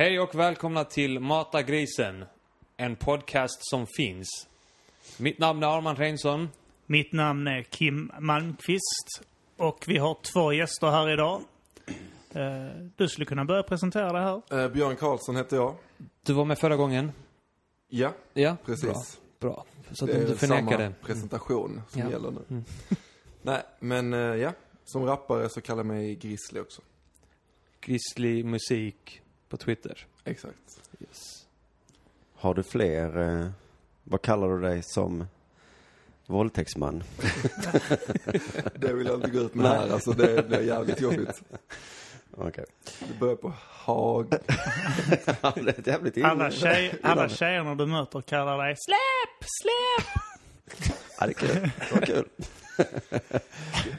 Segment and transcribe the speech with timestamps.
[0.00, 2.24] Hej och välkomna till Mata grisen.
[2.76, 4.28] En podcast som finns.
[5.18, 6.48] Mitt namn är Arman Reinsson.
[6.86, 9.22] Mitt namn är Kim Malmqvist
[9.56, 11.42] och vi har två gäster här idag.
[12.32, 12.66] Eh,
[12.96, 14.62] Du skulle kunna börja presentera det här.
[14.64, 15.74] Eh, Björn Karlsson heter jag.
[16.22, 17.12] Du var med förra gången.
[17.88, 19.20] Ja, Ja, precis.
[19.40, 19.50] Bra.
[19.50, 19.64] Bra.
[19.92, 20.92] Så att det du inte är förnekar samma det.
[21.02, 22.10] presentation som Ja.
[22.10, 22.62] gäller nu.
[23.42, 24.52] Nej, men eh, ja.
[24.84, 26.82] Som rappare så kallar jag mig Grizzly också.
[27.80, 30.06] Grizzly musik på Twitter.
[30.24, 30.80] Exakt.
[31.00, 31.46] Yes.
[32.34, 33.48] Har du fler, eh,
[34.04, 35.26] vad kallar du dig som
[36.26, 37.02] våldtäktsman?
[38.74, 41.42] Det vill jag inte gå ut med här, alltså det blir jävligt jobbigt.
[42.36, 42.64] Okej.
[43.08, 44.26] Det börjar på Hag.
[45.42, 49.48] Ja, det är jävligt in- Alla, tjej, alla tjejerna du möter kallar dig Släpp!
[49.62, 50.22] Släpp!
[51.20, 51.70] Ja, det är kul.
[51.90, 52.28] Det var kul.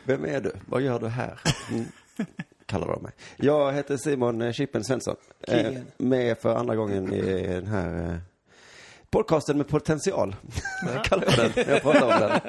[0.03, 0.51] Vem är du?
[0.67, 1.39] Vad gör du här?
[1.71, 1.85] Mm.
[2.71, 3.11] Kallar de mig.
[3.37, 5.15] Jag heter Simon eh, Chippen Svensson.
[5.47, 5.85] Eh, Kingen.
[5.97, 8.17] med för andra gången i den här eh,
[9.09, 10.35] podcasten med potential.
[11.03, 11.65] kallar jag den.
[11.69, 12.39] Jag pratar om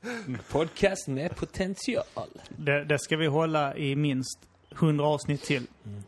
[0.00, 0.38] den.
[0.50, 2.28] Podcast med potential.
[2.48, 4.38] Det, det ska vi hålla i minst
[4.72, 5.66] 100 avsnitt till.
[5.82, 6.02] Kommer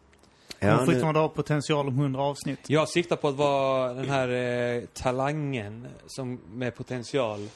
[0.58, 2.60] Ja, nu, fortfarande ha potential om 100 avsnitt.
[2.66, 7.48] Jag siktar på att vara den här eh, talangen som med potential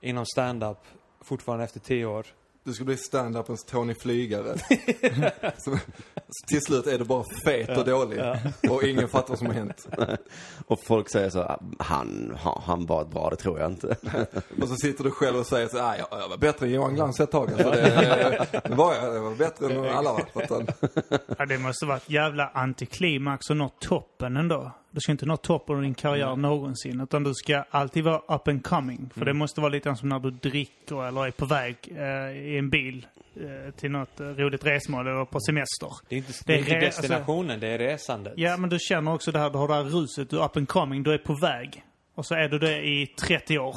[0.00, 0.78] inom stand-up
[1.20, 2.26] fortfarande efter tio år.
[2.64, 4.58] Du ska bli stand-upens Tony Flygare.
[5.58, 5.78] så,
[6.48, 8.20] till slut är det bara fet och dålig.
[8.70, 9.88] Och ingen fattar vad som har hänt.
[10.66, 13.96] och folk säger så, ah, han, han, var bra, det tror jag inte.
[14.62, 16.94] Och så sitter du själv och säger så här, jag, jag var bättre än Johan
[16.94, 17.52] Glans ett tag.
[17.52, 20.20] Alltså det, det var jag, jag var bättre än alla.
[21.38, 24.72] Ja, det måste vara ett jävla antiklimax och nå toppen ändå.
[24.92, 27.00] Du ska inte nå toppen av din karriär någonsin.
[27.00, 29.10] Utan du ska alltid vara up and coming.
[29.14, 32.58] För det måste vara lite som när du dricker eller är på väg eh, i
[32.58, 35.88] en bil eh, till något eh, roligt resmål eller på semester.
[36.08, 38.32] Det är inte, Det är inte re- destinationen, det är resandet.
[38.36, 40.56] Ja, men du känner också det här, du har det här ruset, du är up
[40.56, 41.84] and coming, du är på väg.
[42.14, 43.76] Och så är du det i 30 år.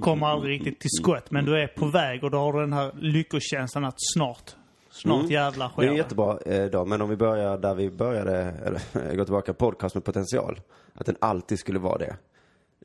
[0.00, 2.72] Kommer aldrig riktigt till skott, men du är på väg och då har du den
[2.72, 4.56] här lyckokänslan att snart,
[4.98, 5.30] snart Mm.
[5.32, 9.14] jävlar sker Det är jättebra eh, då, men om vi börjar där vi började, eller
[9.16, 10.60] går tillbaka, podcast med potential.
[10.94, 12.16] Att den alltid skulle vara det.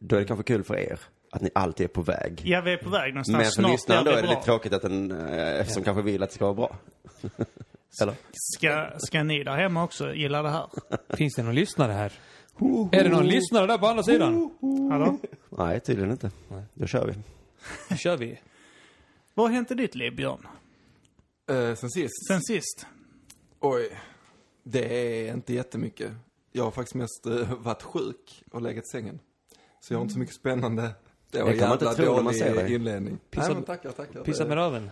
[0.01, 1.00] Då är det kanske kul för er,
[1.31, 2.41] att ni alltid är på väg.
[2.46, 3.57] Ja, vi är på väg någonstans.
[3.57, 4.29] Men för lyssnaren då är det bra.
[4.31, 6.75] lite tråkigt att den, eh, som kanske vill att det ska vara bra.
[8.01, 8.13] Eller?
[8.34, 10.66] Ska, ska ni där hemma också gilla det här?
[11.18, 12.13] Finns det någon lyssnare här?
[12.91, 14.51] Är det någon lyssnare där på andra sidan?
[14.91, 15.18] Hallå?
[15.50, 16.31] Nej, tydligen inte.
[16.74, 17.13] Då kör vi.
[17.90, 18.40] Nu kör vi.
[19.34, 20.47] Vad har hänt i ditt liv, Björn?
[21.50, 22.28] Eh, sen sist.
[22.28, 22.86] Sen sist?
[23.59, 24.00] Oj.
[24.64, 26.12] Det är inte jättemycket.
[26.52, 29.20] Jag har faktiskt mest eh, varit sjuk och legat i sängen.
[29.80, 30.92] Så jag har inte så mycket spännande.
[31.31, 32.74] Det var Det kan man inte jävla tro när man ser dig.
[32.74, 33.20] inledning.
[33.31, 34.24] Pissa- Nej men tackar, tackar.
[34.24, 34.90] Pissa med röven.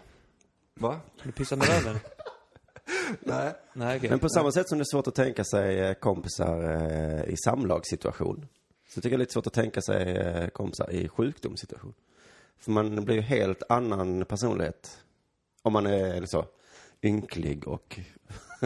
[0.79, 1.00] Va?
[1.23, 2.00] Du pissar med röven?
[3.19, 3.53] Nej.
[3.73, 4.09] Nej, okej.
[4.09, 7.35] Men på samma sätt som det är svårt att tänka sig eh, kompisar eh, i
[7.45, 8.47] samlagssituation.
[8.89, 11.94] Så tycker jag det är lite svårt att tänka sig eh, kompisar i sjukdomssituation.
[12.59, 14.97] För man blir ju helt annan personlighet.
[15.61, 16.45] Om man är så
[17.03, 17.99] ynklig och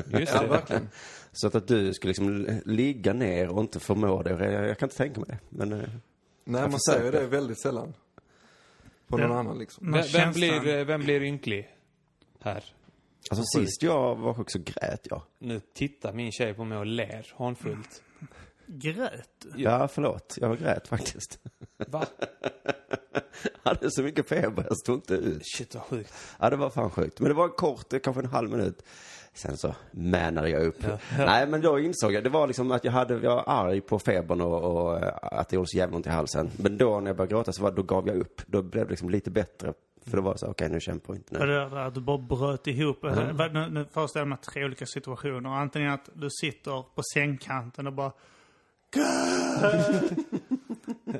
[0.08, 0.48] Just Ja, det.
[0.48, 0.90] verkligen.
[1.32, 4.30] Så att, att du skulle liksom ligga ner och inte förmå det.
[4.30, 5.40] Jag, jag kan inte tänka mig det.
[5.50, 5.90] Men eh,
[6.44, 7.94] Nej, man säger det väldigt sällan.
[9.08, 9.40] På någon Ja.
[9.40, 9.92] annan liksom.
[9.92, 11.70] Vem, vem, blir, vem blir ynklig
[12.42, 12.64] här?
[13.32, 15.22] alltså sist jag var sjuk så grät jag.
[15.40, 18.04] Nu tittar min tjej på mig och ler hånfullt.
[18.68, 19.64] Grät du?
[19.64, 20.38] Ja, förlåt.
[20.42, 21.40] Jag grät faktiskt.
[21.88, 22.06] Va?
[23.64, 25.42] Jag hade så mycket feber, jag stod inte ut.
[25.58, 26.14] Shit vad sjukt.
[26.40, 27.20] Ja, det var fan sjukt.
[27.20, 28.84] Men det var kort, det kanske en halv minut.
[29.34, 30.86] Sen så mänade jag upp.
[31.18, 34.00] Nej, men då insåg jag, det var liksom att jag hade, jag var arg på
[34.00, 36.50] febern och, och eh, att det gjorde så jävla ont i halsen.
[36.58, 38.42] Men då när jag började gråta så var, då gav jag upp.
[38.46, 39.74] Då blev det liksom lite bättre.
[40.06, 41.54] För då var det så, okej nu kämpar jag inte Var nu.
[41.54, 43.04] det där att du bara bröt ihop?
[43.04, 43.54] Mm.
[43.54, 45.50] Nu, nu föreställer jag mig tre olika situationer.
[45.50, 48.12] Antingen att du sitter på sängkanten och bara...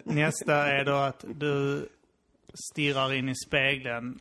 [0.04, 1.90] Nästa är då att du
[2.54, 4.20] stirrar in i spegeln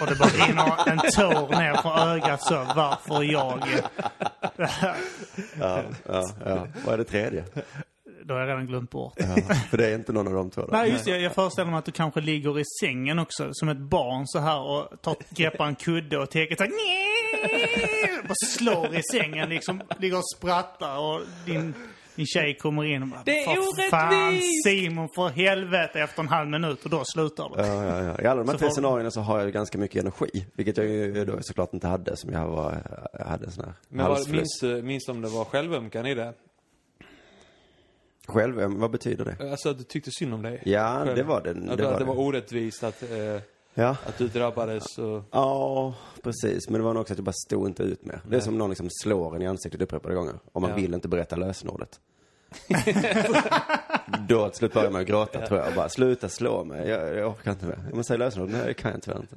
[0.00, 2.54] och det bara rinner en tår ner från ögat så.
[2.76, 3.64] Varför jag?
[4.56, 6.66] Ja, ja, ja.
[6.84, 7.44] Vad är det tredje?
[8.24, 9.12] Då har jag redan glömt bort.
[9.16, 10.68] Ja, för det är inte någon av de två då.
[10.72, 11.18] Nej, just det.
[11.18, 14.60] Jag föreställer mig att du kanske ligger i sängen också, som ett barn så här
[14.60, 18.22] och tar, greppar en kudde och täcket så här!
[18.22, 21.74] Bara slår i sängen liksom, ligger och sprattar och din,
[22.16, 26.22] din tjej kommer in och bara, Det är "För fan orättvist!" Simon för helvete efter
[26.22, 27.66] en halv minut och då slutar det.
[27.66, 28.22] Ja, ja, ja.
[28.22, 30.46] I alla de här Så tre får- scenarierna så har jag ju ganska mycket energi.
[30.54, 32.82] Vilket jag ju då såklart inte hade som jag var,
[33.18, 34.36] jag hade en sån här Men vad, halsfluss.
[34.36, 36.32] minns, du- minns du om det var självömkan i det?
[38.28, 39.50] Själv, eh, vad betyder det?
[39.50, 40.62] Alltså att du tyckte synd om dig?
[40.64, 41.16] Ja, Själv.
[41.16, 41.50] det var det.
[41.50, 42.08] Att Det det, var att det det.
[42.08, 43.02] var orättvist att...
[43.02, 43.40] Eh,
[43.74, 43.96] Ja.
[44.06, 45.22] Att du drabbades och...
[45.30, 46.68] Ja, precis.
[46.68, 48.20] Men det var nog också att jag bara stod inte ut med.
[48.28, 50.34] Det är som någon liksom slår en i ansiktet upprepade gånger.
[50.52, 50.76] Och man Ja.
[50.76, 52.00] vill inte berätta lösenordet.
[54.28, 55.68] Då till slut börjar man gråta tror jag.
[55.68, 56.88] Och bara, sluta slå mig.
[56.88, 57.78] Jag, jag orkar inte mer.
[57.92, 58.56] Men säg lösenordet.
[58.56, 59.36] Nej, det kan jag tyvärr inte.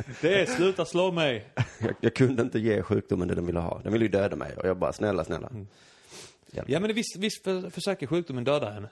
[0.20, 1.46] Det är sluta slå mig!
[1.78, 3.80] Jag, jag kunde inte ge sjukdomen det den ville ha.
[3.82, 4.56] Den ville ju döda mig.
[4.56, 5.48] Och jag bara, snälla, snälla.
[5.48, 5.66] Mm.
[6.66, 8.88] Ja men visst, visst för, försöker sjukdomen döda henne?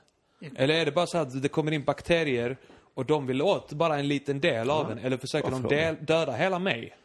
[0.56, 2.56] Eller är det bara så att det kommer in bakterier
[2.94, 4.98] och de vill åt bara en liten del av en?
[4.98, 6.96] Eller försöker de del, döda hela mig?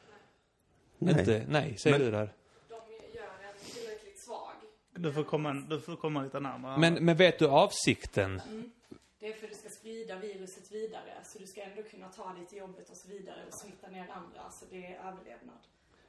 [0.98, 1.20] Nej.
[1.20, 1.46] Inte?
[1.50, 2.34] Nej, säger Men- du där.
[2.70, 2.76] De
[3.18, 4.52] gör en tillräckligt svag.
[4.96, 6.78] Du får komma, du får komma lite närmare.
[6.80, 8.42] Men, men vet du avsikten?
[9.20, 11.14] Det är för att du ska sprida viruset vidare.
[11.24, 14.08] Så du ska ändå kunna ta dig till jobbet och så vidare och smitta ner
[14.12, 14.50] andra.
[14.52, 15.58] Så det är överlevnad.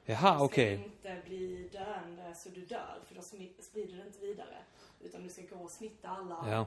[0.05, 0.75] Jaha, Du okej.
[0.77, 2.99] ska inte bli döende så du dör.
[3.07, 3.21] För då
[3.61, 4.57] sprider du inte vidare.
[5.01, 6.45] Utan du ska gå och smitta alla.
[6.51, 6.65] Ja.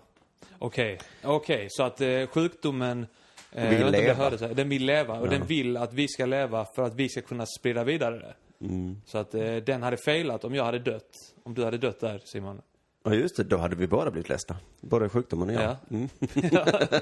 [0.59, 1.67] Okej, okej.
[1.71, 3.07] Så att eh, sjukdomen...
[3.53, 4.15] Eh, Vill leva.
[4.15, 4.47] hörde så.
[4.49, 5.31] Den vill leva och Ja.
[5.31, 8.35] den vill att vi ska leva för att vi ska kunna sprida vidare det.
[8.67, 8.97] Mm.
[9.07, 11.11] Så att eh, den hade failat om jag hade dött.
[11.43, 12.61] Om du hade dött där, Simon.
[13.05, 13.45] Ja, just det.
[13.45, 14.57] Då hade vi båda blivit ledsna.
[14.81, 15.63] Både sjukdomen och jag.
[15.63, 15.77] Ja.
[15.91, 16.09] Mm.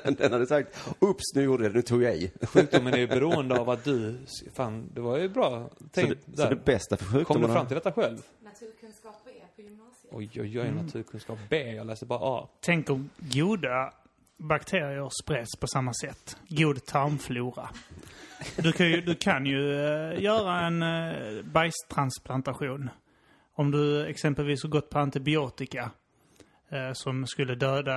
[0.19, 2.31] den hade sagt, oops, nu gjorde jag det, nu tog jag i.
[2.47, 4.19] Sjukdomen är ju beroende av att du...
[4.55, 7.53] Fan, det var ju bra Så tänkt det, så det bästa för Kom du sjukdomen...
[7.53, 8.19] fram till detta själv?
[8.41, 9.15] Naturkunskap.
[10.11, 11.73] Oj, oj, oj, naturkunskap B.
[11.73, 12.49] Jag läste bara A.
[12.61, 13.93] Tänk om goda
[14.37, 16.37] bakterier spreds på samma sätt.
[16.49, 17.69] God tarmflora.
[18.57, 22.91] Du kan ju, du kan ju eh, göra en uh, bajstransplantation.
[23.55, 25.91] Om du exempelvis har gått på antibiotika
[26.69, 27.95] eh, som skulle döda,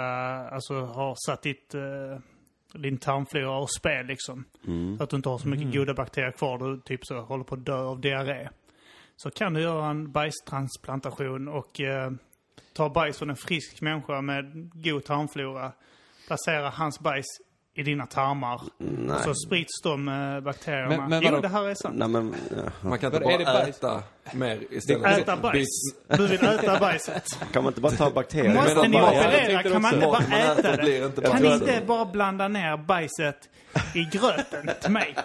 [0.50, 2.20] alltså har satt ditt, eh,
[2.74, 4.44] din tarmflora ur spel liksom.
[4.68, 4.98] Mm.
[4.98, 6.58] Så att du inte har så mycket goda bakterier kvar.
[6.58, 8.50] Du typ så håller på att dö av diarré.
[9.24, 12.12] Så kan du göra en bajstransplantation och eh,
[12.74, 15.72] ta bajs från en frisk människa med god tarmflora.
[16.28, 17.26] Placera hans bajs
[17.76, 18.62] i dina tarmar.
[18.78, 19.18] Nej.
[19.24, 20.98] Så sprids de eh, bakterierna.
[20.98, 21.42] Men- men jo, vadå?
[21.42, 21.96] det här är sant.
[21.98, 22.36] Nej, men...
[22.58, 22.72] Ja.
[22.90, 24.04] Man kan inte det bara äta
[24.34, 25.18] mer istället.
[25.20, 25.68] Äta bajs.
[26.08, 27.24] Du vill äta bajset.
[27.54, 28.54] Kan man inte bara ta bakterier?
[28.54, 30.98] Måste ni bara- operera kan man inte bara äta det.
[31.06, 31.44] inte Kan bajs.
[31.44, 33.50] ni inte bara blanda ner bajset
[33.96, 35.16] i gröten till mig?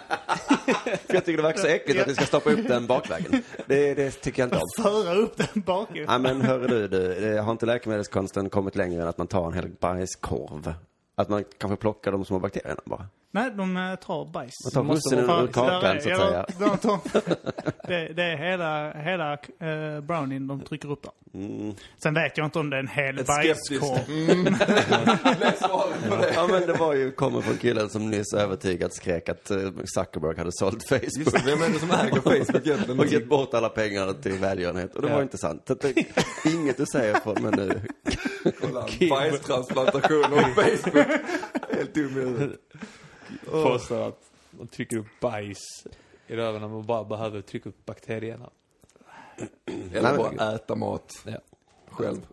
[1.07, 3.43] För jag tycker det verkar så äckligt att vi ska stoppa upp den bakvägen.
[3.65, 4.83] Det, det tycker jag inte om.
[4.83, 6.05] Föra upp den bakifrån.
[6.23, 6.87] Nej men hörru du,
[7.19, 10.73] du, har inte läkemedelskonsten kommit längre än att man tar en hel bajskorv?
[11.21, 13.07] Att man kanske plockar de små bakterierna bara?
[13.37, 14.53] Nej, de eh, tar bajs.
[14.63, 16.45] Man tar måste russinen ur kakan så att ja, säga.
[16.59, 16.99] de tar,
[17.87, 21.11] det, det är hela, hela uh, brownien de trycker upp där.
[21.33, 21.73] Mm.
[22.03, 23.99] Sen vet jag inte om det är en hel Ett bajskorv.
[24.07, 24.55] Mm.
[26.35, 29.57] Ja men det var ju, kommer från killen som nyss övertygat skrek att eh,
[29.95, 31.45] Zuckerberg hade sålt Just Facebook.
[31.45, 32.99] det, vem är det som äger Facebook egentligen?
[32.99, 34.95] Och gett bort alla pengar till välgörenhet.
[34.95, 35.15] Och det Ja.
[35.15, 35.71] var inte sant.
[35.81, 35.93] Det,
[36.45, 37.81] inget du säger på men nu.
[38.61, 41.07] Kolla, Bajstransplantation och Facebook.
[41.71, 42.53] Helt dum.
[43.51, 45.57] Påstår att man trycker upp bajs
[46.27, 48.49] i röven när man bara behöver trycka upp bakterierna.
[49.93, 51.37] Eller bara äta mat Ja.
[51.89, 52.27] själv.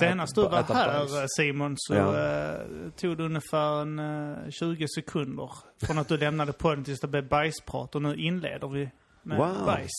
[0.00, 1.14] Senast du var här bajs.
[1.14, 2.18] eh, Simon så Ja.
[2.18, 2.60] eh,
[2.96, 5.50] tog det ungefär en, eh, 20 sekunder
[5.82, 8.90] från att du lämnade podden tills det blev bajsprat och nu inleder vi
[9.22, 9.64] med Wow.
[9.66, 9.90] bajs.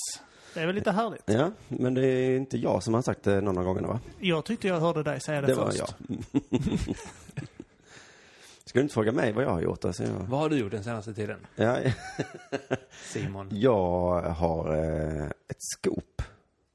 [0.54, 1.24] Det är väl lite härligt?
[1.26, 4.00] Ja, men det är inte jag som har sagt det någon av gångerna va?
[4.20, 5.80] Jag tyckte jag hörde dig säga det, Det var först.
[5.80, 5.90] jag.
[8.72, 9.86] Ska du inte fråga mig vad jag har gjort?
[9.86, 10.10] Alltså, jag...
[10.30, 11.78] Vad har du gjort den senaste tiden, Ja,
[13.04, 13.50] Simon?
[13.52, 16.22] jag har eh, ett scoop.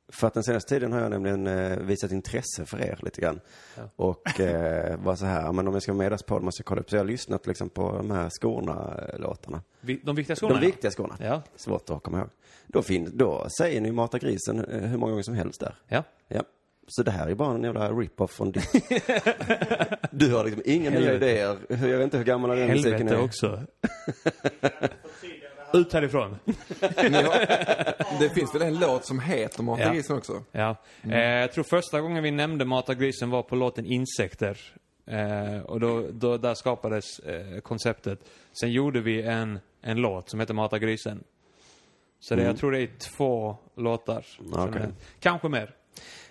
[0.08, 3.40] För att den senaste tiden har jag nämligen eh, visat intresse för er lite grann.
[3.76, 3.82] Ja.
[3.96, 6.66] Och eh, var så här, men om jag ska vara med på det måste jag
[6.66, 6.90] kolla upp.
[6.90, 9.62] Så jag har lyssnat liksom på de här skorna-låtarna.
[9.80, 10.54] Vi- De viktiga skorna?
[10.54, 11.16] De viktiga skorna.
[11.20, 11.42] Ja.
[11.56, 12.28] Svårt att komma ihåg.
[12.66, 15.74] Då, fin- då säger ni Mata grisen eh, hur många gånger som helst där.
[15.88, 16.02] Ja.
[16.28, 16.42] Ja.
[16.88, 18.70] Så det här är bara en jävla rip-off från ditt...
[20.10, 21.26] du har liksom inga nya Helvete.
[21.30, 21.58] idéer.
[21.68, 23.24] Jag vet inte hur gammal den musiken Helvete är.
[23.24, 23.60] också.
[25.72, 26.38] Ut härifrån.
[26.80, 29.92] Har, det finns väl en låt som heter Mata Ja.
[29.92, 30.44] grisen också?
[30.52, 30.76] Ja.
[31.02, 34.58] Eh, jag tror första gången vi nämnde Mata grisen var på låten Insekter.
[35.06, 38.20] Eh, och då, då, där skapades eh, konceptet.
[38.60, 41.24] Sen gjorde vi en, en låt som heter Mata grisen.
[42.20, 42.50] Så det, Mm.
[42.52, 44.24] jag tror det är två låtar.
[44.54, 45.74] är- Kanske mer.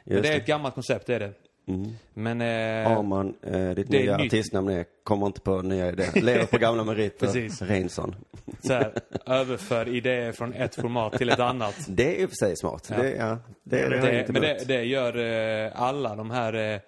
[0.05, 0.37] Just det är det.
[0.37, 1.33] ett gammalt koncept, det är det.
[1.67, 1.91] Mm.
[2.13, 2.41] Men...
[2.41, 4.25] Eh, Arman, eh, ditt det är nya nytt.
[4.33, 6.21] artistnamn är, kommer inte på nya idéer.
[6.21, 7.19] Lever på gamla meriter.
[7.25, 7.61] Precis.
[7.61, 8.15] Reinsson.
[8.63, 8.93] så här,
[9.25, 11.75] överför idéer från ett format till ett annat.
[11.87, 12.87] Det är i och för sig smart.
[12.91, 12.97] Ja.
[12.97, 15.17] Det, ja, det, det, Det, inte men det, det gör
[15.65, 16.79] eh, alla de här eh,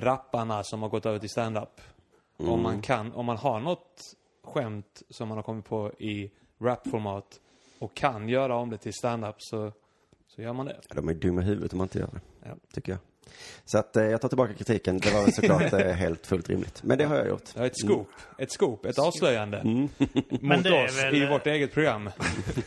[0.00, 1.80] rapparna som har gått över till stand-up.
[2.38, 2.52] Mm.
[2.52, 4.14] Om man kan, om man har något
[4.44, 6.30] skämt som man har kommit på i
[6.60, 7.40] rapformat
[7.78, 9.72] och kan göra om det till stand-up så,
[10.28, 10.76] så gör man det.
[10.88, 12.20] Ja, De är dumma i huvudet om man inte gör det.
[12.44, 12.56] Ja.
[12.74, 12.98] Tycker jag.
[13.64, 14.98] Så att eh, jag tar tillbaka kritiken.
[14.98, 16.82] Det var väl såklart eh, helt fullt rimligt.
[16.82, 17.44] Men det har jag gjort.
[17.54, 18.08] Ja, ett scoop.
[18.38, 18.84] Ett scoop.
[18.86, 19.64] Ett avslöjande.
[19.64, 19.90] Mot
[20.42, 22.10] Men det är oss väl- i vårt eget program.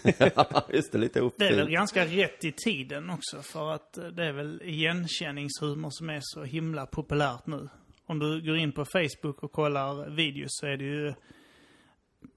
[0.74, 4.26] Just det, lite Det är väl ganska rätt i tiden också för att eh, det
[4.26, 7.70] är väl igenkänningshumor som är så himla populärt nu.
[8.06, 11.14] Om du går in på Facebook och kollar videos så är det ju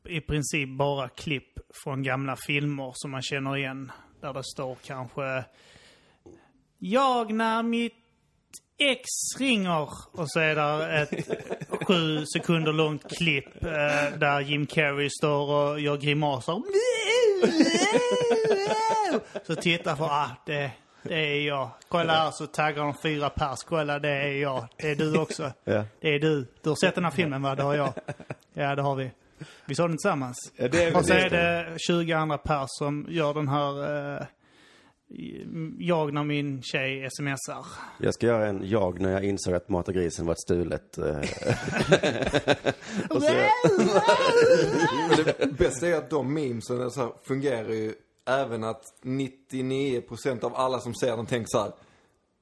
[0.08, 3.92] i princip bara klipp från gamla filmer som man känner igen.
[4.20, 5.44] Där det står kanske
[6.78, 7.94] Jag när mitt
[8.78, 11.28] ex ringer och så är det ett
[11.86, 16.62] sju sekunder långt klipp eh, där Jim Carrey står och gör grimaser.
[19.46, 20.70] Så titta på, ah, det,
[21.02, 21.70] det är jag.
[21.88, 23.62] Kolla här så taggar de fyra pers.
[23.64, 24.66] Kolla, det är jag.
[24.76, 25.52] Det är du också.
[25.64, 25.84] Ja.
[26.00, 26.46] Det är du.
[26.62, 27.54] Du har sett den här filmen va?
[27.54, 27.92] Det har jag.
[28.54, 29.10] Ja, det har vi.
[29.64, 30.52] Vi såg den tillsammans.
[30.56, 31.20] Ja, det är väl och så det.
[31.20, 31.30] är
[31.70, 34.16] det 20 andra pers som gör den här...
[34.16, 34.26] Eh,
[35.78, 37.66] jag när min tjej smsar.
[38.00, 40.98] Jag ska göra en jag när jag insåg att Mata grisen var ett stulet.
[40.98, 41.04] eh,
[45.38, 47.94] det bästa är att de memesen så här, fungerar ju
[48.28, 51.72] även att 99% av alla som ser den tänker så här.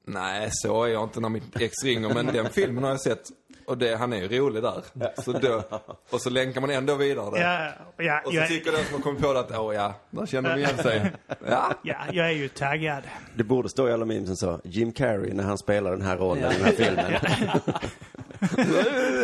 [0.07, 3.23] Nej, så är jag inte när mitt ex ringer, men den filmen har jag sett.
[3.65, 4.83] Och det, han är ju rolig där.
[5.21, 5.63] Så då,
[6.09, 7.39] och så länkar man ändå vidare.
[7.39, 7.69] Ja,
[8.03, 10.25] ja, Och så jag, tycker den som har kommit på det att, åh ja, där
[10.25, 11.11] känner de igen sig.
[11.49, 13.03] Ja, ja, jag är ju taggad.
[13.35, 14.59] det borde stå i alla memesen så.
[14.63, 17.11] Jim Carrey när han spelar den här rollen i den här filmen.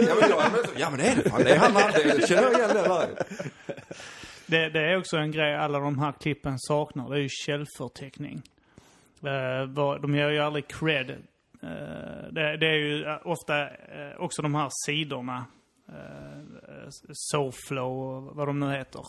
[0.08, 0.42] ja men, jag,
[0.78, 1.44] ja, men det är det fan.
[1.44, 3.08] Det är han, det känner jag igen det där.
[4.46, 7.10] Det, det är också en grej alla de här klippen saknar.
[7.10, 8.42] Det är ju källförteckning.
[9.24, 9.68] Eh,
[10.02, 11.12] de ger ju aldrig cred.
[11.64, 15.46] Eh, det, det är ju eh, ofta eh, också de här sidorna.
[17.12, 19.06] Soflow och vad de nu heter.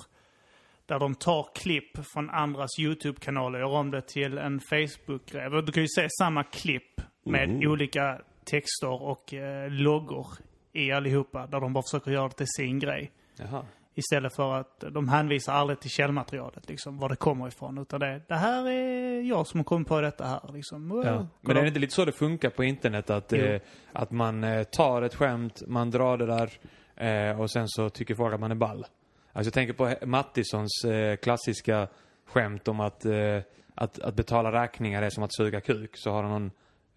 [0.87, 5.63] Där de tar klipp från andras YouTube-kanaler och gör om det till en Facebook-grej.
[5.63, 10.27] Du kan ju se samma klipp med olika texter och eh, loggor
[10.73, 11.47] i allihopa.
[11.47, 13.11] Där de bara försöker göra det till sin grej.
[13.37, 13.65] Jaha.
[13.95, 17.79] Istället för att de hänvisar aldrig till källmaterialet, liksom, var det kommer ifrån.
[17.79, 21.03] Utan det, det här är jag som har kommit på detta här, liksom.
[21.05, 21.27] Ja.
[21.41, 23.11] Men är det inte lite så det funkar på internet?
[23.11, 23.61] Att, eh,
[23.93, 26.51] att man eh, tar ett skämt, man drar det där
[26.97, 28.87] eh, och sen så tycker folk att man är ball.
[29.33, 31.89] Alltså jag tänker på Mattissons eh, klassiska
[32.27, 33.39] skämt om att, eh,
[33.75, 35.91] att, att betala räkningar är som att suga kuk.
[35.95, 36.51] Så har han någon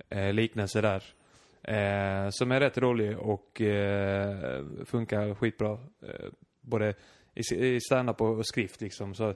[0.10, 1.04] eh, liknelse där.
[1.64, 5.72] Eh, som är rätt rolig och eh, funkar skitbra.
[5.72, 6.30] Eh,
[6.66, 6.94] både
[7.52, 9.16] i, standup och, skrift liksom.
[9.16, 9.34] Så,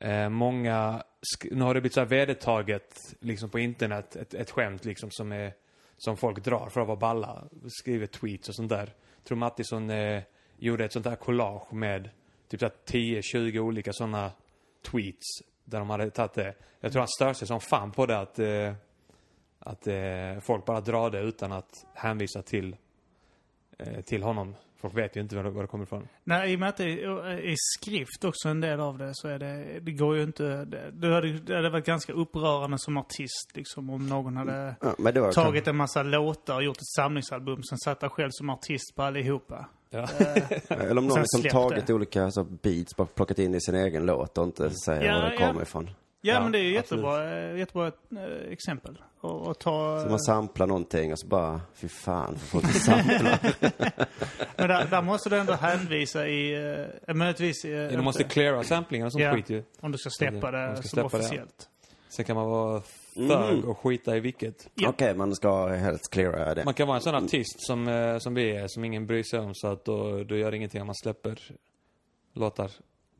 [0.00, 1.02] eh, många,
[1.50, 5.32] nu har det blivit så här vedertaget liksom på internet, ett, ett skämt liksom som
[5.32, 5.52] är,
[5.96, 7.44] som folk drar för att vara balla.
[7.68, 8.94] Skriver tweets och sånt där.
[9.16, 10.22] Jag tror Mattisson eh,
[10.56, 12.10] gjorde ett sånt där collage med
[12.48, 14.32] typ 10-20 olika sådana
[14.82, 16.54] tweets där de hade tagit det.
[16.80, 18.72] Jag tror han stör sig som fan på det att, eh,
[19.58, 22.76] att eh, folk bara drar det utan att hänvisa till,
[23.78, 24.54] eh, till honom.
[24.82, 26.08] Folk vet ju inte var det, var det kommer ifrån.
[26.24, 29.28] Nej, i och med att det är i skrift också en del av det så
[29.28, 32.96] är det, det går ju inte, det, det, hade, det hade varit ganska upprörande som
[32.96, 36.76] artist liksom om någon hade Ja, men det var tagit en massa låtar och gjort
[36.76, 39.68] ett samlingsalbum, sen satt själv som artist på allihopa.
[39.90, 40.08] Ja.
[40.68, 44.06] Eller om någon Sen liksom tagit olika alltså, beats, bara plockat in i sin egen
[44.06, 45.46] låt och inte säger Ja, var det ja.
[45.46, 45.90] kommer ifrån.
[46.24, 49.02] Ja, Ja, men det är ju jättebra, eh, jättebra eh, exempel.
[49.20, 50.00] Och, och ta...
[50.02, 53.38] Så man samplar någonting och så bara, fy fan, för folk att sampla.
[54.56, 56.54] Men där, där måste du ändå hänvisa i,
[57.08, 57.64] eh, möjligtvis...
[57.64, 59.34] i, eh, Du måste cleara samplingen och sånt Ja.
[59.34, 59.64] skit ju.
[59.80, 61.68] Om du ska släppa det ska som släppa det, officiellt.
[62.08, 62.82] Sen kan man vara
[63.14, 64.70] thug och skita i vilket.
[64.74, 64.88] Ja.
[64.88, 66.64] Okej, man ska helst cleara det.
[66.64, 69.40] Man kan vara en sån artist som, eh, som vi är, som ingen bryr sig
[69.40, 69.54] om.
[69.54, 71.38] Så att då, då gör det ingenting om man släpper
[72.34, 72.70] låtar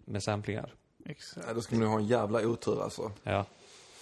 [0.05, 0.75] med samplingar.
[1.07, 1.47] Exakt.
[1.49, 3.13] Ja, då ska man ju ha en jävla otur alltså.
[3.23, 3.45] Ja.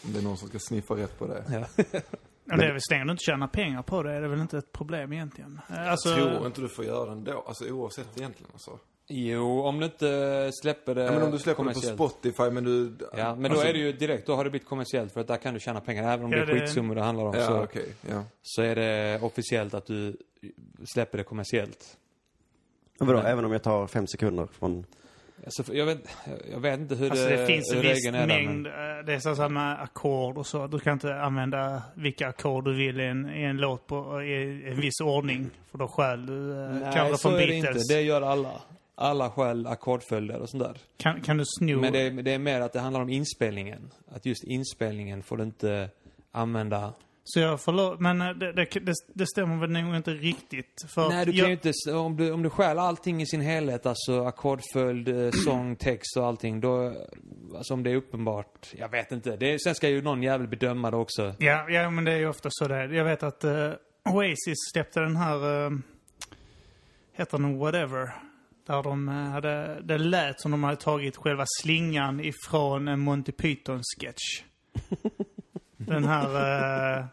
[0.04, 1.44] Om det är någon som ska sniffa rätt på det.
[1.52, 1.84] ja.
[2.44, 4.40] Men det är väl så länge du inte tjänar pengar på det är det väl
[4.40, 5.60] inte ett problem egentligen.
[5.68, 7.44] Alltså, Jag tror inte du får göra det ändå.
[7.48, 8.78] Alltså oavsett egentligen alltså.
[9.12, 11.80] Jo, om du inte släpper det Ja, men om du släpper det på.
[11.80, 12.96] Spotify men du...
[13.16, 15.28] Ja, men då alltså, är det ju direkt, då har det blivit kommersiellt för att
[15.28, 16.12] där kan du tjäna pengar.
[16.12, 17.94] Även om Ja, det är det- skitsummor det handlar om Ja, så, okej.
[18.10, 18.24] Ja.
[18.42, 20.16] så är det officiellt att du
[20.94, 21.96] släpper det kommersiellt.
[22.98, 24.84] Vadå, Men- även om jag tar fem sekunder från...
[25.44, 25.98] Alltså, jag, vet,
[26.50, 28.72] jag vet inte hur Alltså det, det finns en viss är där, mängd, eh,
[29.06, 30.66] det är så här med ackord och så.
[30.66, 34.68] Du kan inte använda vilka ackord du vill i en, i en låt på, i
[34.68, 35.50] en viss ordning.
[35.70, 37.66] För då stjäl du eh, Nej, kanske så från är det inte.
[37.66, 37.88] Beatles.
[37.88, 38.60] Det gör alla.
[38.94, 40.76] Alla stjäl ackordföljder och sånt där.
[40.96, 41.80] Kan, kan du sno...
[41.80, 43.90] Men det det är mer att det handlar om inspelningen.
[44.08, 45.90] Att just inspelningen får du inte
[46.32, 46.92] använda
[47.32, 47.96] Så jag förlor...
[47.98, 50.84] Men eh, det, det, det, det stämmer väl nog inte riktigt.
[50.94, 51.92] För Nej, du kan jag, ju inte...
[51.92, 56.26] Om du, om du stjäl allting i sin helhet, alltså ackordföljd, eh, sång, text och
[56.26, 56.94] allting, då...
[57.56, 59.36] Alltså om det är uppenbart, jag vet inte.
[59.36, 61.34] Det, sen ska ju någon jävel bedöma det också.
[61.38, 62.88] Ja, ja, men det är ju ofta så det är.
[62.88, 63.70] Jag vet att eh,
[64.04, 65.66] Oasis släppte den här...
[65.66, 65.78] Uh,
[67.12, 68.10] heter den Whatever?
[68.66, 69.80] Där de eh, hade...
[69.80, 74.42] Det lät som de hade tagit själva slingan ifrån en Monty Python-sketch.
[75.76, 77.08] den här...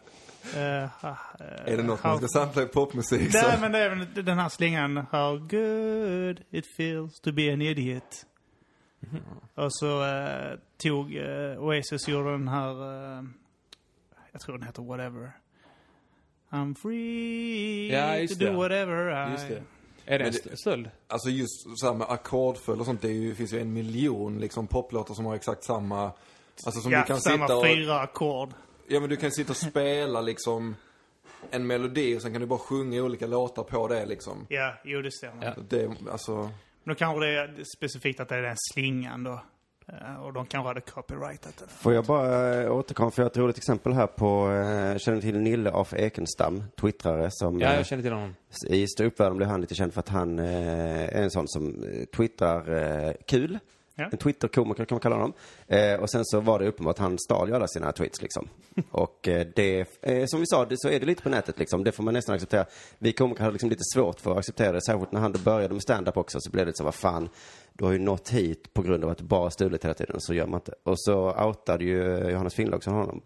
[0.56, 0.90] eh, eh,
[1.40, 3.48] eh, Är det något man how- ska sampla i popmusik så...
[3.48, 4.98] Nej, men det är väl den här slingan.
[5.12, 8.26] How good it feels to be an idiot.
[9.56, 12.72] Och så eh, tog uh, Oasis gjorde den här...
[13.18, 13.24] eh,
[14.32, 15.32] jag tror den heter Whatever.
[16.50, 18.58] I'm free Ja, just to do det.
[18.58, 19.32] whatever I...
[19.32, 19.64] Just det.
[20.06, 20.90] Är det en stöld?
[21.08, 24.68] Alltså just så här med ackordföljd och sånt, det ju, finns ju en miljon liksom
[24.68, 26.12] poplåtar som har exakt samma...
[26.66, 27.66] Alltså som ja, du kan samma sitta och...
[27.66, 28.54] fyra ackord.
[28.90, 30.76] Ja men du kan sitta och spela liksom
[31.52, 34.46] en melodi och sen kan du bara sjunga olika låtar på det liksom.
[34.50, 35.46] Ja, jo det stämmer.
[35.46, 35.54] Ja.
[35.56, 36.32] Så Det, alltså...
[36.84, 39.42] Men då kanske det är specifikt att det är den slingan då.
[39.88, 41.68] Eh, och de kanske hade copyrightat den.
[41.68, 45.22] Får jag bara eh, återkomma, för jag har ett roligt exempel här på, eh, känner
[45.22, 48.36] till Nille af Ekenstam, twittrare som Ja, jag känner till honom.
[48.70, 53.60] i ståuppvärlden blev han lite känd för att han är en sån som twittrar kul.
[54.00, 54.10] Ja.
[54.12, 55.34] En twitterkomiker kan man kalla honom.
[55.68, 58.50] Eh, och sen så var det uppenbart att han stal ju alla sina tweets liksom.
[58.92, 61.84] och eh, det, eh, som vi sa, det, så är det lite på nätet liksom.
[61.84, 62.66] Det får man nästan acceptera.
[62.98, 64.82] Vi komiker hade liksom lite svårt för att acceptera det.
[64.82, 67.30] Särskilt när han då började med stand-up också så blev det så, vad fan.
[67.74, 70.22] Du har ju nått hit på grund av att du bara stulit hela tiden.
[70.22, 70.74] Så gör man inte.
[70.84, 73.22] Och så outade ju Johannes Finnlaugsson honom.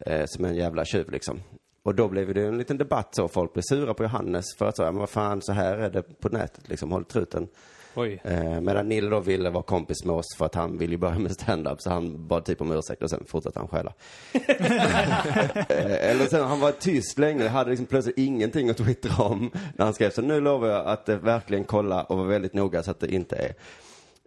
[0.00, 1.40] Eh, som en jävla tjuv liksom.
[1.82, 3.28] Och då blev det en liten debatt så.
[3.28, 6.02] Folk blev sura på Johannes för att säga, men vad fan, så här är det
[6.02, 6.92] på nätet liksom.
[6.92, 7.48] Håll truten.
[7.94, 8.20] Oj.
[8.24, 11.18] Eh, medan Nille då ville vara kompis med oss för att han ville ju börja
[11.18, 11.80] med stand-up.
[11.80, 13.92] Så han bad typ om ursäkt och sen fortsatte han stjäla.
[14.32, 19.84] eh, eller sen, han var tyst länge, hade liksom plötsligt ingenting att twittra om när
[19.84, 20.10] han skrev.
[20.10, 23.14] Så nu lovar jag att eh, verkligen kolla och vara väldigt noga så att det
[23.14, 23.54] inte är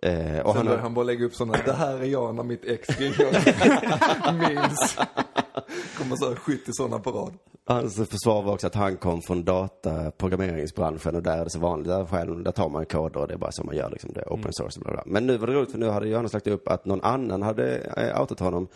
[0.02, 2.66] Eh, och Sen han, han bara lägga upp sådana, det här är jag när mitt
[2.66, 3.00] ex.
[3.00, 4.98] Minns.
[5.98, 7.34] Kommer så här 70 sådana på rad.
[7.66, 11.88] Hans försvar var också att han kom från dataprogrammeringsbranschen och där är det så vanligt.
[11.88, 14.12] Där, själv, där tar man koder och det är bara så man gör liksom.
[14.14, 15.04] Det open source och bla bla.
[15.06, 17.78] Men nu var det roligt för nu hade Johannes lagt upp att någon annan hade
[17.78, 18.68] eh, outat honom.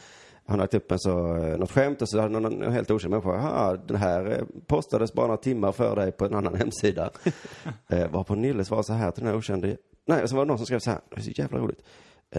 [0.45, 2.91] Han hade lagt upp en så, eh, något skämt och så hade någon en helt
[2.91, 6.55] okänd människa, "Haha, den här eh, postades bara några timmar för dig på en annan
[6.61, 7.09] hemsida.
[7.89, 10.57] eh, varpå Nille svarade så här till den här okände, nej, så var det någon
[10.57, 11.83] som skrev så här, det är så jävla roligt.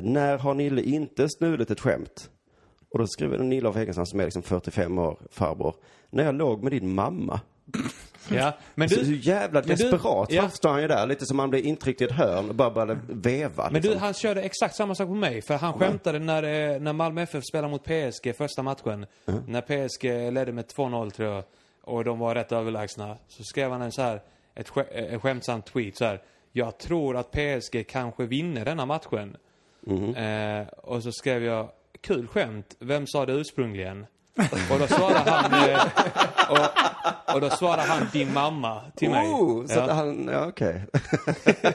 [0.02, 2.30] När har Nille inte snulit ett skämt?
[2.92, 5.74] Och då Nille av Hägerstrand som är liksom 45 år farbror.
[6.10, 7.40] När jag låg med din mamma.
[8.30, 10.48] Ja, men så, så du, jävla men du- desperat ja.
[10.50, 11.06] står han ju där.
[11.06, 13.70] Lite som man blir intryckt i ett hörn och bara började veva.
[13.70, 14.02] men du, liksom.
[14.02, 15.42] han körde exakt samma sak på mig.
[15.42, 19.06] För han skämtade när, eh, när Malmö FF spelade mot PSG första matchen.
[19.46, 21.44] När PSG ledde med 2-0 tror jag.
[21.82, 23.16] Och de var rätt överlägsna.
[23.28, 24.22] Så skrev han en så här,
[24.54, 26.22] ett sk en skämtsamt tweet så här.
[26.52, 29.36] Jag tror att PSG kanske vinner denna matchen.
[30.16, 31.68] Eh, och så skrev jag,
[32.02, 34.06] kul skämt, vem sa det ursprungligen?
[34.70, 35.80] och då svarade han, eh,
[36.48, 39.26] och, och då svarade han din mamma till mig.
[39.28, 39.82] Oh, så ja.
[39.82, 40.86] att han, ja okej.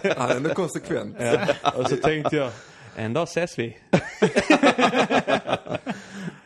[0.18, 1.16] Han är ändå konsekvent.
[1.20, 1.40] Ja.
[1.76, 2.52] Och så tänkte jag,
[2.96, 3.78] en dag ses vi.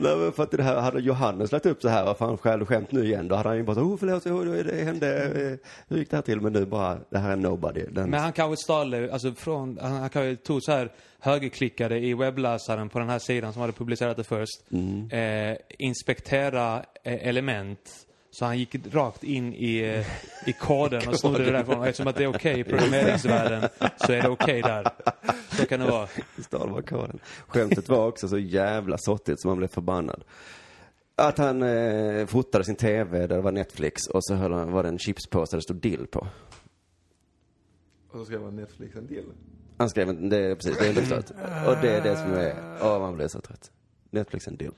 [0.02, 2.66] Nej, men för att det här hade Johannes lagt upp så här, varför han stjäl
[2.66, 3.28] skämt nu igen?
[3.28, 6.42] Då hade han ju bara, oh förlåt, oh, det hände, hur gick det här till?
[6.42, 7.86] Men nu bara, det här är nobody.
[7.90, 12.14] Den, Men han kanske stal alltså från, han, han kanske tog så här högerklickade i
[12.14, 14.62] webbläsaren på den här sidan som hade publicerat det först.
[15.12, 18.08] Eh, inspektera eh, element.
[18.34, 21.80] Så han gick rakt in i, eh, i koden och snodde det därifrån.
[21.80, 23.70] Och eftersom att det är okej i programmeringsvärlden
[24.06, 24.88] så är det okej där.
[25.52, 26.08] Så kan det vara.
[26.38, 27.20] stal var koden.
[27.48, 30.24] Skämtet var också så jävla sottigt som man blev förbannad.
[31.16, 34.84] Att han eh, fotade sin tv där det var Netflix och så höll han, var
[34.84, 36.28] det en chipspåse där det stod dill på.
[38.12, 39.26] Och så skrev han Netflix en till.
[39.78, 41.32] Han skrev inte, det är precis, det är underförstått.
[41.68, 43.72] Och det är det som är, åh man blir så trött.
[44.10, 44.74] Netflix en deal.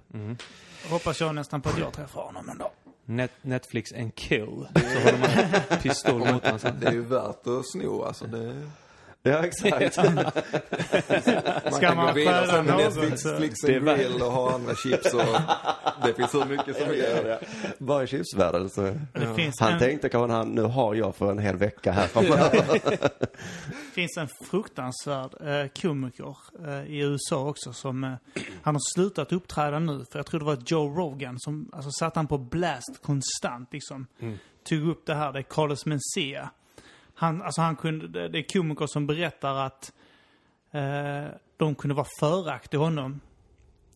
[0.90, 2.72] Hoppas jag nästan på att jag träffar honom en dag.
[3.06, 4.68] Net, Netflix and kill.
[4.74, 6.60] Så håller man pistol mot honom.
[6.80, 8.28] Det är ju värt att sno alltså.
[8.28, 8.70] Det...
[9.26, 9.94] Ja, exakt.
[9.94, 10.12] Ska
[11.96, 15.22] man med något så- Netflix Det är and värt- grill och ha andra chips och
[16.08, 17.44] det finns hur mycket som helst.
[17.80, 18.82] Bara i chipsvärlden så.
[18.82, 22.80] Det Han en, tänkte kanske han, nu har jag för en hel vecka här framöver.
[23.94, 28.04] finns en fruktansvärd eh, komiker eh, i USA också som...
[28.04, 28.14] Eh,
[28.62, 31.70] han har slutat uppträda nu, för jag tror det var Joe Rogan som...
[31.74, 34.08] Alltså satt han på blast konstant liksom.
[34.70, 36.50] Tog upp det här, det är Carlos Mencia.
[37.16, 39.94] Han, alltså han kunde, det är komiker som berättar att
[40.72, 41.26] eh,
[41.58, 43.20] de kunde vara föraktiga honom.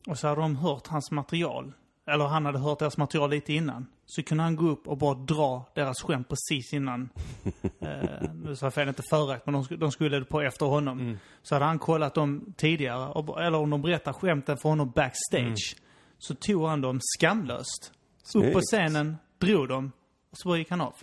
[0.07, 1.73] Och så hade de hört hans material
[2.09, 5.13] eller han hade hört deras material lite innan, så kunde han gå upp och bara
[5.13, 7.09] dra deras skämt precis innan.
[7.79, 11.17] eh, nu sa jag fel, inte förrätt, men de, sk- de skulle på efter honom.
[11.41, 15.75] Så hade han kollat dem tidigare, och, eller om de berättar skämten för honom backstage.
[16.17, 17.91] Så tog han dem skamlöst.
[18.35, 18.65] Upp på Snyggt.
[18.71, 19.91] scenen, drog dem,
[20.31, 20.93] och så bara gick han av.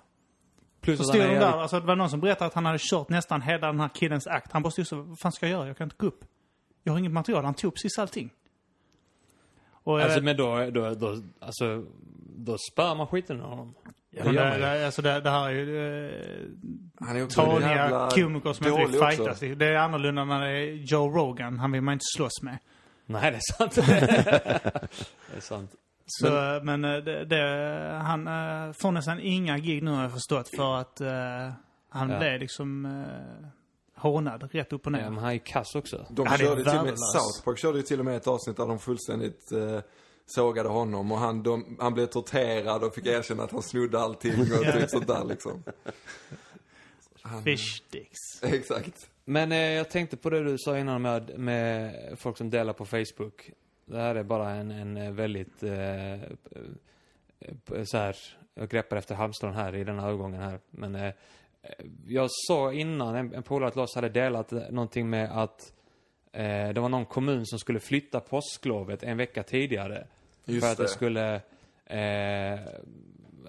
[0.85, 2.55] Plus Så stod han de är där, jävligt- alltså det var någon som berättade att
[2.55, 4.53] han hade kört nästan hela den här killens akt.
[4.53, 5.66] Han bara stod så, vad fan ska jag göra?
[5.66, 6.25] Jag kan inte gå upp.
[6.83, 7.44] Jag har inget material.
[7.44, 8.31] Han tog precis allting.
[9.85, 11.85] Och, Alltså, eh, men då, då, då, alltså,
[12.37, 13.75] då spär man skiten ur honom.
[14.11, 16.16] ja, det men det, det, alltså det, det här är ju eh,
[17.07, 19.16] Han är också en taniga jävla komiker som inte vill dålig också.
[19.35, 19.59] fightas.
[19.59, 21.59] Det är annorlunda när det är Joe Rogan.
[21.59, 22.59] Han vill man inte slåss med.
[23.07, 23.75] Nej, det är sant.
[23.87, 25.70] det är sant.
[26.06, 30.48] Så, men, eh, det, det, han eh, får nästan inga gig nu har jag förstått
[30.56, 31.08] för att eh,
[31.88, 32.18] han Ja.
[32.18, 33.48] blev liksom eh,
[34.02, 35.00] hånad rätt upp och ner.
[35.00, 36.06] Ja, men han är kass också.
[36.10, 36.98] De Ja, körde till och med.
[36.98, 39.80] South Park körde ju till och med ett avsnitt där de fullständigt eh,
[40.26, 44.32] sågade honom och han, de, han blev torterad och fick erkänna att han snodde allting
[44.40, 45.62] och typ sånt där liksom.
[47.44, 48.42] Fish sticks.
[48.42, 49.10] Exakt.
[49.24, 52.84] Men eh, jag tänkte på det du sa innan med, med folk som delar på
[52.86, 53.50] Facebook.
[53.87, 56.20] Det här är bara en, en eh, väldigt, eh, eh,
[57.85, 58.16] så här,
[58.55, 60.59] jag greppar efter halmstrån här i den här övergången här.
[60.70, 61.14] Men eh,
[62.07, 65.73] jag sa innan, en, en polare till oss hade delat eh, någonting med att
[66.33, 70.07] eh, det var någon kommun som skulle flytta påsklovet en vecka tidigare.
[70.44, 70.88] Just för att det, det.
[70.88, 71.35] skulle
[71.87, 72.61] eh,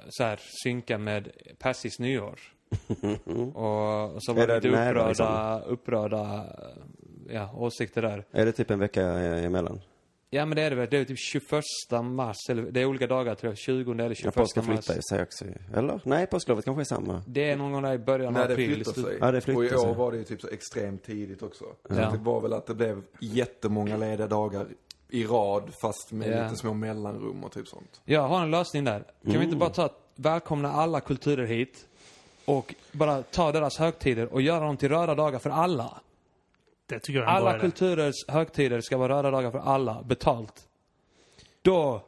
[0.09, 2.39] så här, synka med persis nyår.
[3.53, 5.61] och, och så var det lite upprörda, liksom?
[5.65, 6.45] upprörda
[7.29, 8.25] ja, åsikter där.
[8.31, 9.81] Är det typ en vecka eh, emellan?
[10.35, 10.87] Ja men det är det väl.
[10.91, 11.63] Det är typ 21
[12.03, 13.57] mars, eller det är olika dagar tror jag.
[13.57, 14.85] 20 eller Ja, 21 påsken mars.
[14.85, 15.45] flyttar i sig också.
[15.73, 16.01] Eller?
[16.03, 17.23] Nej, påsklovet kanske är samma.
[17.27, 18.75] Det är någon gång där i början av När det april.
[18.75, 19.17] flyttar sig.
[19.21, 19.77] Ja, det flyttar och i sig.
[19.77, 21.65] år var det ju typ så extremt tidigt också.
[21.89, 21.95] Ja.
[21.95, 24.67] Det var väl att det blev jättemånga lediga dagar
[25.09, 26.43] i rad fast med Ja.
[26.43, 28.01] lite små mellanrum och typ sånt.
[28.05, 29.03] Jag har en lösning där.
[29.23, 31.85] Kan vi inte bara ta, välkomna alla kulturer hit
[32.45, 36.01] och bara ta deras högtider och göra dem till röda dagar för alla.
[36.87, 40.67] Det tycker jag Alla kulturers högtider ska vara röda dagar för alla, betalt.
[41.61, 42.05] Då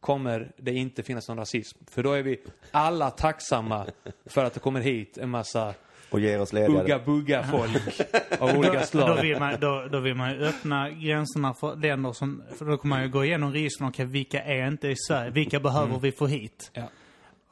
[0.00, 1.78] kommer det inte finnas någon rasism.
[1.90, 3.86] För då är vi alla tacksamma
[4.26, 5.74] för att det kommer hit en massa
[6.10, 6.82] Och ger oss lediga...
[6.82, 8.00] ugga-bugga folk
[8.40, 9.22] av olika Då, då, slag.
[9.22, 12.42] vill man, då, då vill man ju öppna gränserna för länder som...
[12.58, 13.88] För då kommer man ju gå igenom registren.
[13.88, 15.30] Okej, vilka är inte i Sverige?
[15.30, 16.70] Vilka behöver vi få hit?
[16.72, 16.82] Ja.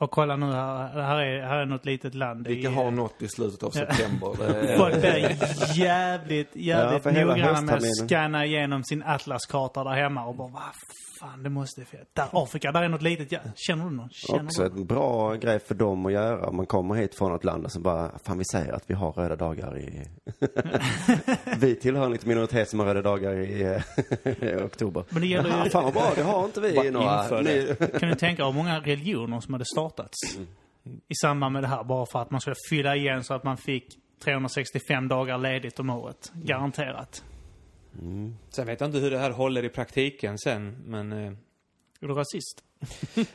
[0.00, 2.46] Och kolla nu, här, här, är, här är något litet land.
[2.46, 4.76] Vilka i- har nått i slutet av september.
[4.78, 5.36] Folk är
[5.78, 10.62] jävligt, jävligt Ja, noggranna med att scanna igenom sin atlaskarta där hemma och bara vad
[11.20, 11.84] fan, det måste...
[12.12, 13.42] Där, Afrika, där är något litet.
[13.56, 14.08] Känner du någon?
[14.10, 14.80] Känner Också du?
[14.80, 16.46] en bra grej för dem att göra.
[16.48, 18.94] Om man kommer hit från ett land och så bara, fan vi säger att vi
[18.94, 20.04] har röda dagar i...
[21.58, 25.04] vi tillhör en liten minoritet som har röda dagar i, eh, i oktober.
[25.10, 27.40] Men det gäller ju- fan vad bra, det har inte vi i några...
[27.40, 30.18] Ni, Kan du tänka hur många religioner som hade startats
[31.08, 33.56] i samband med det här bara för att man skulle fylla igen så att man
[33.56, 33.84] fick
[34.24, 36.32] 365 dagar ledigt om året.
[36.34, 37.24] Garanterat.
[38.50, 41.12] Sen vet jag inte hur det här håller i praktiken sen, men...
[41.12, 41.32] Eh,
[42.00, 42.64] Är du rasist?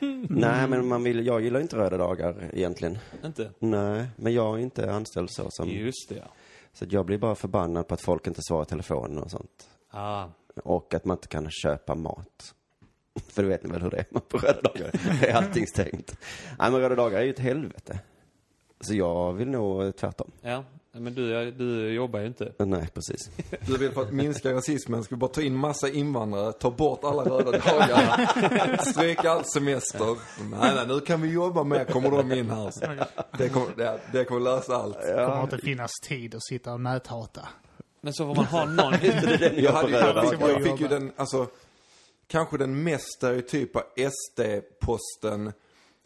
[0.28, 2.98] nej, men man vill, jag gillar inte röda dagar egentligen.
[3.24, 3.50] inte?
[3.58, 5.68] Nej, men jag är inte anställd så som...
[5.68, 6.32] Just det, ja.
[6.72, 9.68] Så att jag blir bara förbannad på att folk inte svarar telefonen och sånt.
[9.90, 10.26] Ah.
[10.64, 12.54] Och att man inte kan köpa mat.
[13.28, 14.90] För du vet ni väl hur det är på röda dagar?
[15.20, 16.18] Det är allting stängt.
[16.58, 17.98] Nej men röda dagar är ju ett helvete.
[18.80, 20.30] Så jag vill nog tvärtom.
[20.42, 20.64] Ja,
[21.00, 22.52] men du, du jobbar ju inte.
[22.58, 23.30] Nej, precis.
[23.66, 27.04] Du vill för att minska rasismen ska vi bara ta in massa invandrare, ta bort
[27.04, 30.16] alla röda dagar, stryka all semester.
[30.50, 32.72] Nej, nej, nu kan vi jobba med, kommer de in här.
[33.38, 34.98] Det kommer, det, det kommer lösa allt.
[35.02, 37.48] Det kommer inte finnas tid att sitta och näthata.
[38.00, 38.92] Men så får man ha någon...
[39.56, 41.46] Jag, hade, jag, fick, jag fick ju den, alltså,
[42.26, 45.52] kanske den mest stereotypa SD-posten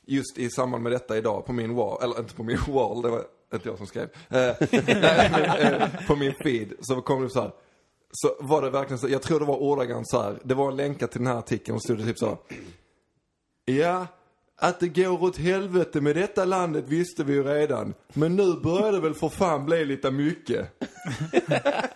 [0.07, 3.09] just i samband med detta idag på min wall, eller inte på min wall, det
[3.09, 4.09] var inte jag som skrev.
[4.29, 7.53] Eh, nej, men, eh, på min feed så kom det så här.
[8.13, 10.39] Så var det verkligen så, jag tror det var ordagrant så här.
[10.43, 12.37] Det var en länka till den här artikeln och stod det typ så här.
[13.65, 14.07] Ja,
[14.63, 17.95] att det går åt helvete med detta landet visste vi ju redan.
[18.13, 20.83] Men nu börjar det väl för fan bli lite mycket.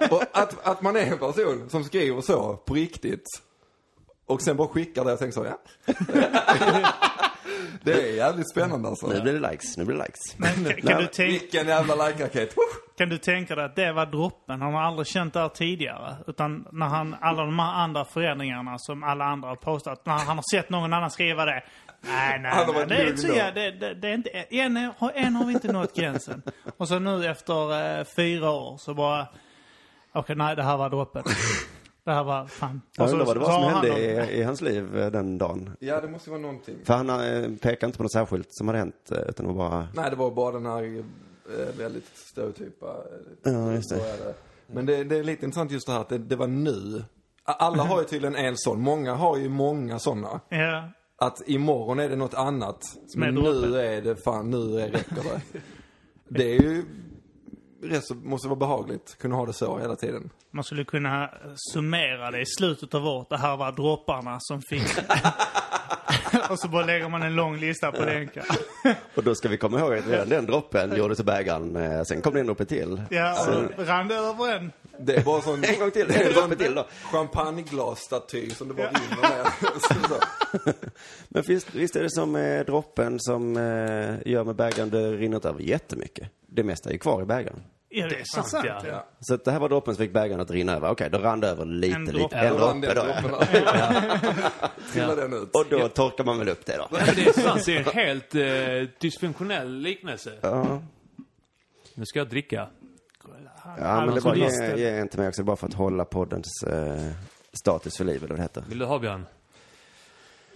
[0.11, 3.27] Och att, att man är en person som skriver så på riktigt.
[4.27, 5.59] Och sen bara skickar det och tänker så, ja.
[7.83, 9.07] Det är jävligt spännande alltså.
[9.07, 10.38] Nu blir det likes, nu blir det likes.
[10.38, 12.54] Men kan, kan, du tänka, Vilken jävla like-raket.
[12.98, 14.62] Kan du tänka dig att det var droppen?
[14.62, 16.16] Han har aldrig känt det här tidigare.
[16.26, 20.07] Utan när han, alla de här andra förändringarna som alla andra har postat.
[20.07, 21.62] När han har sett någon annan skriva det.
[22.00, 22.87] Nej, nej, har nej.
[22.87, 24.76] Det är inte så, ja, det, det, det är inte, än,
[25.14, 26.42] än har vi inte nått gränsen.
[26.76, 29.26] Och så nu efter eh, fyra år så bara...
[30.12, 31.22] Okej, nej, det här var droppen.
[32.05, 32.81] Det här var fan.
[32.97, 35.11] Jag Och så- undrar vad det var som hände dem- i, i hans liv eh,
[35.11, 35.77] den dagen.
[35.79, 36.77] Ja, det måste vara någonting.
[36.85, 39.71] För han eh, pekar inte på något särskilt som hade hänt, eh, utan det var
[39.71, 39.88] bara...
[39.95, 41.05] Nej, det var bara den här
[41.79, 42.87] väldigt stereotypa.
[43.43, 44.35] Ja, just det.
[44.67, 47.05] Men det, det är lite intressant just det här att det, det var nu.
[47.45, 48.81] Alla har ju tydligen en sån.
[48.81, 50.40] Många har ju många såna.
[50.49, 50.88] Ja.
[51.17, 52.83] Att imorgon är det något annat.
[53.14, 55.40] är Men nu är det fan, nu är räcker det.
[56.29, 56.85] Det är ju
[57.90, 59.16] rätt så, måste vara behagligt.
[59.20, 60.31] Kunna ha det så hela tiden.
[60.51, 61.31] Man skulle kunna
[61.73, 63.29] summera det i slutet av året.
[63.31, 64.83] Det här var dropparna som fick...
[66.51, 68.44] och så bara lägger man en lång lista på länka.
[69.14, 71.77] Och då ska vi komma ihåg att redan den droppen gjorde till bägaren.
[71.77, 73.03] eh, Sen kom det en droppe till.
[73.11, 74.73] Ja, och rann det över en.
[74.99, 75.64] Det är bara sån...
[75.64, 76.87] En gång till, det en droppe till då.
[77.12, 79.47] Champagneglasstaty som det bara rinner med.
[79.83, 80.73] Så, så.
[81.29, 85.37] Men visst, visst är det som eh, droppen som eh, gör med bägaren, det rinner
[85.37, 86.29] inte över jättemycket.
[86.47, 87.62] Det mesta är ju kvar i bägaren.
[87.96, 88.64] Ja, det är sant, sant.
[88.68, 88.83] ja.
[88.87, 89.07] ja.
[89.20, 90.90] Så det här var droppen som fick bägaren att rinna över.
[90.90, 92.37] Okej, då rann det över lite, En lite.
[92.37, 93.02] En droppe då.
[94.92, 95.50] Trillar den ut.
[95.52, 96.88] Och då torkar man väl upp det då.
[96.90, 100.33] Det är sant, det är en helt eh, dysfunktionell liknelse.
[100.40, 100.83] Ja,
[101.94, 102.68] Nu ska jag dricka.
[103.78, 106.62] ja men det var ge, ge en till mig också, bara för att hålla poddens
[106.62, 107.11] eh,
[107.52, 108.64] status för livet, eller vad det heter.
[108.68, 109.26] Vill du ha Björn?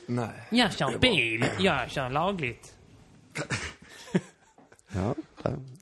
[0.07, 0.29] Nej.
[0.51, 2.74] Jag kör bil, jag kör lagligt.
[3.35, 3.44] Ja,
[4.92, 5.14] ja,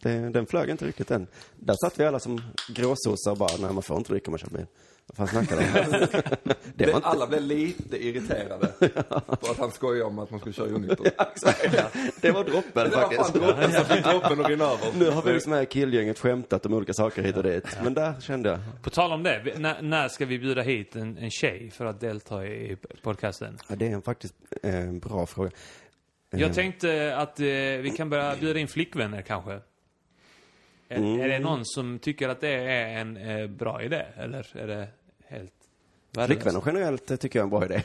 [0.03, 1.27] det, den flög inte riktigt än.
[1.57, 4.39] Där satt vi alla som gråsossar och bara, nej man får inte dricka om man
[4.39, 4.67] kör bil.
[5.15, 6.09] Vad fan snackar du om?
[6.89, 7.07] Inte...
[7.07, 8.67] alla blev lite irriterade
[9.41, 11.13] på att han skojade om att man skulle köra onykter.
[11.33, 11.93] Exakt.
[12.21, 13.35] Det var droppen Det var faktiskt.
[13.35, 14.99] droppen som fick droppen att rinna över.
[14.99, 17.79] Nu har vi liksom här killgänget skämtat om olika saker hit och dit.
[17.83, 21.19] Men där kände jag, På tal om det, när, när ska vi bjuda hit en,
[21.19, 23.59] en tjej för att delta i podcasten?
[23.69, 25.51] ja, det är en faktiskt eh, en bra fråga.
[26.39, 29.53] Jag tänkte att eh, vi kan börja bjuda in flickvänner kanske.
[30.89, 31.21] Är, Mm.
[31.21, 34.05] är det någon som tycker att det är en eh, bra idé?
[34.17, 34.89] Eller är det
[35.27, 35.53] helt?
[36.27, 37.83] Flickvänner generellt eh, tycker jag är en bra idé.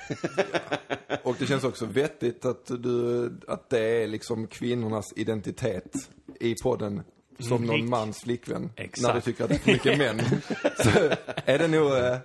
[1.24, 6.10] Och det känns också vettigt att, du, att det är liksom kvinnornas identitet
[6.40, 7.02] i podden.
[7.42, 8.70] Som någon mans flickvän.
[8.76, 9.08] Exakt.
[9.08, 10.20] När du tycker att det är för mycket män.
[10.78, 10.90] Så
[11.46, 12.18] är det nog, eh,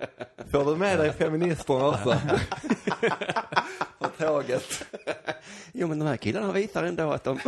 [0.51, 2.21] får du med dig feministerna också?
[3.99, 4.85] På tåget.
[5.71, 7.39] Jo, men de här killarna visar ändå att de...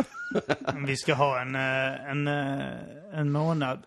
[0.86, 3.82] Vi ska ha en, eh, en, eh, en månad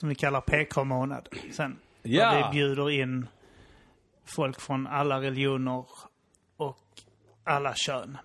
[0.00, 1.78] som vi kallar PK-månad sen.
[2.02, 2.32] Ja.
[2.32, 3.26] Där vi bjuder in
[4.24, 5.84] folk från alla religioner
[6.56, 6.78] och
[7.44, 8.18] alla kön.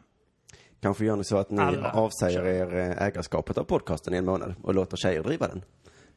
[0.82, 2.46] Kanske gör ni så att ni Alla avsäger kör.
[2.46, 5.64] er eh, ägarskapet av podcasten i en månad och låter tjejer driva den.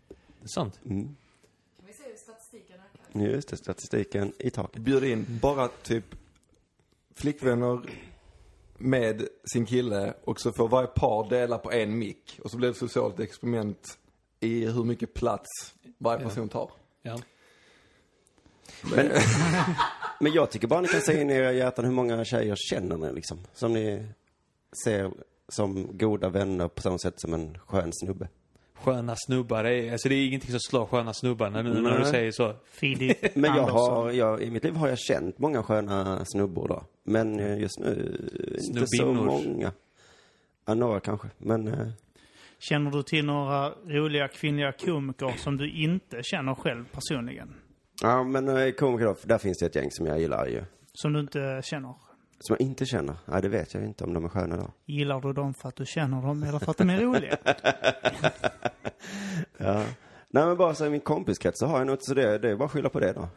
[0.09, 0.81] Det är sant.
[0.83, 1.16] Kan
[1.87, 2.77] vi se hur statistiken
[3.14, 3.27] ökar?
[3.33, 4.83] Just det, statistiken i taket.
[4.83, 6.05] Bjud in bara typ
[7.14, 7.81] flickvänner
[8.79, 12.40] med sin kille och så får varje par dela på en mick.
[12.44, 13.98] Och så blir det ett socialt experiment
[14.40, 16.70] i hur mycket plats varje person tar.
[17.03, 17.18] Ja.
[18.96, 19.11] Men,
[20.20, 22.96] men jag tycker bara ni kan säga in i era hjärtan hur många tjejer känner
[22.96, 23.38] ni liksom.
[23.55, 24.09] Som ni
[24.85, 25.13] ser
[25.49, 28.29] som goda vänner på samma sätt som en skön snubbe.
[28.75, 32.05] Sköna snubbar, det är, alltså det är ingenting som slår sköna snubbar när, när du
[32.05, 32.55] säger så.
[32.71, 36.85] Filip Men jag har, jag, i mitt liv har jag känt många sköna snubbor då.
[37.05, 38.17] Men eh, just nu,
[38.69, 39.73] inte så många.
[40.65, 41.29] Ja, några kanske.
[41.39, 41.89] Men eh,
[42.59, 47.55] Känner du till några roliga kvinnliga komiker som du inte känner själv personligen?
[48.03, 50.65] Ja, men eh, komiker då, där finns det ett gäng som jag gillar ju.
[50.93, 51.95] Som du inte känner?
[52.38, 53.16] Som jag inte känner.
[53.27, 54.73] Ja, det vet jag inte om de är sköna då.
[54.87, 57.37] Gillar du dem för att du känner dem eller för att de är roliga?
[59.57, 59.85] Ja.
[60.29, 62.51] Nej, men bara så i min kompiskrets så har jag nog inte så det, det
[62.51, 63.29] är bara att skylla på det då.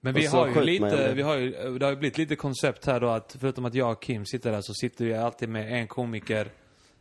[0.00, 3.00] Men vi har ju lite, vi har ju, det har ju blivit lite koncept här
[3.00, 5.88] då att förutom att jag och Kim sitter där så sitter vi alltid med en
[5.88, 6.52] komiker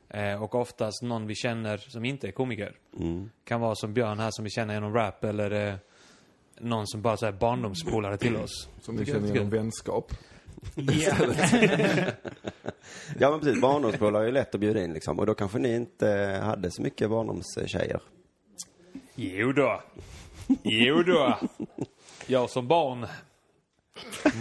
[0.10, 2.76] eh, och oftast någon vi känner som inte är komiker.
[3.00, 3.30] Mm.
[3.44, 5.76] Kan vara som Björn här som vi känner genom rap eller eh,
[6.60, 8.70] någon som bara så här barndomspolare till oss.
[8.82, 9.60] Som jag känner genom kul.
[9.60, 10.14] vänskap.
[10.76, 11.16] Ja.
[13.20, 13.62] Ja, men precis.
[13.62, 15.20] Barndomspolare är ju lätt att bjuda in liksom.
[15.20, 18.02] Och då kanske ni inte hade så mycket barndomstjejer.
[19.16, 19.82] Jo då.
[20.64, 21.40] Jo då.
[22.28, 23.08] Jag som barn.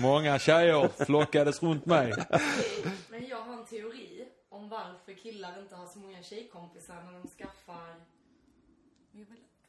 [0.03, 2.13] Många tjejer flockades runt mig.
[3.11, 7.29] Men jag har en teori om varför killar inte har så många tjejkompisar när de
[7.29, 7.95] skaffar...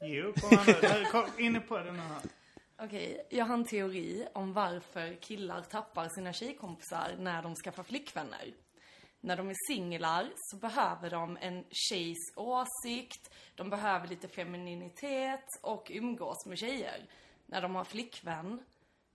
[0.01, 1.05] Jo, kom nu.
[1.11, 2.21] Kom inne på den här.
[2.84, 8.54] Okej, jag har en teori om varför killar tappar sina tjejkompisar när de skaffar flickvänner.
[9.20, 15.91] När de är singlar så behöver de en tjejs åsikt, de behöver lite femininitet och
[15.94, 17.06] umgås med tjejer.
[17.46, 18.63] När de har flickvän,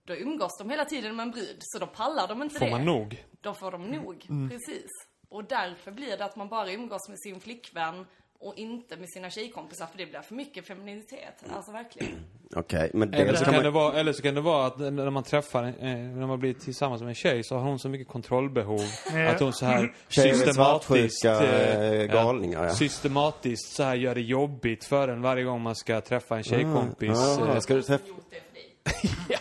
[0.03, 2.71] då umgås de hela tiden med en brud, så då pallar de inte Får det.
[2.71, 3.25] man nog?
[3.41, 4.91] Då får de nog, precis.
[5.29, 8.05] Och därför blir det att man bara umgås med sin flickvän
[8.39, 11.43] Och inte med sina tjejkompisar för det blir för mycket femininitet.
[11.49, 12.11] Alltså verkligen.
[12.55, 13.63] Okej, men Eller dels så, kan man...
[13.63, 16.53] det vara, eller så kan det vara att när man träffar, eh, när man blir
[16.53, 18.81] tillsammans med en tjej så har hon så mycket kontrollbehov.
[19.13, 19.29] Ja.
[19.29, 22.73] Att hon så här systematiskt, eh, eh, galningar, ja.
[22.73, 27.17] systematiskt så här gör det jobbigt för en varje gång man ska träffa en tjejkompis.
[27.17, 28.75] Ah, eh, ska, du träffa, det dig.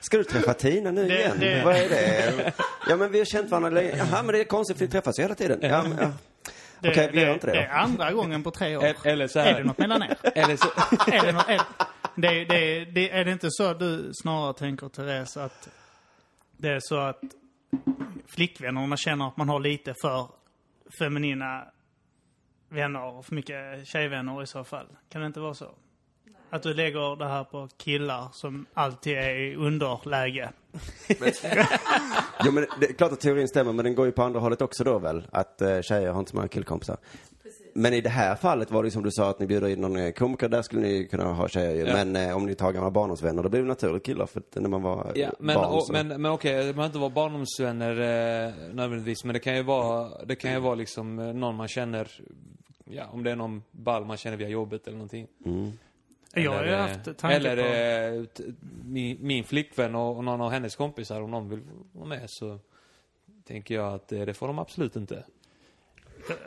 [0.00, 1.36] ska du träffa Tina nu Det- igen?
[1.40, 2.52] det- Vad är det?
[2.88, 3.96] Ja, men vi har känt varandra länge.
[3.96, 5.58] Jaha, men det är konstigt för vi träffas ju hela tiden.
[5.62, 6.10] Ja, men, ja.
[6.80, 8.84] Det, Okej, vi gör inte det Det är andra gången på tre år.
[8.84, 9.64] el- Eller så Är det här.
[9.64, 10.16] något mellan er?
[10.34, 10.66] Eller så,
[11.12, 11.60] är det, något, är,
[12.14, 15.68] det, det, det, är det inte så du snarare tänker, Therese, att
[16.56, 17.20] det är så att
[18.34, 20.28] flickvännerna känner att man har lite för
[20.98, 21.64] feminina
[22.68, 24.86] vänner och för mycket tjejvänner i så fall?
[25.12, 25.70] Kan det inte vara så?
[26.50, 30.50] Att du lägger det här på killar som alltid är i underläge.
[32.44, 34.62] Jo, men det är klart att teorin stämmer, men den går ju på andra hållet
[34.62, 35.26] också då väl?
[35.30, 36.96] Att eh, tjejer har inte så många killkompisar.
[37.74, 39.96] Men i det här fallet var det som du sa att ni bjuder in någon
[39.96, 41.86] eh, komiker, där skulle ni kunna ha tjejer ju.
[41.86, 41.92] Ja.
[41.92, 44.68] Men eh, om ni tar gamla barndomsvänner, då blir det naturligt killar för att när
[44.68, 45.92] man var eh, ja, men, barn och, så.
[45.92, 49.24] men, men okej, det behöver inte vara barndomsvänner eh, nödvändigtvis.
[49.24, 52.10] Men det kan ju vara, det kan ju vara liksom eh, någon man känner,
[52.84, 55.26] ja, om det är någon ball man känner via jobbet eller någonting.
[55.46, 55.72] Mm.
[56.34, 58.26] Jag har ju eh, haft tankar Eller på...
[58.26, 58.42] t-
[58.84, 61.60] min, min flickvän och, och någon av hennes kompisar, om någon vill
[61.92, 62.58] vara med så
[63.46, 65.24] tänker jag att eh, det får de absolut inte.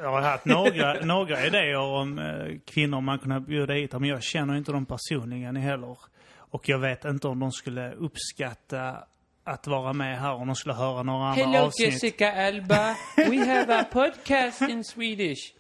[0.02, 4.24] Jag har haft några, några idéer om eh, kvinnor man kunde bjuda hit, men jag
[4.24, 5.98] känner inte dem personligen heller.
[6.36, 9.04] Och jag vet inte om de skulle uppskatta
[9.43, 12.22] att vara med här om de skulle höra några andra avsnitt.
[12.22, 12.96] Alba.
[13.17, 15.54] We have a podcast in Swedish.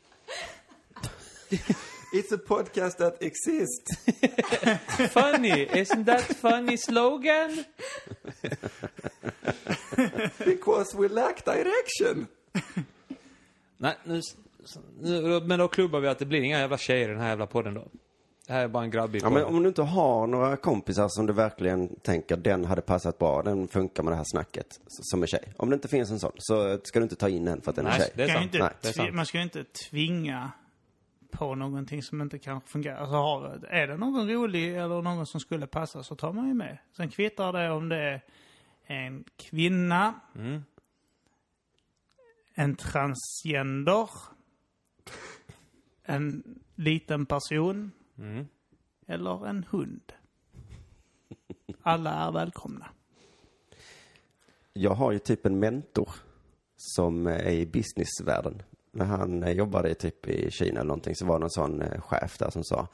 [2.13, 4.05] It's a podcast that exists.
[5.13, 7.63] Funny, isn't that funny slogan?
[10.45, 12.27] Because we lack direction.
[13.77, 14.21] Nej, nu,
[15.01, 17.47] nu, men då klubbar vi att det blir inga jävla tjejer i den här jävla
[17.47, 17.87] podden då.
[18.47, 19.33] Det här är bara en grabbig Ja, podd.
[19.33, 23.41] men om du inte har några kompisar som du verkligen tänker den hade passat bra,
[23.43, 25.53] den funkar med det här snacket s- som är tjej.
[25.57, 27.75] Om det inte finns en sån, så ska du inte ta in en för att
[27.75, 28.11] den är Nej, tjej.
[28.15, 29.13] det är Nej, sant.
[29.13, 30.51] man ska ju inte tvinga
[31.33, 32.97] på någonting som inte kanske fungerar.
[32.97, 36.53] Alltså, har, är det någon rolig eller någon som skulle passa så tar man ju
[36.53, 36.77] med.
[36.97, 38.21] Sen kvittar det om det är
[38.85, 40.63] en kvinna, Mm.
[42.53, 44.09] en transgender,
[46.03, 46.43] en
[46.75, 48.47] liten person Mm.
[49.07, 50.13] eller en hund.
[51.81, 52.89] Alla är välkomna.
[54.73, 56.09] Jag har ju typ en mentor
[56.75, 58.63] som är i businessvärlden.
[58.95, 62.01] När han eh, jobbade typ i Kina eller någonting så var det någon sån eh,
[62.01, 62.87] chef där som sa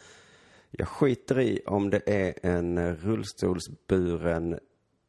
[0.72, 4.60] Jag skiter i om det är en eh, rullstolsburen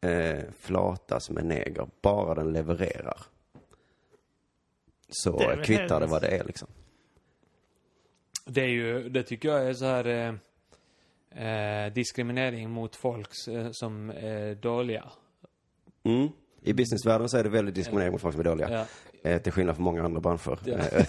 [0.01, 3.17] eh, flata som är neger, bara den levererar.
[5.09, 6.69] Så Det kvittar det vad det är liksom.
[8.47, 10.35] Det är ju, det tycker jag är så här eh,
[11.47, 13.29] eh, diskriminering mot folk
[13.73, 15.11] som är dåliga.
[16.03, 16.29] Mm.
[16.63, 18.71] I businessvärlden så är det väldigt diskriminering mot folk som är dåliga.
[18.71, 18.87] Ja.
[19.25, 20.59] Eh, till skillnad från många andra branscher.
[20.65, 20.79] Ja.
[20.79, 21.07] Eh,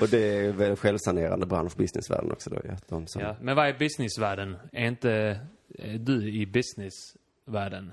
[0.00, 2.60] och det är väl självsanerande bransch, businessvärlden också då.
[2.88, 3.36] De som, Ja.
[3.40, 4.56] Men vad är businessvärlden?
[4.72, 5.40] Är inte
[5.78, 7.92] eh, du i businessvärlden?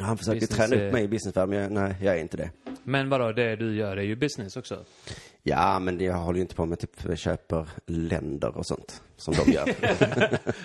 [0.00, 2.36] Han försöker Business träna är- upp mig i businessvärlden, men jag, nej, jag är inte
[2.36, 2.50] det.
[2.82, 4.84] Men vadå, det du gör är ju business också.
[5.42, 9.52] Ja, men jag håller ju inte på med typ köper länder och sånt som de
[9.52, 9.74] gör.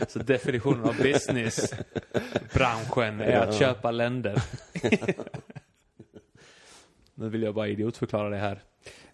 [0.12, 4.42] Så definitionen av businessbranschen är att köpa länder.
[7.16, 8.64] nu vill jag bara idiotförklara det här.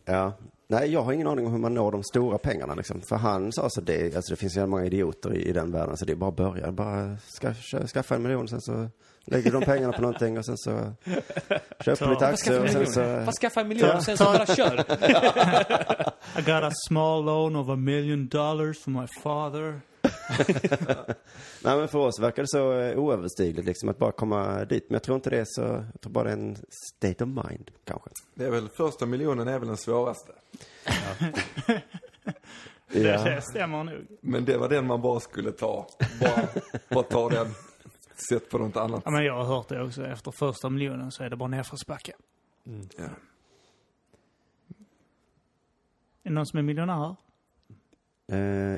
[0.05, 0.33] ja.
[0.67, 3.01] Nej, jag har ingen aning om hur man når de stora pengarna liksom.
[3.01, 5.97] För han sa så det, alltså det finns ju många idioter i, i den världen,
[5.97, 6.71] så det är bara att börja.
[6.71, 8.87] Bara ska, kö- skaffa en miljon, sen så
[9.25, 10.71] lägger du de pengarna på någonting och sen så
[11.85, 13.01] köper du lite aktier och sen så...
[13.25, 14.79] Vad skaffa en miljon och sen så bara kör.
[16.39, 19.81] I got a small loan of a million dollars from my father.
[21.63, 24.86] Nej men för oss verkar det så eh, oöverstigligt liksom att bara komma dit.
[24.89, 26.58] Men jag tror inte det är så, jag tror bara det är en
[26.97, 28.10] state of mind kanske.
[28.36, 30.32] Det är väl första miljonen är väl den svåraste.
[32.93, 33.24] Det, Ja.
[33.24, 34.08] det stämmer nog.
[34.21, 35.88] Men det var den man bara skulle ta.
[36.21, 36.47] Bara,
[36.89, 37.47] bara ta den.
[38.30, 39.02] Sätt på något annat.
[39.06, 40.06] Ja, men jag har hört det också.
[40.06, 42.13] Efter första miljonen så är det bara nedförsbacke.
[42.97, 43.04] Ja.
[43.04, 43.10] Är
[46.24, 47.15] det någon som är miljonär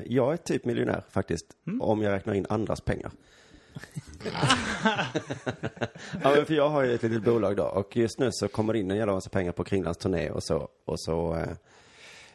[0.06, 1.46] jag är typ miljonär faktiskt,
[1.80, 3.10] om jag räknar in andras pengar.
[6.22, 8.72] ja, men för jag har ju ett litet bolag då och just nu så kommer
[8.72, 11.48] det in en jävla massa pengar på Kringlands turné och så, och så eh,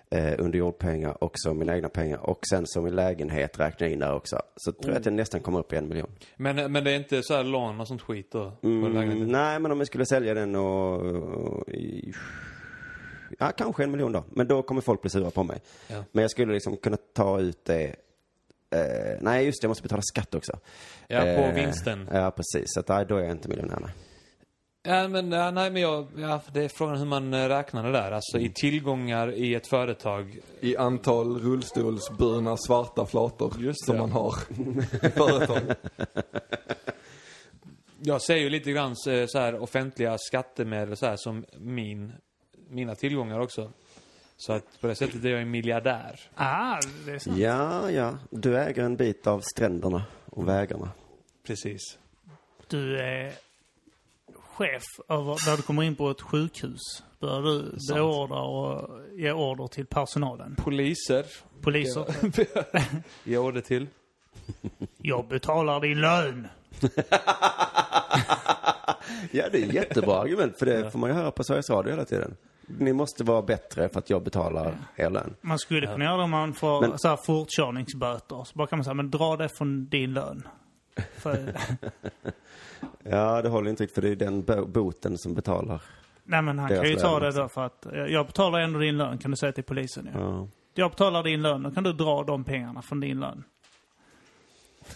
[0.10, 4.00] eh, underjordpengar och så mina egna pengar och sen så min lägenhet räknar jag in
[4.00, 4.42] där också.
[4.56, 6.10] Så tror jag att jag nästan kommer upp i en miljon.
[6.36, 8.52] Men, men det är inte så här lån och sånt skit då?
[8.63, 11.63] Mm, nej, men om jag skulle sälja den och, och
[13.40, 14.23] ja, kanske en miljon då.
[14.30, 15.62] Men då kommer folk bli sura på mig.
[15.88, 16.04] Ja.
[16.12, 17.96] Men jag skulle liksom kunna ta ut det
[18.71, 20.52] Eh, nej, just det, jag måste betala skatt också.
[21.08, 22.10] Ja, på Eh, vinsten.
[22.13, 22.65] Ja, precis.
[22.65, 23.92] Så att, nej, då är jag inte miljonär.
[24.84, 27.92] Ja, men, ja, nej, men jag, ja, det är frågan hur man eh, räknar det
[27.92, 28.12] där.
[28.12, 30.40] Alltså i tillgångar i ett företag.
[30.60, 34.02] I antal rullstolsburna svarta flator Just som det.
[34.02, 34.34] man har
[35.06, 35.62] i företag.
[38.02, 42.13] Jag ser ju lite grann eh, så här offentliga skattemedel så här som min,
[42.70, 43.72] mina tillgångar också.
[44.38, 46.20] Så att på det sättet är jag en miljardär.
[46.36, 47.38] Ah, det är sant.
[47.38, 48.17] Ja, ja.
[48.30, 50.92] Du äger en bit av stränderna och vägarna.
[51.48, 51.98] Precis.
[52.67, 53.34] Du är
[54.36, 57.04] chef över, när du kommer in på ett sjukhus.
[57.20, 60.56] Bör du beordra och ge order till personalen.
[60.56, 61.26] Poliser.
[61.62, 62.06] Poliser.
[63.24, 63.88] Ge order till.
[64.98, 66.48] Jag betalar din lön.
[69.32, 71.92] Ja, det är ett jättebra argument, för det får man ju höra på Sveriges Radio
[71.92, 72.36] hela tiden.
[72.78, 75.36] Ni måste vara bättre för att jag betalar er lön.
[75.42, 78.44] Man skulle kunna göra det om man får Men- så här fortkörningsböter.
[78.44, 80.48] Så bara kan man säga, men dra det från din lön.
[81.17, 81.54] För,
[83.04, 85.82] Ja, det håller inte riktigt, för det är den bo- boten som betalar.
[86.24, 89.17] nej men han kan ju ta det då för att jag betalar ändå din lön
[89.17, 90.10] kan du säga till polisen.
[90.13, 90.20] Ja.
[90.20, 90.48] Ja.
[90.74, 93.44] Jag betalar din lön, då kan du dra de pengarna från din lön.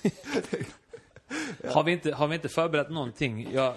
[1.74, 3.48] Har, vi inte, har vi inte förberett någonting?
[3.54, 3.74] Jag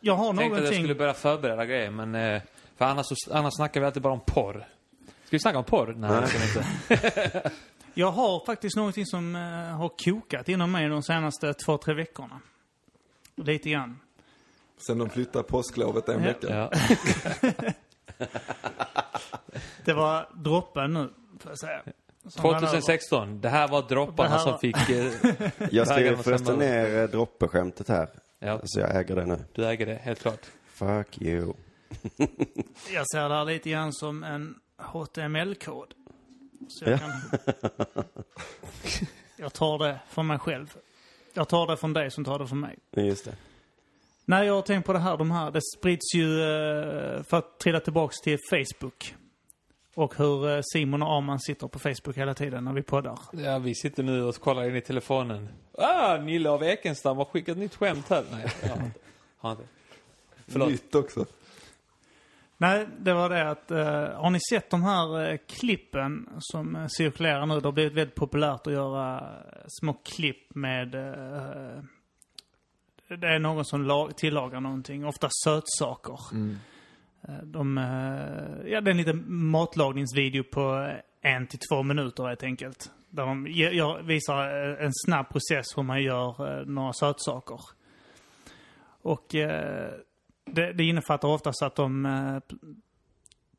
[0.00, 0.78] Jag har tänkte att jag någonting...
[0.78, 2.14] skulle börja förbereda grejer, men...
[2.14, 2.42] eh,
[2.78, 4.68] För annars, annars snackar vi alltid bara om porr.
[5.24, 5.94] Ska vi snacka om porr?
[5.98, 6.44] Nej, det ska vi
[6.94, 7.50] inte.
[7.94, 9.42] Jag har faktiskt någonting som eh,
[9.76, 12.40] har kokat inom mig de senaste två, tre veckorna.
[13.36, 13.98] Lite grann.
[14.86, 16.46] Sen de flyttade påsklovet en vecka.
[16.48, 16.70] Ja.
[19.84, 21.08] Det var droppen nu,
[21.40, 21.82] får jag säga.
[22.28, 22.66] Som rann över.
[22.66, 23.40] 2016.
[23.40, 24.90] Det här var dropparna här som fick...
[24.90, 25.12] eh,
[25.70, 28.08] Jag skriver förresten ner eh, droppeskämtet här.
[28.38, 29.44] Ja, Så jag äger det nu.
[29.54, 30.46] du äger det, helt klart.
[30.66, 31.52] Fuck you.
[32.94, 35.94] Jag ser det här lite grann som en HTML-kod.
[36.68, 36.98] Så jag Ja.
[36.98, 38.04] kan...
[39.36, 40.76] Jag tar det från mig själv.
[41.34, 42.78] Jag tar det från dig som tar det från mig.
[42.96, 43.36] Just det.
[44.24, 45.16] Nej, jag har tänkt på det här.
[45.16, 49.14] De här, det sprids ju, eh, för att trilla tillbaks till Facebook.
[49.94, 53.18] Och hur eh, Simon och Arman sitter på Facebook hela tiden när vi poddar.
[53.32, 55.48] Ja, vi sitter nu och kollar in i telefonen.
[55.78, 58.24] Ah, Nille av Ekenstam har skickat nytt skämt här.
[58.32, 58.90] Nej, inte.
[59.38, 59.64] Har inte.
[60.46, 60.68] Förlåt.
[60.68, 61.26] Nytt också.
[62.60, 66.86] Nej, det var det att, eh, har ni sett de här eh, klippen som eh,
[66.88, 67.60] cirkulerar nu?
[67.60, 71.82] Det har blivit väldigt populärt att göra eh, små klipp med, eh,
[73.18, 76.18] det är någon som lag, tillagar någonting, ofta sötsaker.
[77.28, 77.76] Eh, De,
[78.66, 82.90] ja, det är en liten matlagningsvideo på en till två minuter helt enkelt.
[83.10, 84.48] Där de gör, visar
[84.80, 87.60] en snabb process hur man gör några sötsaker.
[89.02, 89.34] Och
[90.52, 92.56] det, det innefattar oftast att de eh,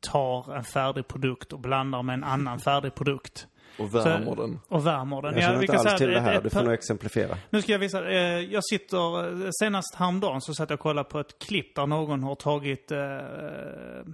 [0.00, 3.46] tar en färdig produkt och blandar med en annan färdig produkt.
[3.78, 4.60] Och värmer den.
[4.68, 5.34] Och värmer den.
[5.34, 6.34] Jag känner vi inte alls till det här.
[6.34, 7.36] ett Du får nog exemplifiera.
[7.50, 8.10] nu ska jag visa.
[8.10, 11.86] Eh, jag sitter, eh, senast häromdagen så satt jag och kollade på ett klipp där
[11.86, 14.04] någon har tagit, eh, eh,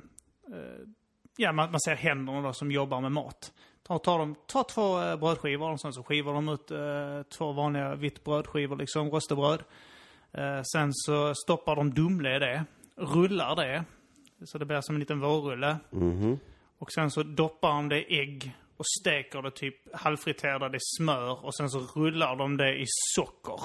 [1.37, 3.53] ja man, man ser händerna då som jobbar med mat.
[3.87, 7.53] Tar, tar, de, tar två eh, brödskivor och sen så skivar de ut eh, två
[7.53, 9.63] vanliga vitt brödskivor, liksom röstebröd.
[10.37, 12.65] Eh, sen så stoppar de Dumle i det,
[12.97, 13.85] rullar det,
[14.45, 15.77] så det blir som en liten vårrulle.
[15.91, 16.39] Mhm.
[16.79, 21.45] Och sen så doppar de det i ägg och steker det typ halvfriterade i smör
[21.45, 23.61] och sen så rullar de det i socker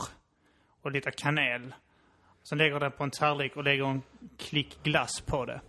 [0.81, 1.73] och lite kanel.
[2.43, 4.01] Sen lägger de det på en tallrik och lägger en
[4.37, 5.61] klick glass på det.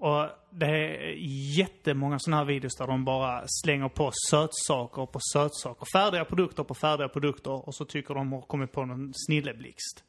[0.00, 1.14] Och det är
[1.58, 5.86] jättemånga sådana här videos där de bara slänger på sötsaker på sötsaker.
[5.92, 10.04] Färdiga produkter på färdiga produkter och så tycker de har kommit på någon snilleblixt.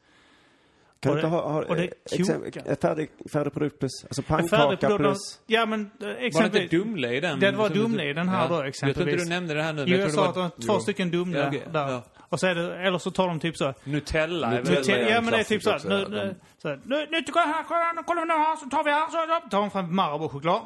[0.99, 2.75] Kan Och du inte det- ha, ha och det exempel- kokar.
[2.81, 5.17] färdig, färdig produkt plus, alltså pannkaka färdig produkt- plus...
[5.47, 6.69] Ja men eh, Var det inte exempelvis...
[6.71, 7.39] Dumle i den?
[7.39, 9.13] Det var Dumle i den här då, Jag tror exempelvis.
[9.13, 9.83] inte du nämnde det här nu.
[9.87, 11.63] Jo, jag tror sa det att de var har två stycken Dumle Ja, okej.
[11.73, 11.89] där.
[11.91, 12.03] Ja.
[12.31, 13.73] Och så är det, eller så tar de typ så.
[13.83, 14.49] Nutella.
[14.49, 14.79] Nutella.
[14.79, 17.21] Nutella, ja en men det är typ så klassiker Nu, nu, så här, nu, nu
[17.21, 19.11] tycker jag här, kolla, kolla nu här, så tar vi här, så,
[19.43, 20.61] så tar de fram Marabou-choklad.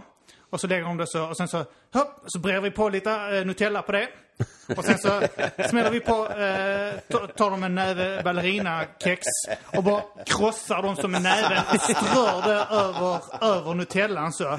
[0.49, 1.57] Och så lägger de det så, och sen så,
[1.93, 4.07] hopp, så brer vi på lite eh, Nutella på det.
[4.77, 5.21] Och sen så
[5.69, 9.21] smäller vi på, eh, ta- tar de en näve ballerina-kex
[9.77, 13.19] och bara krossar dem som en näve strör det över,
[13.57, 14.57] över Nutellan så.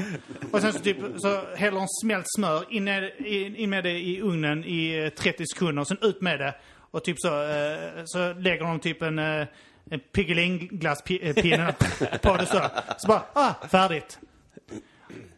[0.52, 2.88] Och sen så typ, så häller de smält smör, in,
[3.18, 6.54] in, in med det i ugnen i eh, 30 sekunder, och sen ut med det.
[6.96, 9.46] Och typ så, eh, så lägger de typ en, eh,
[9.90, 11.68] en Piggelin-glasspinne
[12.00, 12.60] eh, på det så.
[12.98, 14.18] Så bara, ah, färdigt.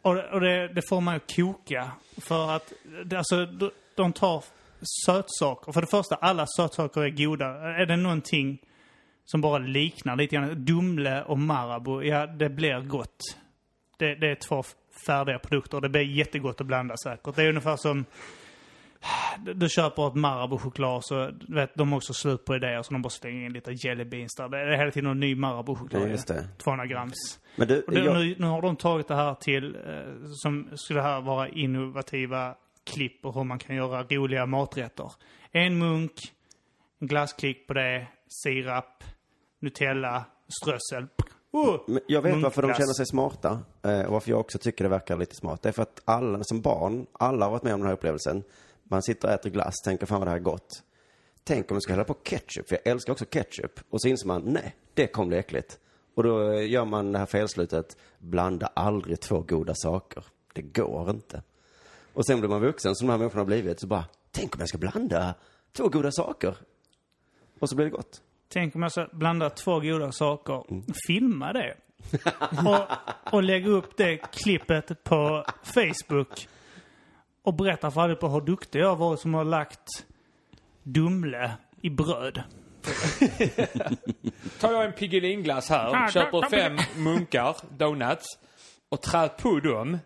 [0.02, 1.90] Och, det- och det, det får man att koka.
[2.20, 2.72] För att,
[3.16, 3.46] alltså,
[3.94, 4.44] de, tar
[5.06, 5.72] sötsaker.
[5.72, 7.46] För det första, alla sötsaker är goda.
[7.80, 8.58] Är det någonting
[9.24, 13.36] som bara liknar lite grann, Dumle och Marabou, ja det blir gott.
[13.98, 14.62] Det, det är två
[15.06, 15.80] färdiga produkter.
[15.80, 17.36] Det blir jättegott att blanda säkert.
[17.36, 18.04] Det är ungefär som...
[19.54, 23.46] Du- köper ett Marabou-choklad så vet, de också slut på idéer så de bara slänger
[23.46, 24.48] in lite jelly beans där.
[24.48, 26.02] Det är hela tiden en ny Marabou-choklad.
[26.02, 26.48] Ja, just det.
[26.58, 27.38] 200 grams.
[27.56, 29.80] Men du, det, jag, nu, nu har de tagit det här till, eh,
[30.32, 35.12] som skulle här vara innovativa klipp och hur man kan göra roliga maträtter.
[35.52, 36.12] En munk,
[37.00, 39.04] en glassklick på det, sirap,
[39.60, 40.24] Nutella,
[40.62, 41.06] strössel.
[41.52, 43.58] Oh, men jag vet varför de känner sig smarta.
[43.82, 45.62] Eh, och varför jag också tycker det verkar lite smart.
[45.62, 48.42] Det är för att alla, som barn, alla har varit med om den här upplevelsen.
[48.88, 50.82] Man sitter och äter glass, tänker fan vad det här är gott.
[51.44, 53.80] Tänk om du ska hälla på ketchup, för jag älskar också ketchup.
[53.90, 55.78] Och så inser man, nej, det kommer bli äckligt.
[56.14, 60.24] Och då eh, gör man det här felslutet, blanda aldrig två goda saker.
[60.52, 61.42] Det går inte.
[62.12, 64.60] Och sen blir man vuxen, som de här människorna har blivit, så bara, tänk om
[64.60, 65.34] jag ska blanda
[65.72, 66.56] två goda saker.
[67.58, 68.22] Och så blir det gott.
[68.48, 70.64] Tänk om jag ska blanda två goda saker.
[70.70, 70.84] Mm.
[71.06, 71.76] Filma det.
[72.68, 72.86] och,
[73.34, 76.48] och lägga upp det klippet på Facebook.
[77.42, 79.88] Och berätta för allihopa hur duktig jag var som har lagt
[80.82, 82.42] Dumle i bröd.
[84.60, 88.38] Tar jag en Piggelinglass här, köper fem munkar, donuts,
[88.88, 89.98] och trär på dem,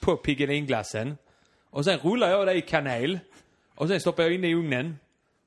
[0.00, 1.16] på Piggelinglassen.
[1.70, 3.18] Och sen rullar jag det i kanel.
[3.74, 4.98] Och sen stoppar jag in det i ugnen.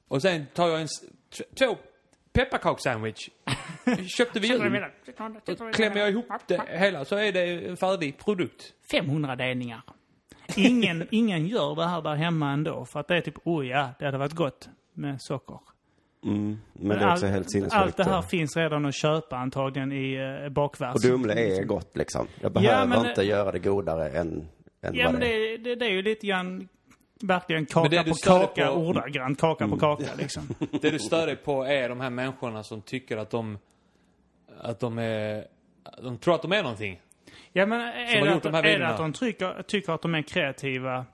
[0.07, 0.87] Och sen tar jag en,
[1.59, 1.77] två
[2.33, 3.29] pepparkakssandwich.
[4.17, 4.85] Köpte vi jul.
[5.73, 8.73] Klämmer jag ihop det hela så är det en färdig produkt.
[8.91, 9.81] 500 delningar.
[10.57, 12.85] Ingen, ingen gör det här där hemma ändå.
[12.85, 15.59] För att det är typ, oh ja, det hade varit gott med socker.
[16.25, 16.57] Mm.
[16.73, 17.75] Men det är också allt, helt sinnessjukt.
[17.75, 20.95] allt det här finns redan att köpa antagligen i eh, bakvärlden.
[20.95, 22.27] Och Dumle är gott liksom.
[22.41, 24.47] Jag behöver men- inte göra det godare än,
[24.81, 25.57] än Ja, vad men det är.
[25.57, 26.67] det, det, det är ju lite grann
[27.21, 29.79] verkligen Men kaka på kaka, på- ordagrant kaka Mm.
[29.79, 30.47] på kaka liksom.
[30.81, 33.57] Det du stör dig på är de här människorna som tycker att de,
[34.61, 35.45] att de är,
[36.03, 37.01] de tror att de är någonting.
[37.53, 40.21] Ja, men är det, att, de är det att de tycker, tycker att de är
[40.21, 41.05] kreativa?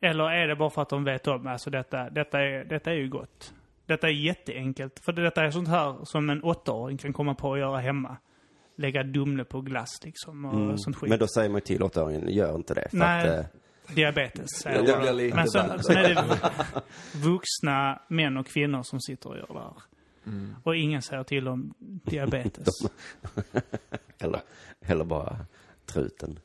[0.00, 2.94] Eller är det bara för att de vet om, alltså detta, detta, är, detta är
[2.94, 3.54] ju gott.
[3.86, 5.00] Detta är jätteenkelt.
[5.04, 8.16] För detta är sånt här som en åttaåring kan komma på att göra hemma.
[8.76, 11.02] Lägga Dumle på glass liksom och sånt skit.
[11.02, 11.10] Mm.
[11.10, 12.88] Men då säger man ju till åttaåringen, gör inte det.
[12.90, 13.28] För Nej.
[13.28, 13.44] att, eh,
[13.94, 14.50] Diabetes.
[14.50, 15.00] säger Det de.
[15.00, 16.22] blir lite Men sen, sen är det
[17.18, 19.72] vuxna män och kvinnor som sitter och gör det här.
[20.26, 20.54] Mm.
[20.62, 22.68] Och ingen säger till om diabetes.
[24.18, 24.40] eller,
[24.80, 25.36] eller bara
[25.86, 26.38] truten.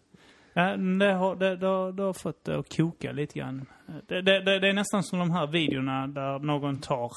[0.54, 3.66] Ja, det, har, det, det, har, det har fått det att koka lite grann.
[4.08, 7.12] Det, det, det, det är nästan som de här videorna där någon tar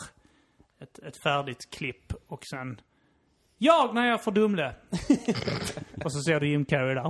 [0.81, 2.81] ett, ett färdigt klipp och sen
[3.59, 4.75] Jag när jag får Dumle!
[6.05, 7.03] och så ser du Jim Carrey där.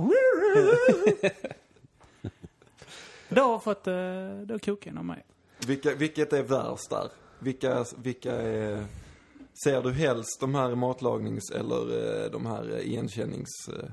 [3.29, 3.93] det har fått eh,
[4.45, 5.23] det att koka inom mig.
[5.67, 7.09] Vilka, vilket är värst där?
[7.39, 8.85] Vilka, vilka är...
[9.63, 11.75] Ser du helst de här matlagnings eller
[12.25, 13.49] eh, de här igenkännings...
[13.67, 13.89] eh,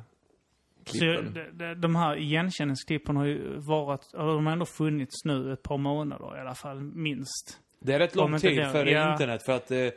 [0.84, 1.38] Så, klippen?
[1.52, 5.76] de, de, här igenkänningsklippen har ju varit, eller de har ändå funnits nu ett par
[5.78, 7.60] månader i alla fall, minst.
[7.80, 9.12] Det är rätt lång tid det- för ja.
[9.12, 9.88] internet för att eh,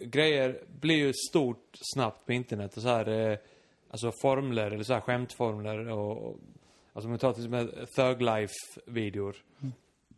[0.00, 3.38] grejer blir ju stort snabbt på internet och så här eh,
[3.90, 6.36] alltså formler eller så här skämtformler och, och
[6.92, 9.36] alltså om vi tar till exempel Thug Life-videor.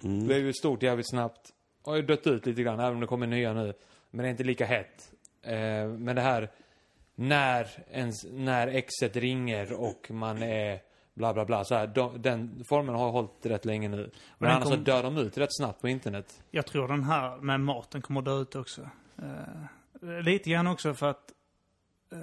[0.05, 0.21] Mm.
[0.21, 1.41] Det blev ju stort jävligt snabbt.
[1.83, 3.73] Och har ju dött ut lite grann även om det kommer nya nu.
[4.11, 5.13] Men det är inte lika hett.
[5.43, 6.51] Eh, men det här
[7.15, 10.81] när ens, när exet ringer och man är
[11.15, 13.97] bla bla bla så här, de, den formen har hållit rätt länge nu.
[13.97, 16.43] Men den annars kom- så dör de ut rätt snabbt på internet.
[16.51, 18.89] Jag tror den här med maten kommer dö ut också.
[19.19, 21.33] Eh, lite grann också för att
[22.13, 22.19] eh,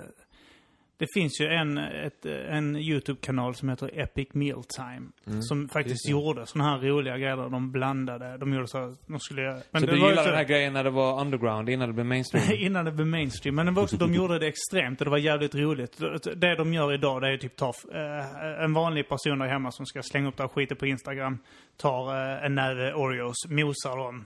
[0.99, 5.07] det finns ju en, ett, en YouTube-kanal som heter Epic Mealtime.
[5.41, 6.11] Som faktiskt det.
[6.11, 7.37] gjorde såna här roliga grejer.
[7.37, 10.23] där De blandade, de gjorde så här, de skulle göra- men så du gillar också-
[10.23, 12.51] den här grejen när det var underground, innan det blev mainstream?
[12.59, 13.55] Innan det blev mainstream.
[13.55, 15.97] Men det var också, de gjorde det extremt och det var jävligt roligt.
[16.35, 19.85] Det de gör idag det är typ ta eh, en vanlig person där hemma som
[19.85, 21.37] ska slänga upp det här skiten på Instagram.
[21.77, 24.23] Tar eh, en näve Oreos, mosar dem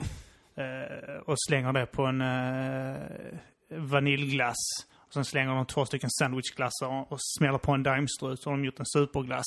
[0.56, 2.24] eh, och slänger det på en
[3.76, 4.56] vaniljglass.
[5.12, 8.66] Och sen slänger de två stycken sandwichglassar och smäller på en daimstrut så har de
[8.66, 9.46] gjort en superglass.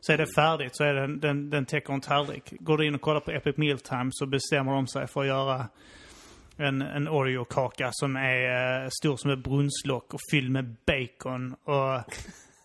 [0.00, 2.52] Så är det färdigt så är den, den, den täcker en tallrik.
[2.60, 5.68] Går du in och kollar på Epic Mealtime så bestämmer de sig för att göra
[6.56, 11.54] en, en Oreo-kaka som är eh, stor som ett brunnslock och fylld med bacon.
[11.64, 11.94] Och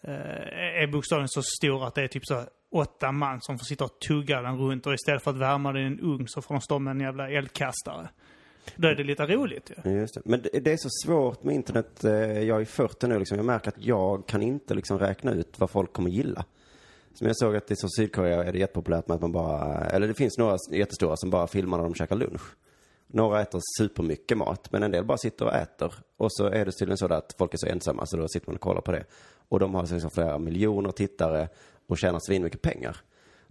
[0.10, 3.84] eh, är bokstavligen så stor att det är typ så åtta man som får sitta
[3.84, 4.88] och tugga den runt.
[4.88, 7.00] Och istället för att värma den i en ugn så får de stå med en
[7.00, 8.10] jävla eldkastare.
[8.76, 9.92] Då är det lite roligt ju.
[9.92, 10.22] Ja, Just det.
[10.26, 12.04] Men det, det är så svårt med internet.
[12.04, 12.12] Eh,
[12.44, 13.38] jag är 40 nu liksom.
[13.38, 16.46] Jag märker att jag kan inte liksom räkna ut vad folk kommer gilla.
[17.14, 20.08] Som jag såg att i så Sydkorea är det jättepopulärt med att man bara, eller
[20.08, 22.42] det finns några jättestora som bara filmar när de käkar lunch.
[23.08, 25.94] Några äter supermycket mat, men en del bara sitter och äter.
[26.18, 28.56] Och så är det tydligen så att folk är så ensamma, så då sitter man
[28.56, 29.04] och kollar på det.
[29.50, 31.50] Och de har liksom flera miljoner tittare
[31.88, 32.98] och tjänar svinmycket pengar.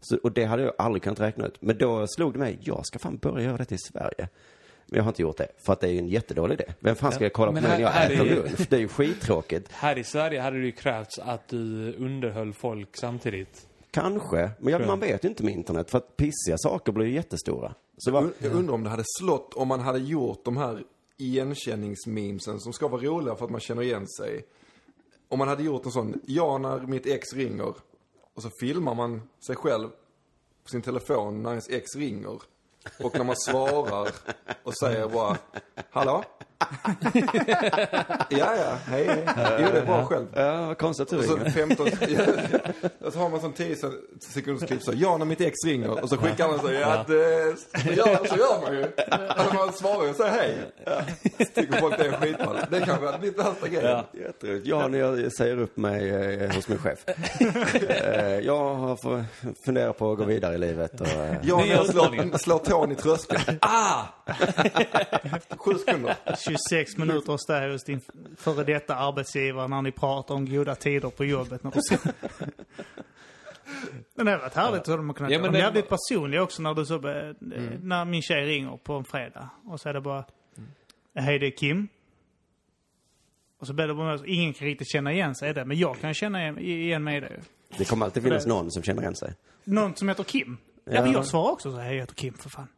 [0.00, 1.62] Så, och det hade jag aldrig kunnat räkna ut.
[1.62, 4.28] Men då slog det mig, jag ska fan börja göra det i Sverige.
[4.92, 6.64] Men jag har inte gjort det, för att det är ju en jättedålig idé.
[6.80, 8.66] Vem fan ska Ja, jag kolla på men mig när jag äter lunch?
[8.70, 9.68] Det är ju skittråkigt.
[9.72, 13.66] Här i Sverige hade det ju krävts att du underhöll folk samtidigt.
[13.90, 17.12] Kanske, men jag, man vet ju inte med internet, för att pissiga saker blir ju
[17.12, 17.74] jättestora.
[17.96, 20.84] Så Jag und- Jag undrar om det hade slått om man hade gjort de här
[21.18, 24.44] igenkänningsmemesen som ska vara roliga för att man känner igen sig.
[25.28, 27.74] Om man hade gjort en sån, ja när mitt ex ringer.
[28.34, 29.88] Och så filmar man sig själv
[30.64, 32.42] på sin telefon när ens ex ringer.
[32.98, 34.08] Och när man svarar
[34.62, 35.36] och säger bara,
[35.90, 36.24] hallå?
[38.28, 39.24] ja, ja, hej, hej.
[39.60, 40.26] Jo, det är bra själv.
[40.34, 41.50] ja, vad konstigt att du Och så ringer.
[41.50, 41.86] 15,
[43.04, 43.76] och så har man sån 10
[44.34, 46.02] sekunders klipp så, ja när mitt ex ringer.
[46.02, 47.54] Och så skickar man så, ja det,
[47.96, 48.86] ja, så gör man ju.
[49.10, 50.56] Alltså man svarar ju och säger hej.
[51.38, 52.58] Så tycker folk det är skitball.
[52.70, 54.04] Det kanske hade blivit värsta grejen.
[54.12, 54.66] Jätteroligt.
[54.66, 56.98] Ja, när jag säger upp mig eh, hos min chef.
[57.90, 59.24] Eh, jag har fu-
[59.64, 61.06] funderat på att gå vidare i livet och...
[61.06, 63.58] Eh, Ja, när jag slår, slår tån i tröskeln.
[63.60, 64.02] Ah!
[65.56, 66.16] Sju sekunder.
[66.70, 68.00] 26 minuter hos dig hos din
[68.36, 71.62] före detta arbetsgivare när ni pratar om goda tider på jobbet.
[71.64, 71.96] När du ska...
[74.14, 75.66] Men det hade varit härligt så hade man kunnat Ja, ja, men De är det-
[75.66, 76.94] jävligt personliga också när du så...
[76.94, 77.32] eh,
[77.82, 80.24] När min tjej ringer på en fredag och så är det bara...
[81.14, 81.88] Hej, det är Kim.
[83.60, 84.18] Och så blir det bara...
[84.26, 87.16] Ingen kan riktigt känna igen sig i det, men jag kan känna igen- igen mig
[87.16, 87.40] i det.
[87.78, 89.34] det kommer alltid finnas någon som känner igen sig.
[89.64, 90.56] Någon som heter Kim.
[90.84, 91.02] Ja, Ja.
[91.02, 92.68] men jag svarar också så här, hej, jag heter Kim för fan.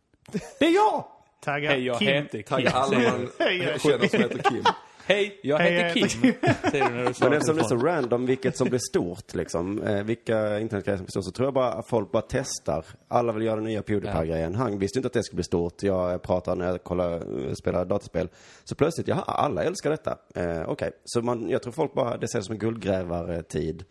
[0.58, 1.04] Det är jag!
[1.44, 2.08] Tagga Hej, jag Kim.
[2.08, 2.42] heter Kim.
[2.42, 3.44] Tagga alla man du.
[3.44, 4.64] Hej, jag- känner som heter Kim.
[5.06, 6.34] Hej, jag Hej, heter Kim.
[6.70, 9.82] Säger du när du Men eftersom det är så random vilket som blir stort, liksom,
[9.82, 12.84] eh, vilka internetgrejer som blir stort, så tror jag bara att folk bara testar.
[13.08, 14.54] Alla vill göra den nya Pewdiepie-grejen.
[14.54, 15.82] Han visste inte att det skulle bli stort.
[15.82, 18.28] Jag pratar när jag kollar, eh, spelar dataspel.
[18.64, 20.18] Så plötsligt, jaha, alla älskar detta.
[20.34, 23.84] Eh, Okej, så man, jag tror folk bara, det ser som en guldgrävartid.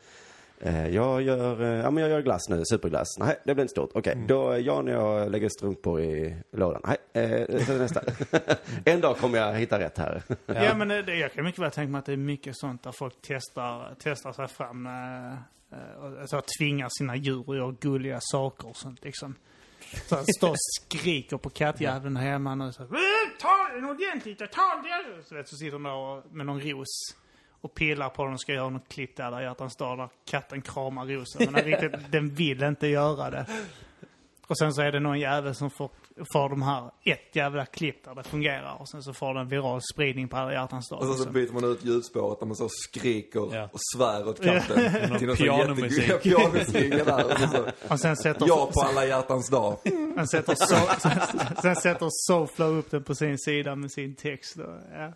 [0.66, 3.07] Eh, jag gör, eh, ja men jag gör glass nu, superglass.
[3.20, 3.89] Nej, det blir inte stort.
[3.93, 6.82] Okej, då, ja när jag lägger strumpor i lådan.
[6.86, 8.01] Nej, eh, nästa.
[8.86, 10.22] en dag kommer jag hitta rätt här.
[10.45, 12.91] Ja, men det, jag kan mycket väl tänka mig att det är mycket sånt där
[12.91, 14.86] folk testar, testar sig fram.
[14.86, 19.36] Eh, eh, och alltså, tvingar sina djur att göra gulliga saker och sånt liksom.
[20.05, 22.89] Så han står och skriker på kattjäveln hemma nu så "Eh,
[23.41, 25.24] Ta den ordentligt och ta den!
[25.24, 27.16] Så, vet, så sitter de där och- med någon ros
[27.64, 30.61] och pillar på den och ska göra något klipp där, där hjärtans dag där katten
[30.61, 31.41] kramar rosen.
[31.45, 33.45] Men den, riktigt, den vill inte göra det.
[34.47, 35.89] Och sen så är det någon jävel som får,
[36.34, 38.78] får de här, ett jävla klipp där det fungerar.
[38.80, 40.99] Och sen så får den viral spridning på alla hjärtans dag.
[40.99, 41.34] Och så, så liksom.
[41.34, 43.70] byter man ut ljudspåret där man så skriker Ja.
[43.72, 44.78] och svär åt katten.
[45.20, 46.22] Till någon pianomusik.
[46.24, 47.26] pianoslinga där.
[47.43, 49.78] Och så, Och sen sätter, ja på alla hjärtans dag.
[50.16, 51.11] sen sätter, so, sen,
[51.61, 54.57] sen sätter Soulflow upp den på sin sida med sin text.
[54.57, 55.14] Och, ja.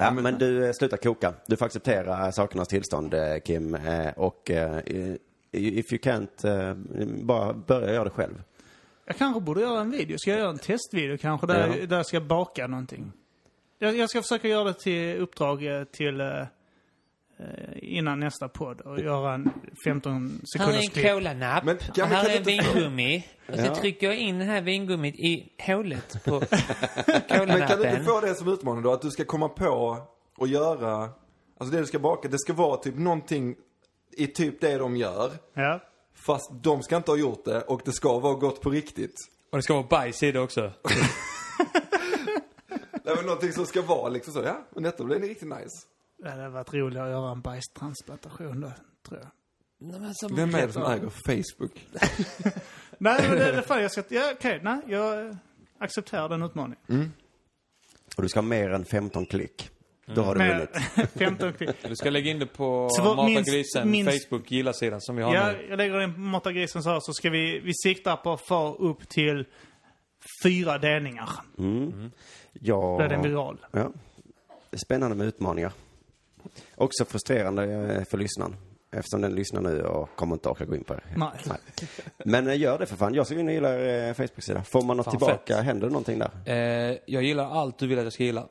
[0.00, 1.34] Ja, men du, eh, sluta koka.
[1.46, 3.76] Du får acceptera eh, sakernas tillstånd, eh, Kim.
[4.16, 4.50] Och
[5.52, 6.44] if you can't,
[7.24, 8.42] bara börja göra det själv.
[9.04, 10.18] Jag kanske borde göra en video.
[10.18, 11.86] Ska jag göra en testvideo kanske där, Ja.
[11.86, 13.12] där jag ska baka någonting?
[13.78, 15.60] Jag, jag ska försöka göra det till uppdrag
[15.92, 16.20] till
[17.82, 19.50] innan nästa podd och göra en
[19.84, 21.12] 15 Här är sekunders en klipp.
[21.12, 21.64] kolanapp.
[21.64, 23.26] Men och kan vi- här är en inte vingummi.
[23.48, 23.74] Och så Ja.
[23.74, 26.30] trycker jag in det här vingummit i hålet på
[27.28, 28.92] Men kan du inte få det som utmaning då?
[28.92, 29.98] Att du ska komma på
[30.38, 31.08] och göra,
[31.60, 33.54] alltså det du ska baka, det ska vara typ någonting
[34.16, 35.30] i typ det de gör.
[35.54, 35.80] Ja.
[36.14, 39.14] Fast de ska inte ha gjort det och det ska vara gott på riktigt.
[39.52, 40.72] Och det ska vara bajs i det också.
[43.04, 45.86] Det är någonting som ska vara liksom så, ja, men detta blir riktigt nice.
[46.22, 48.72] Det hade varit roligare att göra en bajstransplantation då,
[49.08, 49.28] tror jag.
[49.78, 51.86] Nej, men som Vem är det som äger Facebook?
[52.98, 54.02] Nej, men det, det fan, jag ska...
[54.08, 55.36] Ja, okej, nej, jag
[55.78, 57.12] accepterar den utmaningen.
[58.16, 59.70] Och du ska ha mer än 15 klick.
[60.14, 61.10] Då har du Men, vunnit.
[61.18, 61.70] 15 klick.
[61.88, 65.22] Du ska lägga in det på Två- Mata minst- Grisen minst- Facebook gilla-sidan som vi
[65.22, 65.66] har Ja, nu.
[65.68, 68.74] jag lägger in på Matagrisen så här, så ska vi, vi sikta på att få
[68.74, 69.44] upp till
[70.44, 71.30] fyra delningar.
[72.52, 72.74] Ja.
[72.76, 73.66] Då är den viral.
[73.72, 73.92] Ja.
[74.70, 75.72] Det är spännande med utmaningar.
[76.76, 78.56] Också frustrerande eh, för lyssnaren.
[78.92, 81.02] Eftersom den lyssnar nu och kommer inte orka gå in på det.
[81.16, 81.30] Nej.
[82.24, 83.14] Men eh, gör det för fan.
[83.14, 84.62] Jag ska gå in och gilla er eh, Facebook-sida.
[84.72, 85.54] Får man något Fan, tillbaka?
[85.56, 85.64] fett.
[85.64, 86.30] Händer det någonting där?
[86.44, 88.46] Eh, jag gillar allt du vill att jag ska gilla.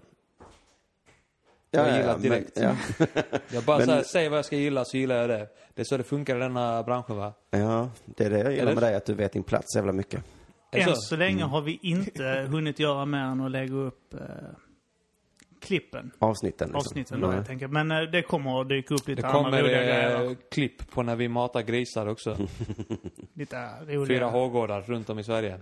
[1.72, 2.58] Jag gillar men- direkt.
[2.62, 2.76] Ja,
[3.54, 5.48] Jag bara Men- så här, säg vad jag ska gilla så gillar jag det.
[5.74, 7.34] Det är så det funkar i denna branschen va?
[7.50, 8.74] ja, det är det jag gillar Eller?
[8.74, 10.24] med dig, att du vet din plats jävla mycket.
[10.72, 10.96] Än så?
[10.96, 14.20] så länge har vi inte hunnit göra mer än att lägga upp eh,
[15.70, 16.12] klippen.
[16.20, 16.68] Avsnitten.
[16.68, 16.78] Liksom.
[16.78, 17.36] Avsnitten då, Nej.
[17.36, 17.72] helt enkelt.
[17.72, 20.36] Men eh, det kommer att dyka upp lite Det andra kommer roliga eh, grejer.
[20.52, 22.38] klipp på när vi matar grisar också.
[23.34, 24.06] Lite roliga...
[24.06, 25.60] Fyra hårgårdar runt om i Sverige.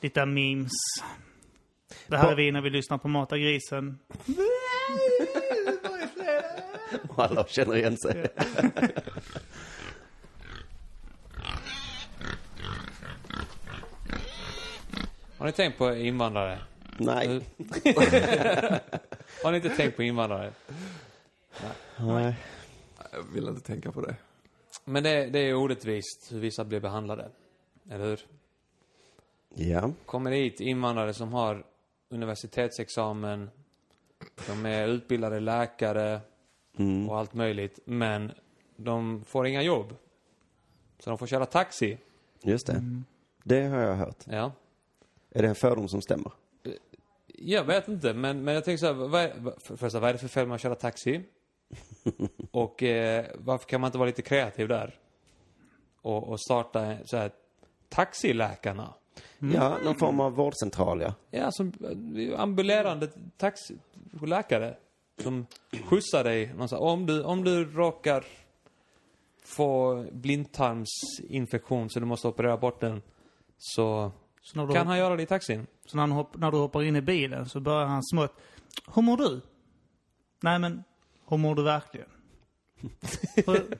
[0.00, 0.70] lite memes.
[2.06, 3.98] Det här är vi när vi lyssnar på Mata grisen.
[7.08, 8.26] Och alla känner igen sig.
[15.38, 16.58] Har ni tänkt på invandrare?
[16.98, 17.26] Nej.
[19.42, 20.52] Har ni inte tänkt på invandrare?
[21.98, 22.36] Nej.
[23.12, 24.16] Jag vill inte tänka på det.
[24.84, 27.30] Men det, det är orättvist hur vissa blir behandlade.
[27.90, 28.20] Eller hur?
[29.54, 29.92] Ja.
[30.06, 31.64] Kommer hit invandrare som har
[32.08, 33.50] universitetsexamen,
[34.46, 36.20] de är utbildade läkare
[36.78, 37.08] Mm.
[37.08, 38.32] och allt möjligt, men
[38.76, 39.94] de får inga jobb.
[40.98, 41.98] Så de får köra taxi.
[42.42, 42.82] Just det.
[43.44, 44.24] Det har jag hört.
[44.26, 44.52] Ja.
[45.30, 46.32] Är det en fördom som stämmer?
[47.38, 50.12] Jag vet inte, men, men jag tänker så här, vad är, för första, vad är
[50.12, 51.22] det för fel med att köra taxi?
[52.50, 54.94] och eh, varför kan man inte vara lite kreativ där?
[56.02, 57.30] Och, och starta så här,
[57.88, 58.94] taxiläkarna.
[59.38, 61.14] Ja, någon form av vårdcentral, ja.
[61.30, 61.72] Ja, som
[62.16, 64.76] eh, ambulerande taxiläkare.
[65.22, 65.46] Som
[65.84, 66.82] skjutsar dig någonstans.
[66.82, 68.24] Om du, om du råkar
[69.42, 73.02] få blindtarmsinfektion så du måste operera bort den.
[73.58, 74.12] Så
[74.46, 75.66] Så när du, kan han göra det i taxin.
[75.86, 78.40] så när, han hopp, när du hoppar in i bilen så börjar han smått.
[78.94, 79.40] Hur mår du?
[80.40, 80.84] Nej men,
[81.28, 82.08] hur mår du verkligen?
[83.46, 83.76] hur,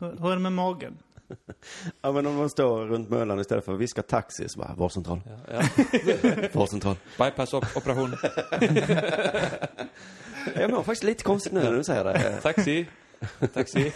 [0.00, 0.98] hur, hur är det med magen?
[2.00, 5.20] Ja, men om man står runt Möllan istället för att viska taxi så bara, vårdcentral,
[5.26, 5.32] Ja,
[6.06, 6.48] ja.
[6.52, 6.96] vårdcentral.
[7.18, 8.14] Bypass-operation.
[10.54, 12.40] Jag mår faktiskt lite konstigt nu när du säger det.
[12.42, 12.86] Taxi.
[13.54, 13.92] Taxi.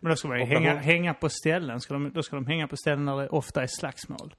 [0.00, 0.64] Men då ska man ju Operation.
[0.66, 1.80] hänga, hänga på ställen.
[1.80, 4.34] Ska de, då ska de hänga på ställen där det ofta är slagsmål.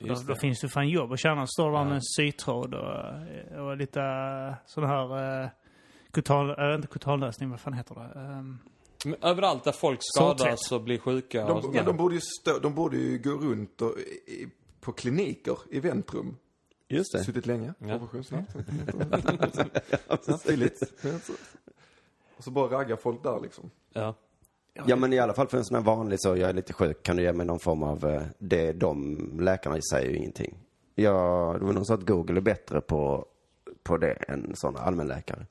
[0.00, 1.10] Då, då finns det fan jobb.
[1.10, 5.42] Och tjänar står där med en sytråd och, och lite uh, sån här...
[5.42, 5.48] Uh,
[6.12, 8.10] kutal, äh, inte kutallösning, vad fan heter det?
[9.04, 10.72] Men överallt där folk skadas Sårtvätt.
[10.72, 11.84] och blir sjuka och De, men där.
[11.84, 14.48] de, borde ju stå, de borde ju gå runt och, i,
[14.80, 16.36] på kliniker i väntrum.
[16.88, 17.24] Just det.
[17.24, 17.74] Suttit länge.
[17.78, 17.96] Ja.
[17.96, 18.52] Operationssnabbt.
[20.24, 20.82] Snabbt, billigt.
[22.36, 23.70] Och så bara ragga folk där liksom.
[23.92, 24.14] Ja.
[24.86, 27.02] Ja, men i alla fall för en sån här vanlig så, jag är lite sjuk,
[27.02, 30.54] kan du ge mig någon form av, eh, det, de läkarna säger ju ingenting.
[30.94, 33.26] Ja, det var någon sa att Google är bättre på,
[33.82, 35.46] på det än sån allmänläkare.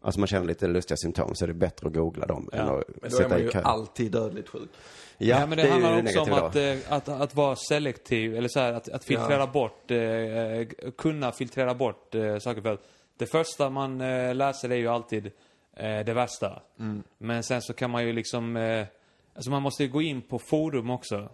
[0.00, 2.78] Alltså man känner lite lustiga symptom så är det bättre att googla dem än Ja,
[2.78, 4.70] att Men då är man i ju alltid dödligt sjuk.
[5.18, 8.36] Ja, Ja, men det, ju handlar det också om att, eh, att, att vara selektiv,
[8.36, 9.46] eller så här, att, att filtrera Ja.
[9.46, 12.60] bort, eh, kunna filtrera bort eh, saker.
[12.62, 12.78] För
[13.16, 15.30] det första man eh, läser är ju alltid
[15.76, 16.62] eh, det värsta.
[16.78, 17.02] Mm.
[17.18, 18.86] Men sen så kan man ju liksom, eh,
[19.34, 21.28] alltså man måste ju gå in på forum också.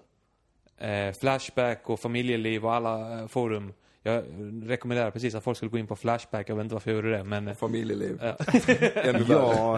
[0.79, 3.73] Eh, Flashback och familjeliv och alla eh, forum.
[4.03, 4.25] Jag
[4.63, 7.11] rekommenderar precis att folk skulle gå in på Flashback, jag vet inte varför jag gjorde
[7.11, 7.57] det, men...
[7.57, 8.19] Familjeliv.
[8.23, 8.37] Ja.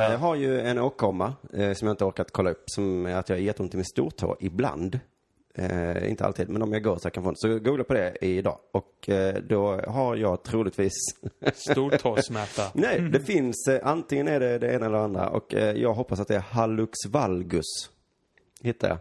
[0.11, 3.29] Jag har ju en åkomma eh, som jag inte orkat kolla upp, som är att
[3.29, 5.01] jag har jätteont i min stortå ibland.
[5.61, 7.41] Eh, inte alltid, men om jag går så jag kan få ont.
[7.41, 8.59] Så googla på det idag.
[8.73, 10.93] Och eh, då har jag troligtvis
[11.55, 12.63] Stortåsmäta.
[12.75, 15.95] Nej, det finns, eh, antingen är det det ena eller det andra och eh, jag
[15.95, 17.91] hoppas att det är hallux valgus.
[18.63, 18.99] Hittar jag.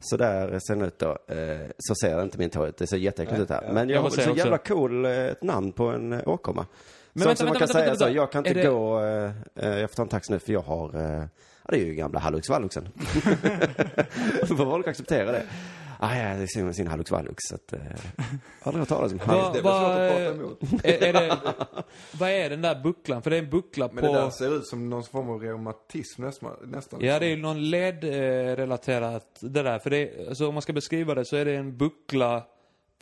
[0.00, 1.18] Så där ser den ut då.
[1.28, 2.76] Eh, så ser inte min tå ut.
[2.76, 3.70] Det ser jätteäckligt ut här.
[3.72, 6.66] Men jag Jag har så också- jävla cool eh, ett namn på en eh, åkomma.
[7.12, 9.00] Men så vänta, som man vänta, kan vänta, säga så, jag kan inte det- gå,
[9.00, 11.20] eh, eh, jag får ta en taxi nu för jag har, eh,
[11.64, 12.88] ja det är ju gamla hallux valguxen.
[14.48, 15.42] Då får folk acceptera det.
[16.02, 17.34] Ah, ja, det är sin, sin hallux valgus.
[17.38, 17.92] Så att, eh, jag
[18.60, 19.44] har aldrig hört talas om hallux.
[19.44, 20.84] Vad Det är väl svårt att prata emot.
[20.84, 21.38] är, är det,
[22.18, 23.22] vad är den där bucklan?
[23.22, 24.30] För det är en buckla Men det där på...
[24.30, 26.56] ser ut som någon form av reumatism nästan.
[26.62, 29.78] nästan Ja, det är ju någon LED-relaterat det där.
[29.78, 32.42] För det är, alltså, om man ska beskriva det så är det en buckla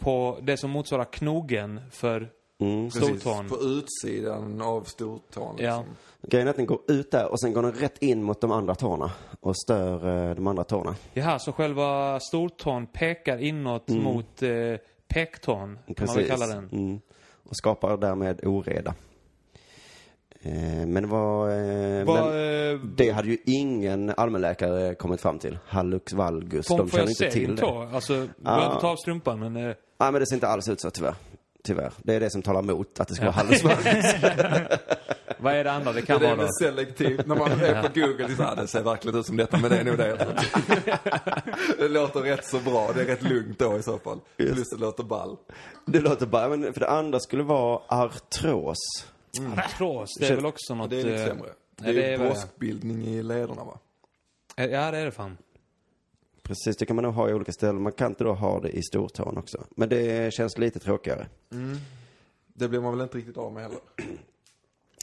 [0.00, 2.28] på det som motsvarar knogen för
[2.60, 2.90] Mm.
[2.90, 3.48] Precis, stortån.
[3.48, 5.56] på utsidan av stortån.
[5.58, 5.76] Ja.
[5.78, 5.96] Liksom.
[6.22, 8.52] Grejen är att den går ut där och sen går den rätt in mot de
[8.52, 10.94] andra tårna och stör eh, de andra tårna.
[11.12, 14.50] Jaha, så själva stortån pekar inåt mot eh,
[15.08, 16.68] pektån, kan man väl kalla den.
[16.72, 17.00] Mm.
[17.50, 18.94] Och skapar därmed oreda.
[20.42, 21.50] Eh, men vad...
[21.50, 25.58] Eh, Vad, men eh, det hade ju ingen allmänläkare kommit fram till.
[25.66, 26.68] Hallux valgus.
[26.68, 27.62] Får, de får känner jag inte se till din det.
[27.62, 27.88] tå?
[27.92, 28.26] Alltså, du Ja.
[28.44, 29.52] behöver inte ta av strumpan, men...
[29.52, 31.14] Nej, men det ser inte alls ut så tyvärr.
[31.64, 31.92] Tyvärr.
[32.02, 33.62] Det är det som talar emot att det ska vara valgus.
[35.38, 36.42] vad är det andra det Det kan är det vara då?
[36.42, 37.26] med selektivt.
[37.26, 39.78] När man är på Google, så här, det ser verkligen ut som detta, men det
[39.78, 40.34] är nog det jag tror.
[41.78, 42.90] Det låter rätt så bra.
[42.94, 44.20] Det är rätt lugnt då i så fall.
[44.36, 45.36] Plus det låter ball.
[45.86, 46.48] det låter bara...
[46.48, 48.76] Men för det andra skulle vara artros.
[49.56, 50.90] Artros, det är väl också något...
[50.90, 51.48] Det är lite eh, sämre.
[51.76, 53.78] Det är det är broskbildning i lederna va?
[54.56, 55.36] Ja, det är det fan.
[56.48, 57.82] Precis, det kan man nog ha i olika ställen.
[57.82, 59.64] Man kan inte då ha det i stortån också.
[59.70, 61.26] Men det känns lite tråkigare.
[62.54, 63.78] Det blir man väl inte riktigt av med heller.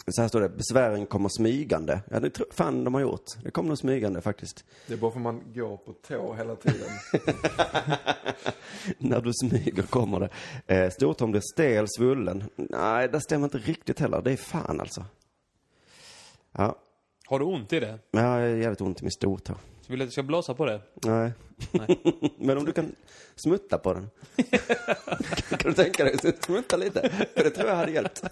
[0.08, 2.00] Så här står det, besvären kommer smygande.
[2.12, 3.26] Ja, det tror fan de har gjort.
[3.44, 4.66] Det kommer nog smygande faktiskt.
[4.88, 6.88] Det är bara för man går på tå hela tiden.
[8.98, 10.30] När du smyger kommer det.
[10.76, 12.44] Eh, stortån blir stel, svullen.
[12.56, 14.22] Nej, det stämmer inte riktigt heller.
[14.22, 15.06] Det är fan alltså.
[16.52, 16.76] Ja,
[17.26, 18.00] Har du ont i det?
[18.12, 19.54] men jag har jävligt ont i min stortå.
[19.86, 20.82] Så vill du att jag ska blåsa på det?
[21.04, 21.32] Nej.
[21.72, 22.02] Nej.
[22.38, 22.96] Men om du kan
[23.36, 24.10] smutta på den.
[25.50, 27.10] kan, kan du tänka dig att smutta lite?
[27.36, 28.24] För det tror jag hade hjälpt.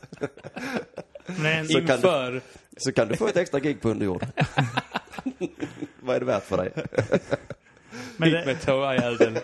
[1.26, 2.42] Men Så kan du- Inför...
[2.78, 4.26] Så kan du få ett extra gig på underjord.
[6.00, 6.72] Vad är det värt för dig?
[8.18, 9.38] men det, med tårjäveln.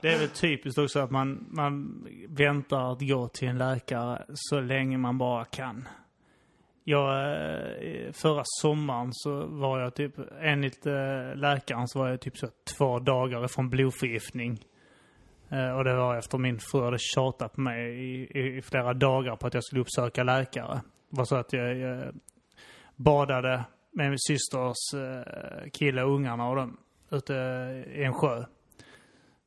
[0.00, 4.60] det är väl typiskt också att man, man väntar att gå till en läkare så
[4.60, 5.88] länge man bara kan.
[6.84, 12.38] Jag, eh, förra sommaren så var jag typ, enligt eh, läkaren så var jag typ
[12.38, 14.60] så två dagar ifrån blodförgiftning.
[15.48, 18.94] Eh, och det var efter min fru hade tjatat på mig i, i, i flera
[18.94, 20.80] dagar på att jag skulle uppsöka läkare.
[21.10, 22.14] Det var så att jag, jag
[22.96, 26.76] badade med min systers eh, kille och ungarna och dem
[27.10, 27.34] ute
[27.94, 28.44] i en sjö.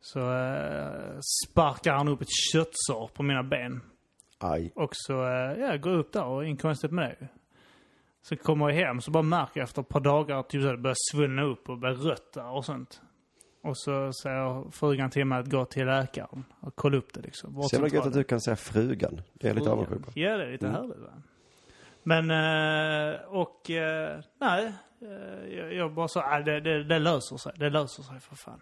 [0.01, 3.81] Så eh, han upp ett köttsår på mina ben.
[4.37, 4.71] Aj.
[4.75, 7.27] Och så eh, ja, går jag upp där och inget konstigt med det.
[8.21, 10.77] Så kommer jag hem så bara märker jag efter ett par dagar att typ, det
[10.77, 13.01] börjar svullna upp och blir rött där och sånt.
[13.63, 17.63] Och så säger frugan till mig att gå till läkaren och kolla upp det liksom.
[17.63, 19.21] Så jävla gött att du kan säga frugan.
[19.33, 20.11] Det är jag lite avundsjuk på.
[20.15, 20.81] Ja, det är lite Mm.
[20.81, 21.13] härligt va.
[22.03, 24.73] Men, eh, och eh, nej.
[25.57, 27.51] Jag, jag bara sa, äh, det, det, det löser sig.
[27.55, 28.61] Det löser sig för fan.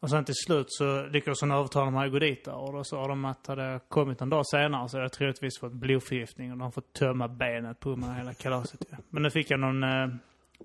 [0.00, 2.54] Och sen till slut så lyckades hon övertala mig att gå dit där.
[2.54, 5.58] Och då sa de att hade jag kommit en dag senare så hade jag troligtvis
[5.60, 6.52] fått blodförgiftning.
[6.52, 8.96] Och de har fått tömma benet på mig hela kalaset ju.
[9.10, 10.08] Men nu fick jag någon eh,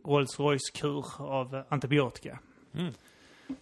[0.05, 2.39] Rolls Royce-kur av eh, antibiotika.
[2.73, 2.93] Mm.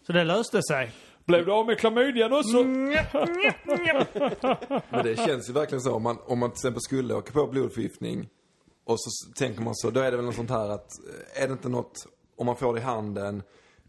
[0.03, 0.91] Så det löste sig.
[1.26, 2.63] Blev du av med klamydian också?
[4.89, 5.93] Men det känns ju verkligen så.
[5.93, 8.30] Om man, om man till exempel skulle åka på blodförgiftning
[8.84, 10.91] och så tänker man så, då är det väl något sånt här att,
[11.36, 13.43] eh, är det inte något, om man får det i handen,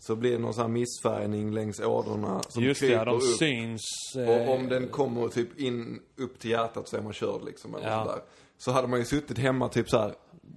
[0.06, 3.16] så blir det någon sån här missfärgning längs ådrorna som Just det, kryper ja, de
[3.16, 3.22] upp.
[3.38, 3.82] syns.
[4.16, 7.74] eh, Och om den kommer typ in upp till hjärtat så är man körd liksom.
[7.74, 8.04] Eller Ja.
[8.04, 8.20] sådär.
[8.58, 10.14] Så hade man ju suttit hemma typ så här.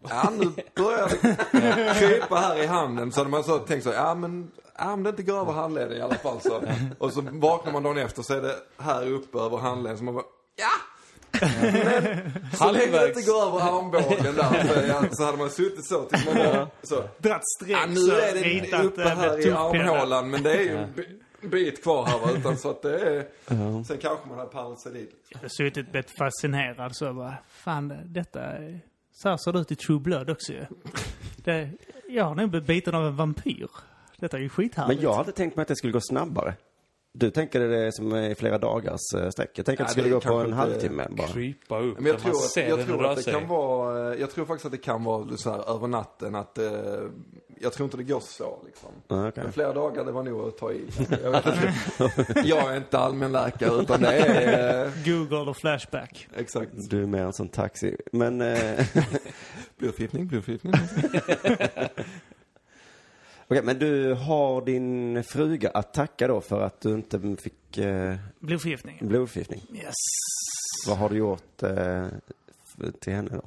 [0.09, 1.09] Ja nu börjar
[1.51, 3.11] det krypa här i handen.
[3.11, 5.97] Så hade man så tänkt så, ja men, ja, men det inte går över handleden
[5.97, 6.61] i alla fall så.
[6.97, 9.97] Och så vaknar man dagen efter så är det här uppe över handleden.
[9.97, 10.25] Så man bara,
[10.55, 10.67] ja!
[12.53, 16.03] Så länge det inte går över armbågen där så, ja, så hade man suttit så
[16.03, 17.03] tills man bara, så.
[17.17, 20.93] Dratt streck Ja, nu är det uppe här i armhålan men det är ju en
[20.95, 23.25] bi- bit kvar här va, utan så att det är...
[23.83, 25.07] Sen kanske man har paracellid.
[25.29, 28.79] Jag har suttit blivit fascinerad så bara, fan det- detta är...
[29.13, 30.65] Så här ser det ut i True Blood också ju.
[31.35, 31.69] Det,
[32.09, 33.67] jag har nog blivit biten av en vampyr.
[34.17, 34.97] Detta är ju skithärligt.
[35.01, 36.53] Men jag hade tänkt mig att det skulle gå snabbare.
[37.17, 39.51] Du tänker det som är i flera dagars eh, sträck.
[39.53, 41.27] Jag tänker att det skulle gå på en halvtimme bara.
[41.27, 44.65] Krypa upp Men jag tror, att, jag, tror att det kan vara, jag tror faktiskt
[44.65, 46.65] att det kan vara så här över natten att, eh,
[47.61, 48.89] jag tror inte det går så liksom.
[49.07, 49.43] Okej.
[49.43, 50.85] Men flera dagar det var nog att ta i.
[51.23, 51.73] Jag, vet inte.
[52.45, 56.27] jag är inte allmänläkare utan det är, eh, Google och Flashback.
[56.35, 56.71] exakt.
[56.89, 57.97] Du är mer en sån taxi.
[58.11, 58.85] Men, eh,
[59.77, 60.73] Blodförgiftning, blodförgiftning.
[63.47, 68.15] okej, men du har din fruga att tacka då för att du inte fick eh,
[68.39, 68.97] Blodförgiftning.
[69.01, 69.61] blodförgiftning.
[69.73, 69.93] Yes.
[70.87, 72.05] Vad har du gjort eh,
[73.01, 73.41] till henne då?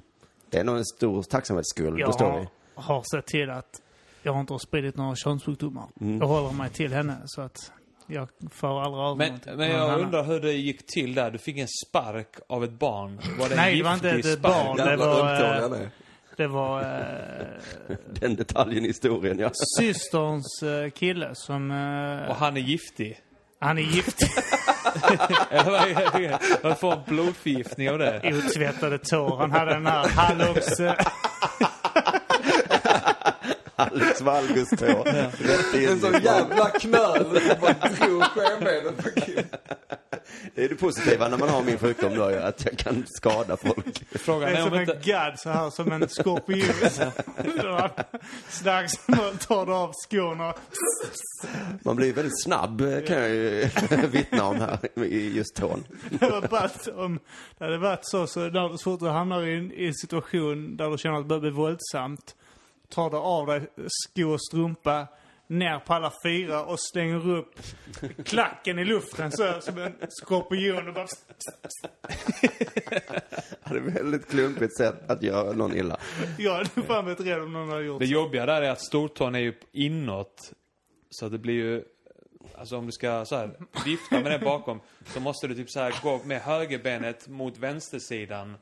[0.50, 2.46] Det är nog en stor tacksamhetsskuld, Jag förstår har, vi.
[2.74, 3.82] har sett till att
[4.22, 5.84] jag inte har spridit några könssjukdomar.
[6.00, 6.18] Mm.
[6.18, 7.72] Jag håller mig till henne så att
[8.06, 9.56] jag får aldrig över Men, någonting.
[9.56, 10.02] men jag henne.
[10.02, 11.30] undrar hur det gick till där.
[11.30, 13.20] Du fick en spark av ett barn.
[13.38, 14.42] Var det Nej, det var inte ett spark?
[14.42, 14.76] barn.
[14.76, 15.90] Det var, ömtålig eh, är.
[16.38, 19.50] Det var eh, Den detaljen i historien, ja.
[19.78, 21.70] systerns eh, kille som...
[21.70, 23.18] Eh, Och han är giftig.
[23.60, 24.18] han är gift.
[25.50, 26.38] Eller vad är det?
[26.62, 28.32] Jag får en blodförgiftning av det.
[28.34, 29.36] Otvättade tår.
[29.36, 30.80] Han hade den här hallons...
[30.80, 30.94] eh,
[33.78, 35.04] Alex Valgus tå.
[35.74, 39.44] En sån jävla knöl som bara drog skenbenet på Kim.
[40.54, 44.04] Det är det positiva när man har min sjukdom då, att jag kan skada folk.
[44.10, 45.10] Frågan Det är som om en inte...
[45.10, 46.68] gadd så här som en skorpion.
[48.48, 48.92] Strax
[49.46, 50.54] tar du av skorna.
[51.84, 53.68] Man blir väldigt snabb, kan jag ju
[54.10, 55.84] vittna om här, i just tån.
[56.10, 57.18] Det var ballt om
[57.58, 60.76] det hade varit så, så när, så fort du hamnar i en, i en situation
[60.76, 62.34] där du känner att det börjar bli våldsamt,
[62.88, 65.06] tar du av dig sko och strumpa,
[65.46, 67.54] ner på alla fyra och slänger upp
[68.24, 71.06] klacken i luften så som en skorpion och bara...
[73.70, 75.98] Det är ett väldigt klumpigt sätt att göra någon illa.
[76.38, 78.12] Jag hade fan blivit rädd om någon hade gjort Det så.
[78.12, 80.52] jobbiga där är att stortån är ju inåt.
[81.10, 81.84] Så att det blir ju...
[82.54, 83.50] Alltså om du ska så här
[83.84, 88.54] vifta med den bakom så måste du typ så här gå med högerbenet mot vänstersidan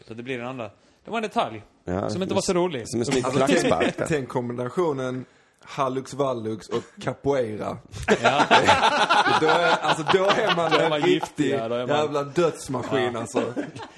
[0.00, 0.70] Så det blir en andra.
[1.04, 1.62] Det var en detalj.
[1.84, 2.88] Ja, som inte var så rolig.
[2.88, 5.24] Som en snygg Alltså, klackspark tänk, kombinationen
[5.64, 7.76] Hallux Vallux och Capoeira.
[8.22, 8.42] Ja.
[9.40, 13.42] Då är, alltså, då är man en riktig giftiga, man- jävla dödsmaskin alltså.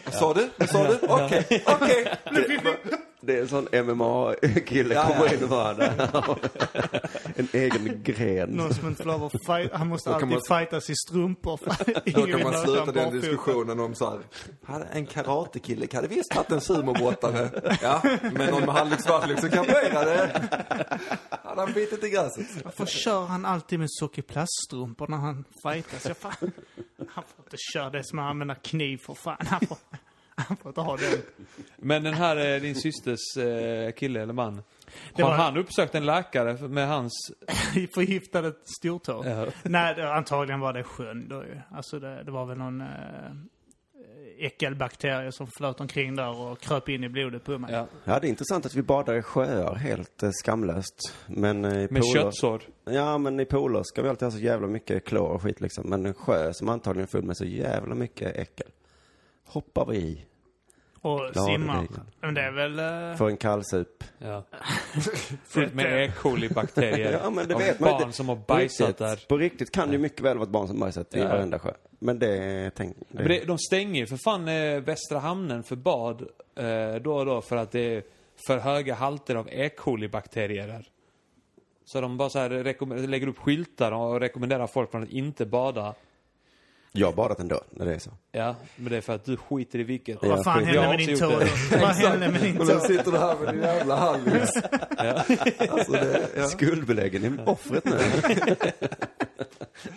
[0.05, 0.67] Vad sa du?
[0.67, 0.99] Sa du?
[1.09, 2.17] Okej, okej.
[3.21, 5.35] Det är en sån MMA-kille Ja, kommer ja.
[5.35, 5.87] in och bara.
[7.39, 8.49] En egen gren.
[8.51, 11.61] Någon som inte får lov att fight, Han måste alltid man- fightas i strumpor.
[12.14, 14.21] Då kan man sluta en den diskussionen om så här.
[14.64, 17.51] Hade en karatekille hade visst varit en sumobrottare.
[17.83, 20.49] Ja, men någon med och Capoeira, det
[21.45, 22.47] hade han bitit i gräset.
[22.64, 26.05] Varför kör han alltid med sockerplaststrumpor när han fightas?
[26.07, 26.33] Jag fan,
[27.09, 29.47] han får inte köra det som att använda kniv för fan.
[29.47, 29.79] Han får,
[30.37, 31.18] han får inte ha den.
[31.76, 34.62] Men den här, eh, din systers eh, kille eller man.
[35.14, 37.12] Det Har var- han uppsökt en läkare med hans...
[37.95, 39.22] Förgiftade stortå.
[39.26, 39.47] Ja.
[39.62, 41.61] Nej, det, antagligen var det sjön då ju.
[41.70, 42.87] Alltså det, det var väl någon äh,
[44.39, 47.72] äckelbakterie som flöt omkring där och kröp in i blodet på mig.
[47.72, 47.87] Ja.
[48.05, 51.12] Ja, det är intressant att vi badar i sjöar helt eh, skamlöst.
[51.26, 52.62] Men eh, i Med köttsår.
[52.84, 55.89] Ja, men i pooler ska vi alltid ha så jävla mycket klor och skit liksom.
[55.91, 58.66] Men en sjö som antagligen är full med så jävla mycket äckel.
[59.47, 60.24] Hoppar vi i.
[61.01, 61.86] Och Glad simmar.
[62.20, 62.78] Men det är väl...
[63.11, 64.05] äh, För en kallsup.
[64.18, 64.42] Ja.
[65.44, 66.12] Fullt med E.
[66.20, 67.12] coli-bakterier.
[67.22, 68.16] Ja, men det Av vet man barn inte.
[68.16, 69.24] som har På bajsat riktigt, där.
[69.28, 71.28] På riktigt kan det ju mycket väl vara ett barn som bajsat i Ja.
[71.28, 71.72] varenda sjö.
[71.99, 75.76] Men det, tänk, det, Men det, de stänger ju för fan eh, Västra Hamnen för
[75.76, 76.22] bad
[76.57, 78.03] eh, då och då för att det är
[78.47, 79.68] för höga halter av E.
[79.76, 80.86] coli-bakterier där.
[81.84, 85.47] Så de bara så här rekomm- lägger upp skyltar och rekommenderar folk från att inte
[85.47, 85.94] bada.
[86.97, 88.11] Jag har badat ändå, när det är så.
[88.32, 90.18] Ja, men det är för att du skiter i vilket.
[90.22, 90.28] Ja.
[90.28, 91.28] vad fan hände jag med din tå?
[91.80, 92.74] Vad hände med din Och tå?
[92.74, 94.51] nu sitter du här med din jävla Hallux.
[95.70, 96.44] Alltså det, ja.
[96.47, 97.99] Skuldbeläggen är offret nu.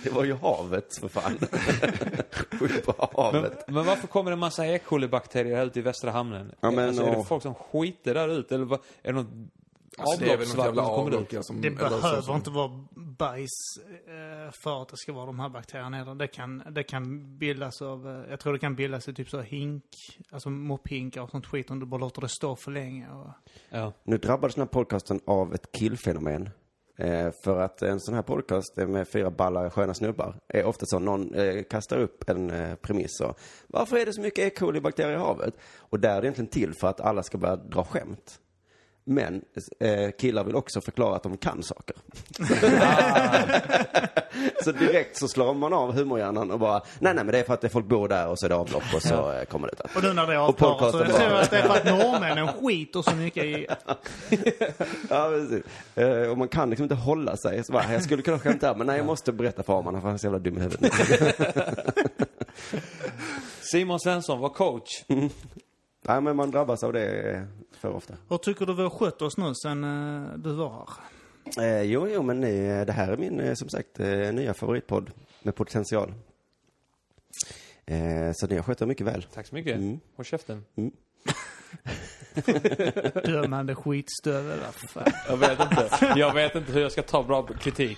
[0.04, 1.38] det var ju havet, för fan.
[2.60, 3.64] Skyll på Men, havet.
[3.68, 4.80] men varför kommer det en massa E.
[4.86, 6.52] coli-bakterier här ute i Västra Hamnen?
[6.62, 9.20] Ja, men, alltså, är det och- folk som skiter där ute eller vad, är det
[9.22, 9.28] något
[10.00, 11.62] Alltså, det är väl något avloppsvatten jävla som.
[11.62, 13.50] Det så behöver som- inte vara bajs
[14.08, 16.16] eh, för att det ska vara de här bakterierna heller.
[16.16, 19.42] Det kan, det kan bildas av, eh, jag tror det kan bildas i typ så
[19.42, 19.84] hink,
[20.32, 23.10] alltså mopphinkar och sånt skit om du bara låter det stå för länge.
[23.10, 23.28] Och,
[23.70, 23.94] Ja.
[24.04, 26.50] Nu drabbades den här podcasten av ett killfenomen.
[26.98, 31.00] Eh, för att en sån här podcast med fyra balla sköna snubbar är ofta så
[31.00, 34.50] någon eh, kastar upp en eh, premiss och varför är det så mycket E.
[34.60, 35.54] coli-bakterier i havet?
[35.78, 38.40] Och där är det egentligen till för att alla ska börja dra skämt.
[39.10, 39.42] Men
[39.80, 41.96] eh, killar vill också förklara att de kan saker.
[44.64, 47.54] så direkt så slår man av humorhjärnan och bara, nej nej men det är för
[47.54, 49.74] att det folk bor där och så är det avlopp och så eh, kommer det
[49.74, 49.96] ut.
[49.96, 51.86] och nu när det är Och avklarat så podcasten ser att det är för att
[51.86, 53.68] norrmännen skiter så mycket i...
[55.10, 55.64] Ja, precis.
[55.96, 57.64] Eh, och man kan liksom inte hålla sig.
[57.64, 60.08] Så bara, jag skulle kunna skämta här, men nej, jag måste berätta för Arman, för
[60.08, 60.94] han är så jävla dum i huvudet.
[63.72, 65.04] Simon Svensson var coach.
[66.10, 68.14] Nej, men man drabbas av det för ofta.
[68.30, 70.88] Hur tycker du vi har skött oss nu sen eh, du var här?
[71.58, 75.12] Eh, jo, jo, men ni, det här är min, eh, som sagt, eh, nya favoritpodd
[75.44, 76.14] med potential.
[77.86, 79.24] Eh, så ni har skött er mycket väl.
[79.34, 79.76] Tack så mycket.
[79.76, 80.00] Mm.
[80.16, 80.66] Håll käften.
[83.24, 84.60] Dömande skitstövel.
[85.28, 85.90] Jag vet inte.
[86.16, 87.98] Jag vet inte hur jag ska ta bra kritik.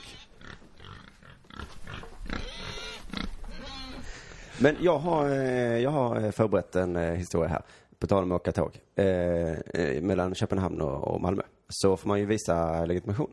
[4.62, 7.62] Men jag har, eh, jag har eh, förberett en eh, historia här.
[8.02, 8.80] På tal om att åka tåg.
[8.96, 9.06] Eh,
[9.52, 11.44] eh, mellan Köpenhamn och, och Malmö.
[11.70, 13.32] Så får man ju visa legitimation.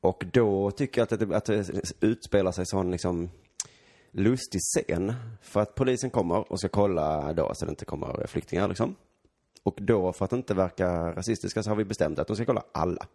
[0.00, 3.30] Och då tycker jag att det, att det utspelar sig sån liksom
[4.10, 5.12] lustig scen.
[5.42, 8.94] För att polisen kommer och ska kolla då så det inte kommer flyktingar liksom.
[9.62, 12.64] Och då för att inte verka rasistiska så har vi bestämt att de ska kolla
[12.72, 13.06] alla.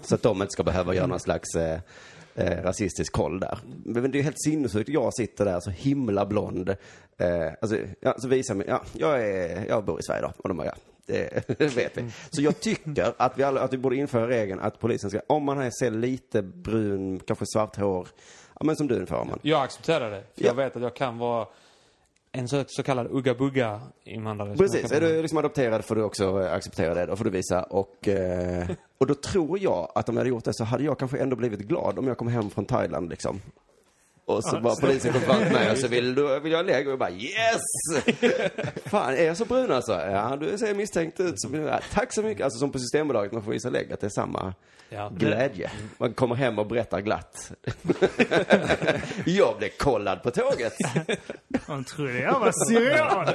[0.00, 1.80] Så att de inte ska behöva göra någon slags eh,
[2.34, 3.58] eh, rasistisk koll där.
[3.84, 4.88] Men det är helt sinnessjukt.
[4.88, 6.68] Jag sitter där så himla blond.
[7.18, 10.32] Eh, alltså, ja, så visar mig, ja, jag, är, jag bor i Sverige då.
[10.36, 10.74] Och de bara, ja,
[11.06, 12.10] det, vet vi.
[12.30, 15.44] Så jag tycker att vi, alla, att vi borde införa regeln att polisen ska, om
[15.44, 18.08] man ser lite brun, kanske svart hår,
[18.60, 19.38] ja men som du ungefär man.
[19.42, 20.20] Jag accepterar det.
[20.34, 20.46] För Ja.
[20.46, 21.46] jag vet att jag kan vara
[22.32, 24.56] en så, så kallad ugga-bugga invandrare.
[24.56, 27.06] som jag Precis, är du liksom adopterad får du också eh, acceptera det.
[27.06, 27.62] Då får du visa.
[27.62, 30.98] Och, eh, och då tror jag att om jag hade gjort det så hade jag
[30.98, 33.40] kanske ändå blivit glad om jag kom hem från Thailand liksom.
[34.36, 36.88] Och så bara polisen kom fram till mig och så vill du, vill jag lägga
[36.88, 37.60] och jag bara yes!
[38.84, 39.92] Fan, är jag så brun alltså?
[39.92, 41.40] Ja, du ser misstänkt ut.
[41.40, 42.44] Som, ja, tack så mycket.
[42.44, 44.54] Alltså som på Systembolaget, man får visa lägg att det är samma
[44.92, 45.08] Ja.
[45.14, 45.70] glädje.
[45.98, 47.52] Man kommer hem och berättar glatt.
[49.26, 50.74] jag blev kollad på tåget.
[51.66, 53.26] De trodde jag var syrian.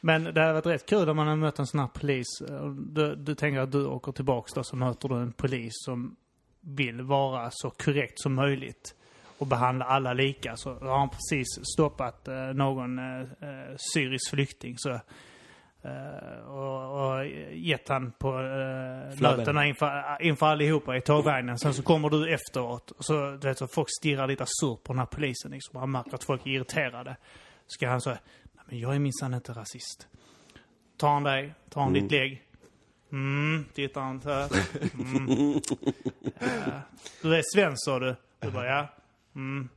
[0.00, 2.26] Men det hade varit rätt kul om man hade mött en sån här polis.
[2.76, 6.16] Du, du tänker att du åker tillbaks då så möter du en polis som
[6.64, 8.94] vill vara så korrekt som möjligt.
[9.38, 10.56] och behandla alla lika.
[10.56, 14.74] Så har han precis stoppat eh, någon eh, eh, syrisk flykting.
[14.78, 15.00] Så,
[16.46, 21.58] och, och gett han på eh, lötena inför, inför allihopa i tågvagnen.
[21.58, 24.92] Sen så kommer du efteråt och så, du vet, så folk stirrar lite surt på
[24.92, 25.50] den här polisen.
[25.50, 25.80] Liksom.
[25.80, 27.16] Han märker att folk är irriterade.
[27.66, 28.18] Ska han säga,
[28.54, 30.08] nej men jag är minsann inte rasist.
[30.96, 32.43] Tar han dig, tar han ditt lägg.
[33.14, 34.48] Mm, tittar han så här.
[34.94, 35.60] Mm.
[37.22, 38.16] Du är svensk sa du?
[38.40, 38.88] Du bara ja.
[39.36, 39.68] Mm.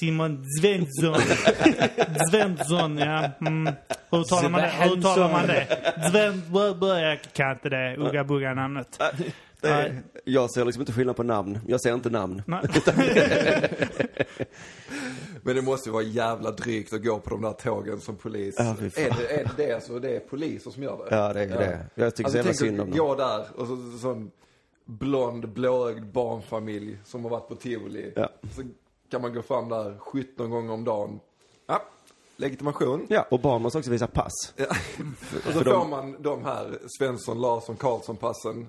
[0.00, 1.20] Simon Svensson.
[2.30, 3.30] Svensson, ja.
[3.40, 3.74] Mm.
[4.10, 4.68] Hur talar man det?
[4.68, 5.66] Hur talar man det?
[6.10, 7.96] Svensson, jag kan inte det.
[7.96, 9.00] Ugga bugga namnet.
[9.16, 9.32] Det
[9.62, 11.58] är, jag ser liksom inte skillnad på namn.
[11.66, 12.42] Jag ser inte namn.
[12.46, 12.62] Nej.
[15.42, 18.54] Men det måste ju vara jävla drygt att gå på de där tågen som polis.
[18.58, 21.16] Ja, är, det, är det det så det är poliser som gör det?
[21.16, 21.86] Ja, det är det.
[21.94, 22.98] Jag tycker så jävla synd om dem.
[22.98, 24.30] gå där och så, så, sån
[24.84, 28.12] blond, blåögd barnfamilj som har varit på tivoli.
[28.16, 28.28] Ja.
[28.56, 28.62] Så
[29.10, 31.20] kan man gå fram där 17 gånger om dagen.
[31.66, 31.82] Ja,
[32.36, 33.06] legitimation.
[33.08, 34.52] Ja, och barn måste också visa pass.
[34.56, 34.64] Ja.
[35.46, 38.68] och så För de- får man de här Svensson, Larsson, Karlsson-passen.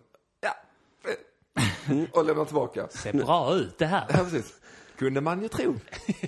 [1.89, 2.05] Ja.
[2.19, 2.87] Och lämna tillbaka.
[2.89, 4.05] Ser bra ut det här.
[4.09, 4.53] Ja, precis.
[4.97, 5.75] Kunde man ju tro.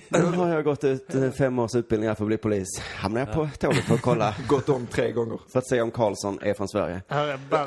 [0.08, 2.68] Nu har jag gått ut eh, fem års utbildning här för att bli polis.
[2.96, 5.38] Hamnar jag på tåget för att kolla, Gått om tre gånger.
[5.52, 7.02] för att se om Karlsson är från Sverige.
[7.08, 7.66] Här är bara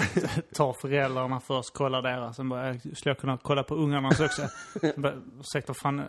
[0.56, 2.36] tar föräldrarna först, kollar deras.
[2.36, 4.42] Sen bara, skulle jag kunna kolla på ungarnas också?
[4.96, 6.02] Bara, Ursäkta, fan.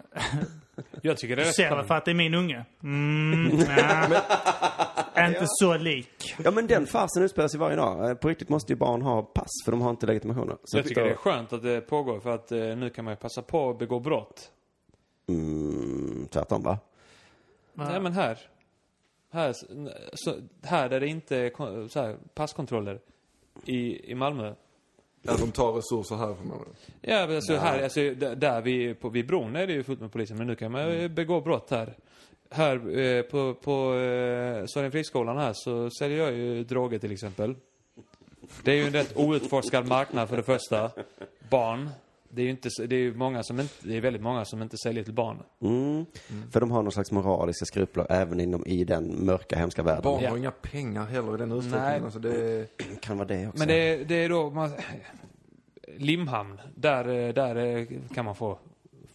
[1.02, 1.88] Jag tycker det är Du rätt ser skönt.
[1.88, 2.64] för att det är min unge?
[2.82, 3.50] Mm,
[5.16, 5.28] ja.
[5.28, 6.34] Inte så lik.
[6.44, 8.08] Ja, men den farsen utspelar sig varje dag.
[8.10, 10.56] Eh, På riktigt måste ju barn ha pass, för de har inte legitimationer.
[10.64, 13.04] Så Jag tycker då- det är skönt att det pågår för att eh, nu kan
[13.04, 14.50] man ju passa på att begå brott.
[15.28, 16.78] Mm, tvärtom, va?
[17.74, 18.38] Nej men här.
[19.32, 19.52] Här,
[20.14, 23.00] så, här där det inte är så här, passkontroller.
[23.64, 24.54] I, I Malmö.
[25.28, 26.64] Att de tar resurser härifrån.
[27.00, 30.00] Ja, men alltså här, alltså, där där vi, på, vid bron är det ju fullt
[30.00, 31.96] med polisen, men nu kan man ju begå brott här.
[32.50, 37.54] Här eh, på, på eh, Sorgenfriskolan här så säljer jag ju droger till exempel.
[38.62, 40.90] Det är ju en rätt outforskad marknad för det första.
[41.50, 41.90] Barn.
[42.28, 44.62] Det är ju inte, det är ju många som inte, det är väldigt många som
[44.62, 45.42] inte säljer till barn.
[45.60, 46.06] Mm.
[46.52, 50.02] För de har någon slags moraliska skrupler även inom i den mörka, hemska världen.
[50.02, 50.30] Barn Ja.
[50.30, 52.04] har inga pengar heller i den utsträckningen.
[52.04, 52.66] Alltså det.
[53.00, 53.58] Kan vara det också.
[53.58, 54.70] Men det, är- det är då man,
[55.96, 58.58] Limhamn, där, eh, där eh, kan man få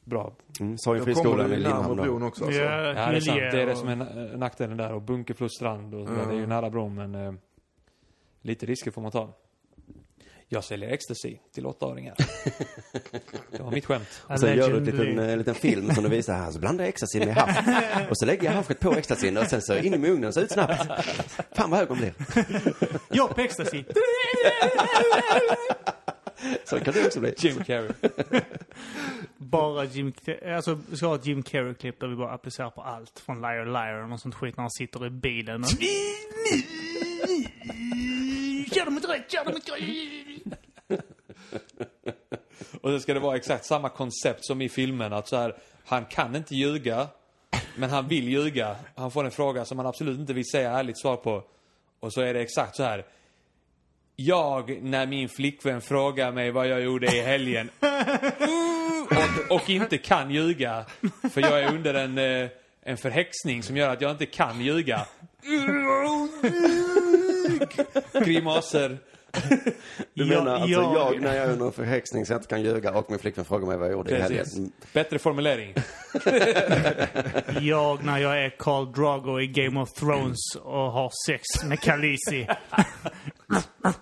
[0.03, 0.32] bra
[0.62, 2.45] Mm, Sorgenfriskolan i du Limhamn också.
[2.45, 2.62] Alltså.
[2.62, 3.38] Ja, Ja, det är sant.
[3.39, 4.93] Det är det som är na- nackdelen där.
[4.93, 6.26] Och Bunkeflos strand och sådär.
[6.28, 7.34] Det är ju nära bron, men eh,
[8.41, 9.34] lite risker får man ta.
[10.47, 12.16] Jag säljer ecstasy till åttaåringar.
[13.51, 14.24] det var mitt skämt.
[14.28, 16.51] Och sen gör du typ en, en liten film som du visar här.
[16.51, 18.09] Så blandar jag ecstasy med hasch.
[18.09, 20.51] Och så lägger jag haschet på ecstasyn och sen så in i ugnen så ut
[20.51, 20.84] snabbt.
[21.55, 22.14] Fan vad hög hon blir.
[23.09, 23.84] Jag på ecstasy.
[26.66, 27.34] Så kan det också bli.
[27.38, 27.91] Jim Carrey.
[29.41, 30.13] Bara Jim...
[30.45, 33.19] Alltså, vi ska ha ett Jim Carrey-klipp där vi bara applicerar på allt.
[33.19, 35.63] Från Liar Liar och något sånt skit när han sitter i bilen.
[35.63, 35.69] Och...
[38.75, 41.01] Gör dem inte rätt, gör dem inte rätt.
[42.81, 45.13] Och sen ska det vara exakt samma koncept som i filmen.
[45.13, 47.07] Att så här, han kan inte ljuga,
[47.75, 48.75] men han vill ljuga.
[48.95, 51.43] Han får en fråga som han absolut inte vill säga ärligt svar på.
[51.99, 53.05] Och så är det exakt så här.
[54.15, 57.69] Jag, när min flickvän frågar mig vad jag gjorde i helgen.
[59.12, 60.86] Och, och inte kan ljuga.
[61.34, 62.49] För jag är under en, eh,
[62.84, 65.05] en förhäxning som gör att jag inte kan ljuga.
[68.26, 68.97] Grimaser.
[70.14, 72.47] Du Jag- menar alltså jag- jag, när jag är under en förhäxning så jag inte
[72.49, 74.45] kan ljuga och min flickvän frågar mig vad jag gjorde i helgen.
[74.93, 75.74] Bättre formulering.
[77.62, 82.47] Jag när jag är Khal Drago i Game of Thrones och har sex med Khaleesi.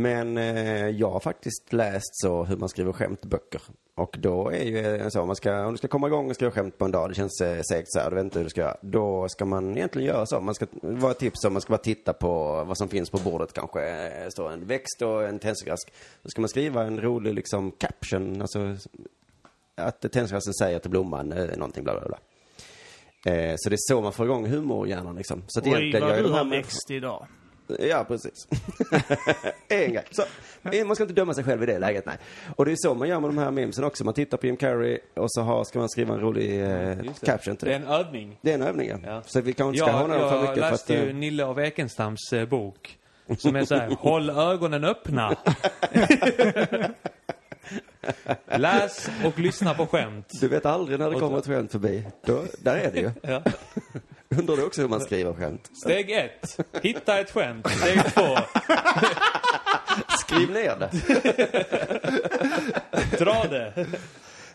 [0.00, 3.62] Men eh, jag har faktiskt läst så hur man skriver skämtböcker.
[3.94, 6.34] Och då är ju eh, så, om, man ska, om du ska komma igång och
[6.34, 8.44] skriva skämt på en dag, det känns eh, segt så här, du vet inte hur
[8.44, 8.76] du ska göra.
[8.80, 10.40] Då ska man egentligen göra så.
[10.40, 13.52] Man ska, vara tips om man ska bara titta på vad som finns på bordet
[13.52, 13.88] kanske.
[13.88, 15.92] Eh, står en växt och en tändsticksask.
[16.22, 18.76] Då ska man skriva en rolig liksom caption, alltså
[19.74, 22.18] att tändstickasken säger till blomman eh, någonting bla bla bla.
[23.32, 25.42] Eh, så det är så man får igång humorhjärnan liksom.
[25.46, 27.26] Så att Oj, vad du har växt idag.
[27.80, 28.48] Ja, precis.
[29.68, 30.04] en grej.
[30.10, 30.22] Så,
[30.72, 32.16] eh, man ska inte döma sig själv i det läget, nej.
[32.56, 34.04] Och det är så man gör med de här memesen också.
[34.04, 37.56] Man tittar på Jim Carrey och så har, ska man skriva en rolig eh, caption
[37.56, 37.76] till Det det.
[37.76, 38.38] är en övning.
[38.42, 38.96] Det är en övning, ja.
[39.04, 39.22] Ja.
[39.26, 40.70] Så vi kanske inte ska Jag, håna dem för jag mycket att...
[40.72, 42.98] läste ju eh, Nille av Ekenstams eh, bok.
[43.38, 45.36] Som är så här, håll ögonen öppna.
[48.56, 50.28] Läs och lyssna på skämt.
[50.40, 52.04] Du vet aldrig när det kommer ett skämt förbi.
[52.26, 53.10] Då, där är det ju.
[53.22, 53.42] Ja.
[54.38, 55.70] Undrar du också hur man skriver skämt?
[55.82, 57.68] Steg ett, hitta ett skämt.
[57.70, 58.36] Steg två,
[60.20, 60.90] Skriv ner det.
[63.18, 63.86] Dra det!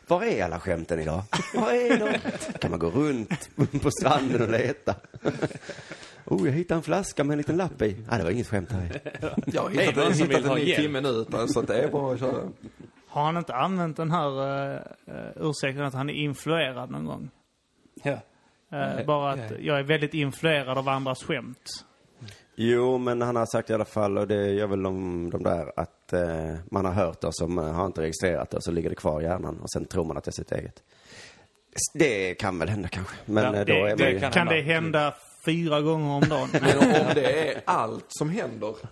[0.07, 1.23] Var är alla skämten idag?
[1.53, 2.19] Var är de?
[2.59, 3.49] Kan man gå runt
[3.81, 4.95] på stranden och leta?
[6.25, 8.05] Oh, jag hittade en flaska med en liten lapp i.
[8.09, 9.01] Nej, det var inget skämt här.
[9.45, 11.67] Jag har hittat, någon en- som vill hittat en ny timme nu, utan- så att
[11.67, 12.49] det är bara att köra.
[13.07, 14.41] Har han inte använt den här
[14.75, 14.79] uh,
[15.35, 17.29] ursäkten att han är influerad någon gång?
[18.03, 18.19] Ja.
[18.71, 21.69] Eh, bara att jag är väldigt influerad av andras skämt.
[22.55, 25.71] Jo, men han har sagt i alla fall, och det gör väl de, de där,
[25.79, 28.95] att eh, man har hört det som har inte registrerat det och så ligger det
[28.95, 30.83] kvar i hjärnan och sen tror man att det är sitt eget.
[31.93, 33.15] Det kan väl hända kanske.
[33.25, 34.19] Men Ja, eh, då det- är man det ju...
[34.19, 34.53] kan- Kan hända.
[34.55, 35.13] det hända
[35.45, 36.49] fyra gånger om dagen?
[36.53, 38.75] Men om det är allt som händer,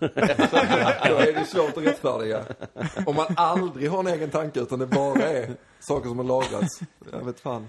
[1.08, 2.40] då är det svårt att rättfärdiga.
[3.06, 5.50] Om man aldrig har en egen tanke, utan det bara är
[5.80, 6.80] saker som har lagrats.
[7.12, 7.68] Jag vet fan.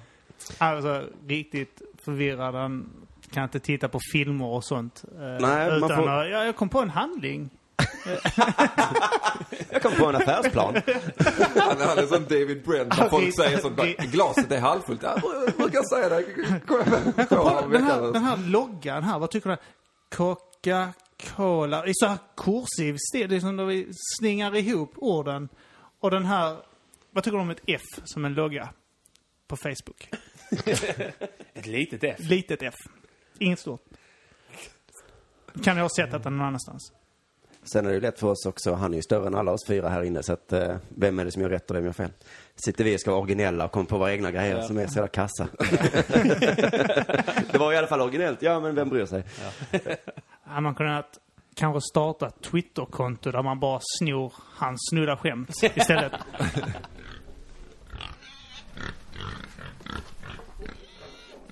[0.58, 1.82] Alltså, riktigt
[2.12, 2.56] förvirrad.
[2.56, 2.90] Han
[3.32, 5.04] kan inte titta på filmer och sånt.
[5.12, 5.40] eh, Nej,
[5.70, 7.50] man utan får- att, ja, jag kom på en handling.
[9.70, 10.76] Jag kom på en affärsplan.
[11.56, 13.76] Han, han är som David Brent, när folk säger sånt.
[13.78, 15.04] bara, Glaset är halvfullt.
[15.04, 16.22] Ja, jag brukar säga det.
[17.36, 19.58] Jag den, här, den här loggan här, vad tycker du?
[20.16, 21.82] Coca-Cola.
[21.82, 23.30] Det är så här kursiv stil.
[23.30, 23.88] Det är som när vi
[24.20, 25.50] slingar ihop orden.
[26.00, 26.58] Och den här,
[27.12, 28.70] vad tycker du om ett F som en logga?
[29.48, 30.10] På Facebook.
[31.54, 32.16] Ett litet F.
[32.20, 32.76] Litet F.
[33.40, 33.82] Inget stort.
[35.64, 36.92] Kan jag ha sett att den någon annanstans.
[37.64, 39.66] Sen är det ju lätt för oss också, han är ju större än alla oss
[39.68, 41.92] fyra här inne, så att eh, vem är det som gör rätt och vem gör
[41.92, 42.12] fel?
[42.56, 44.96] Sitter vi och ska vara originella och komma på våra egna grejer som är så
[44.96, 45.48] jävla kassa.
[47.52, 49.24] det var i alla fall originellt, ja men vem bryr sig?
[50.44, 51.18] Hade man kunnat
[51.56, 56.12] kanske starta ett Twitterkonto där man bara snor hans snudda skämt istället.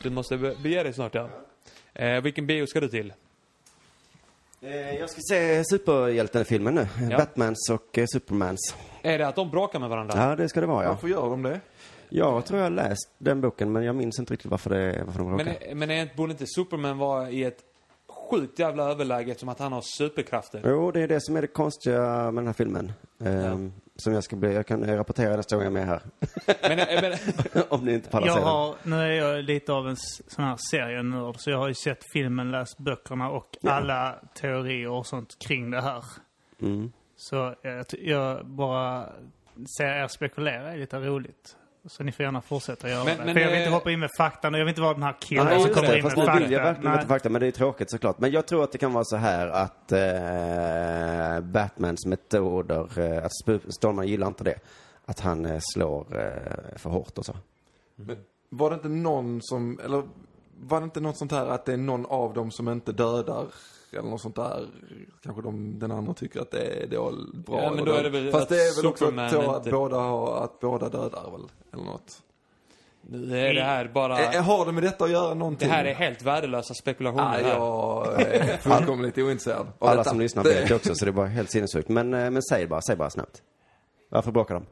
[0.05, 1.29] Du måste be- bege dig snart, ja.
[1.93, 3.13] Eh, vilken bio ska du till?
[4.61, 7.17] Eh, jag ska se superhjältefilmen nu, Ja.
[7.17, 8.75] Batmans och eh, Supermans.
[9.01, 10.13] Är det att de bråkar med varandra?
[10.29, 10.89] Ja, det ska det vara ja.
[10.89, 11.59] Varför gör de det?
[12.09, 15.19] Jag tror jag har läst den boken, men jag minns inte riktigt varför, det, varför
[15.19, 15.57] de bråkar.
[15.67, 17.59] Men, men är, borde inte Superman vara i ett
[18.29, 20.61] sjukt jävla överläge eftersom att han har superkrafter?
[20.65, 22.01] Jo, det är det som är det konstiga
[22.31, 22.93] med den här filmen.
[23.25, 26.01] Ehm, Som jag ska bli, jag kan rapportera nästa gång jag är med här.
[26.61, 27.01] Men, eh,
[27.53, 29.95] men, Om ni inte pallar Jag har, nu är jag lite av en
[30.27, 35.07] sån här serienörd, så jag har ju sett filmen, läst böckerna och alla teorier och
[35.07, 36.03] sånt kring det här.
[36.61, 36.91] Mm.
[37.15, 39.09] Så jag, jag bara
[39.77, 41.57] ser er spekulera är lite roligt.
[41.87, 43.25] Så ni får gärna fortsätta göra Men- det.
[43.25, 44.93] men, För jag vill eh, inte hoppa in med fakta och jag vill inte vara
[44.93, 45.97] den här killen Nej, som kommer det.
[45.97, 46.63] in med Fast vill jag fakta.
[46.63, 46.93] verkligen Nej.
[46.93, 48.19] inte fakta, men det är tråkigt såklart.
[48.19, 53.31] Men jag tror att det kan vara så här att eh, Batmans metoder, eh, att
[53.75, 54.55] Stålman gillar inte det.
[55.05, 57.33] Att han eh, slår eh, för hårt och så.
[57.95, 58.17] Men
[58.49, 60.03] var det inte någon som, eller
[60.59, 63.45] var det inte något sånt här att det är någon av dem som inte dödar?
[63.99, 64.67] Eller något sånt där.
[65.23, 67.63] Kanske de, den andra tycker att det är, det är bra.
[67.63, 69.57] Ja, men då är det väl Fast att det är väl också Superman så att
[69.57, 71.41] inte- båda, har, att båda dödar väl,
[71.73, 72.21] eller något.
[73.01, 74.19] nu är det här bara...
[74.19, 75.69] Ä- har det med detta att göra Det någonting?
[75.69, 77.49] här är helt värdelösa spekulationer här.
[77.49, 80.09] jag är fullkomligt ointresserad Alla detta.
[80.09, 81.89] som lyssnar Det- vet det också, så det är bara helt sinnessjukt.
[81.89, 83.41] Men, eh, men säg bara, säg bara snabbt.
[84.09, 84.65] Varför bråkar de?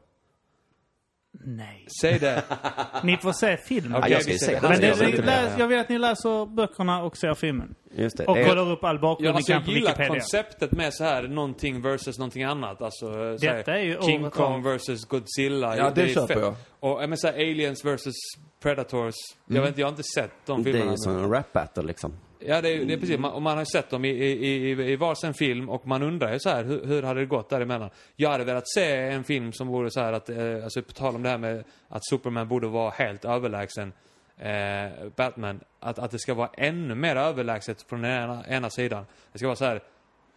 [1.46, 1.86] Nej.
[2.00, 2.42] Säg det.
[3.02, 3.98] Ni får se filmen.
[3.98, 4.60] Okej, jag ska vi ser se det.
[4.60, 4.70] den.
[4.70, 7.74] Men det, Jag det, inte läs, jag vill att ni läser böckerna och ser filmen.
[7.96, 8.24] Just det.
[8.24, 10.08] Och Eh, kollar upp all bakgrund Ja, ni alltså, kan jag på gillar Wikipedia.
[10.20, 12.82] konceptet med så här någonting versus någonting annat.
[12.82, 13.06] Alltså,
[13.38, 15.76] så här, Detta är ju King året Kong versus Godzilla.
[15.76, 16.42] Ja, det är köper fett.
[16.42, 16.54] jag.
[16.80, 18.14] Och jag menar så här, Aliens versus
[18.62, 19.14] Predators.
[19.46, 20.64] Jag vet inte, jag har inte sett de Mm.
[20.64, 20.92] det är filmerna.
[20.92, 22.12] ju som en rap battle liksom.
[22.46, 23.18] Ja, det är, det är precis.
[23.18, 26.02] Man, och man har ju sett dem i, i, i, i varsin film och man
[26.02, 27.90] undrar ju så här, hur, hur hade det gått däremellan?
[28.16, 31.14] Jag hade velat se en film som vore så här att, eh, alltså på tal
[31.14, 33.92] om det här med att Superman borde vara helt överlägsen
[34.38, 35.60] eh, Batman.
[35.80, 39.06] Att, att det ska vara ännu mer överlägset från den ena, ena sidan.
[39.32, 39.82] Det ska vara så här,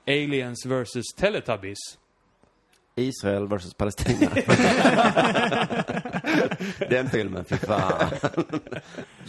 [0.07, 1.77] Aliens versus Teletubbies.
[2.97, 4.29] Israel versus Palestina.
[6.89, 8.09] Den filmen, fy fan.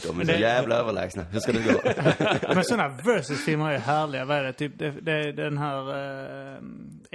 [0.03, 1.23] De är så jävla överlägsna.
[1.23, 1.81] Hur ska det gå?
[2.55, 4.25] Men sådana versus-filmer är härliga.
[4.25, 4.53] Vad är det?
[4.53, 6.59] Typ, det, det är den här eh,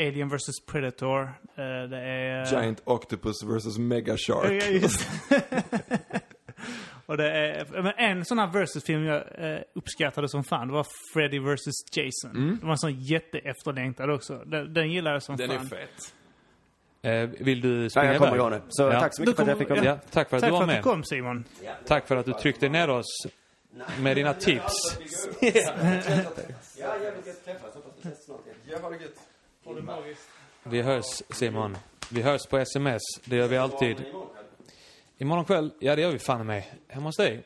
[0.07, 1.21] Alien vs Predator.
[1.21, 1.30] Eh,
[1.89, 2.51] det är...
[2.51, 4.63] Giant Octopus versus Mega Shark.
[4.63, 5.07] Ja, just
[7.05, 10.88] Och det är, men en sån här versus-film jag eh, uppskattade som fan, det var
[11.13, 12.57] Freddy vs Jason.
[12.59, 14.43] Det var en sån jätteefterlängtad också.
[14.45, 15.77] Den, den gillade jag som Den är fan.
[17.05, 18.51] Eh, vill du Nej, springa jag kommer iväg?
[18.51, 18.61] nu.
[18.69, 18.99] Så Ja.
[18.99, 19.84] tack så mycket Du för att jag fick komma.
[19.85, 20.77] Ja, tack för att Tack du var för att med.
[20.77, 21.45] du kom Simon.
[21.88, 23.27] Tack för att du tryckte ner oss
[23.99, 24.97] med dina tips.
[30.63, 31.77] Vi hörs Simon.
[32.09, 33.01] Vi hörs på sms.
[33.25, 34.05] Det gör vi alltid.
[35.17, 36.63] Imorgon kväll, ja det gör vi fan med.
[36.88, 37.31] Hemma hos dig.
[37.34, 37.43] Ni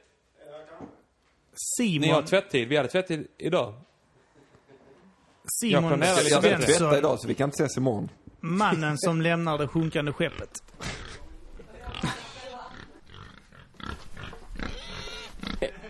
[2.08, 2.68] har Simon, tvättid.
[2.68, 3.74] Vi hade tvättid idag.
[3.74, 8.10] Jag Simon planerar Jag ska tvätta idag så vi kan inte ses imorgon.
[8.40, 10.52] Mannen som lämnar det sjunkande skeppet.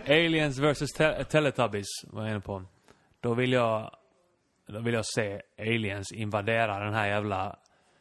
[0.06, 2.62] Aliens vs te Teletubbies var jag inne på.
[3.20, 3.90] Då vill jag,
[4.66, 7.56] då vill jag se aliens invadera den här jävla,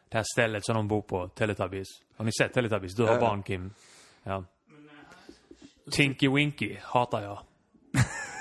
[0.10, 1.88] det här stället som de bor på, Teletubbies.
[2.18, 2.95] Har ni sett Teletubbies?
[2.95, 3.19] Du har Ja.
[3.19, 3.74] barn Kim.
[4.24, 4.44] Ja.
[5.91, 7.40] Tinky Winky hatar jag.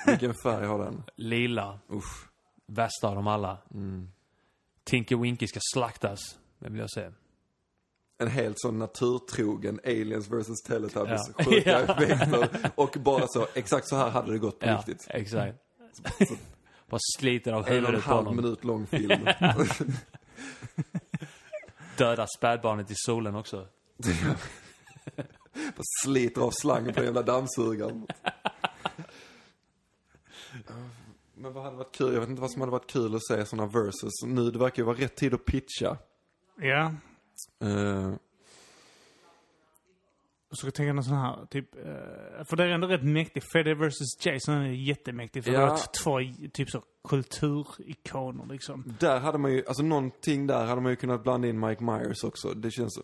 [0.07, 1.03] Vilken färg har den?
[1.17, 1.79] Lila.
[1.93, 2.29] Usch.
[2.67, 3.59] Värsta av dem alla.
[3.75, 4.09] Mm.
[4.87, 6.21] Tinky Winky ska slaktas.
[6.59, 7.11] Det vill jag se.
[8.19, 11.21] En helt sån naturtrogen Aliens vs Teletubbies.
[11.39, 11.45] Ja.
[11.45, 11.79] Sjuka Ja.
[12.03, 12.71] effekter.
[12.75, 15.07] Och bara så, exakt så här hade det gått på Ja, riktigt.
[15.11, 15.59] exakt.
[16.89, 18.37] Bara sliter av En en huvudet på halv honom.
[18.45, 19.29] minut lång film.
[21.97, 23.69] Döda spädbarnet i solen också.
[25.55, 28.07] Bara sliter av slangen på den jävla dammsugaren.
[31.39, 32.13] Men vad hade varit kul?
[32.15, 34.13] Jag vet inte vad som hade varit kul att se såna versus.
[34.27, 35.97] Nu, det verkar ju vara rätt tid att pitcha.
[36.61, 36.93] Ja.
[37.67, 38.15] Eh,
[40.51, 43.47] Och så tänker jag någon sån här, typ, eh, för det är ändå rätt mäktigt.
[43.53, 45.45] Freddy vs Jason är jättemäktigt.
[45.47, 45.61] För Ja.
[45.61, 48.85] det var två, typ så, kulturikoner liksom.
[49.01, 52.25] där hade man ju, alltså någonting där hade man ju kunnat blanda in Mike Myers
[52.25, 52.49] också.
[52.55, 52.99] Det känns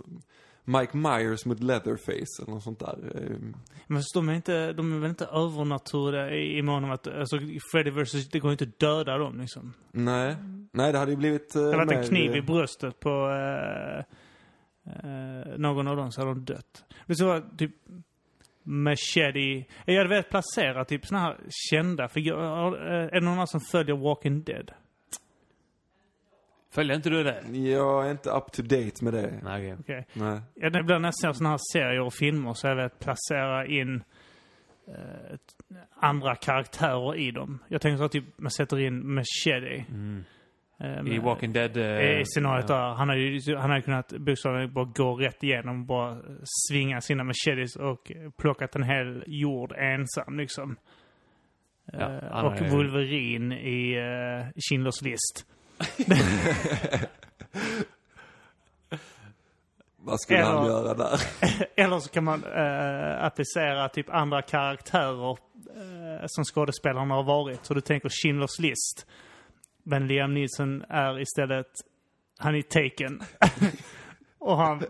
[0.65, 2.99] Mike Myers mot Leatherface eller något sånt där.
[3.15, 3.37] Eh,
[3.87, 7.07] Men så de är inte, de är väl inte övernaturliga i, i mån om att,
[7.07, 7.39] alltså
[7.73, 9.73] Freddy vs, det går inte att döda dem liksom.
[9.93, 10.37] Nej.
[10.73, 11.55] Nej, det hade ju blivit...
[11.57, 13.99] eh, Det hade varit en kniv i bröstet på eh,
[14.87, 16.85] eh, någon av dem så hade de dött.
[17.07, 17.73] Det så var typ
[18.65, 19.65] Machete.
[19.85, 21.37] Jag hade velat placera typ såna här
[21.71, 22.77] kända figurer.
[22.77, 24.71] Är det någon annan som följer Walking Dead?
[26.75, 27.43] Följer inte du det?
[27.59, 29.41] Jag är inte up to date med det.
[29.43, 29.77] Nej, okej.
[29.81, 30.07] Okej.
[30.13, 30.41] Nej.
[30.55, 34.03] Ja, det blir ser såna här serier och filmer så har jag velat placera in
[34.89, 35.39] eh,
[36.01, 37.59] andra karaktärer i dem.
[37.69, 39.85] Jag tänker så att typ man sätter in Machete.
[39.89, 40.25] Mm.
[40.81, 41.77] eh, I Walking Dead...
[41.77, 42.75] eh, I scenariot ja.
[42.77, 42.95] där.
[42.95, 45.87] Han har ju han har ju kunnat bokstavligen bara gå rätt igenom.
[45.87, 46.17] Bara
[46.69, 50.77] svinga sina machetes och plockat en hel jord ensam liksom.
[51.93, 55.47] Ja, Eh, och är- Wolverine i uh, Schindler's list.
[60.05, 61.21] Vad skulle Eller- han göra där?
[61.77, 65.37] Eller så kan man uh, applicera typ andra karaktärer eh,
[66.27, 67.65] som skådespelarna har varit.
[67.67, 69.07] Så du tänker Schindler's list.
[69.83, 71.67] Men Liam Neeson är istället,
[72.39, 73.21] han är taken.
[74.39, 74.83] och han,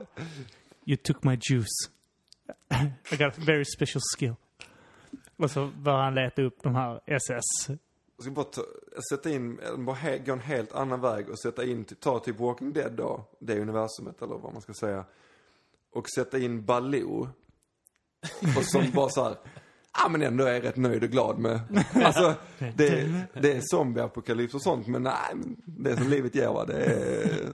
[0.87, 1.91] you took my juice.
[3.13, 4.35] I got a very special skill.
[5.37, 7.79] Och så börjar han leta upp de här SS.
[8.17, 8.63] Jag ska bara ta,
[9.11, 12.73] sätta in, bara he, gå en helt annan väg och sätta in, ta typ Walking
[12.73, 15.05] Dead då, det universumet eller vad man ska säga.
[15.93, 17.29] Och sätta in Baloo.
[18.57, 19.37] Och som bara så här,
[19.99, 21.61] ja men ändå är jag rätt nöjd och glad med.
[21.95, 25.35] Alltså, det, det är zombieapokalyps och sånt men nej,
[25.65, 26.65] det är som livet ger va.
[26.65, 27.53] Det är,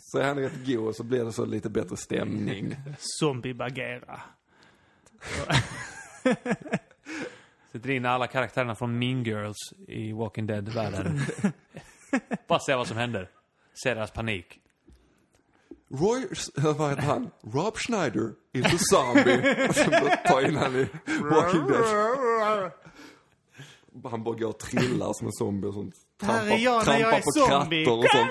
[0.00, 2.76] så är han rätt god och så blir det så lite bättre stämning.
[2.98, 4.20] Zombie Bagheera.
[7.72, 9.56] Sätter in alla karaktärerna från Mean Girls
[9.88, 11.20] i Walking Dead-världen.
[12.48, 13.30] Bara se vad som händer.
[13.82, 14.60] Se deras panik.
[15.90, 16.28] Roy,
[16.78, 17.30] vad heter han?
[17.42, 19.66] Rob Schneider is a zombie.
[19.68, 20.88] Och så bara ta in han i
[21.30, 22.72] Walking Dead.
[24.04, 25.94] Han bara går och trillar som en zombie och sånt.
[26.22, 27.84] Här är jag när jag är på zombie.
[27.84, 28.30] krattor och sånt.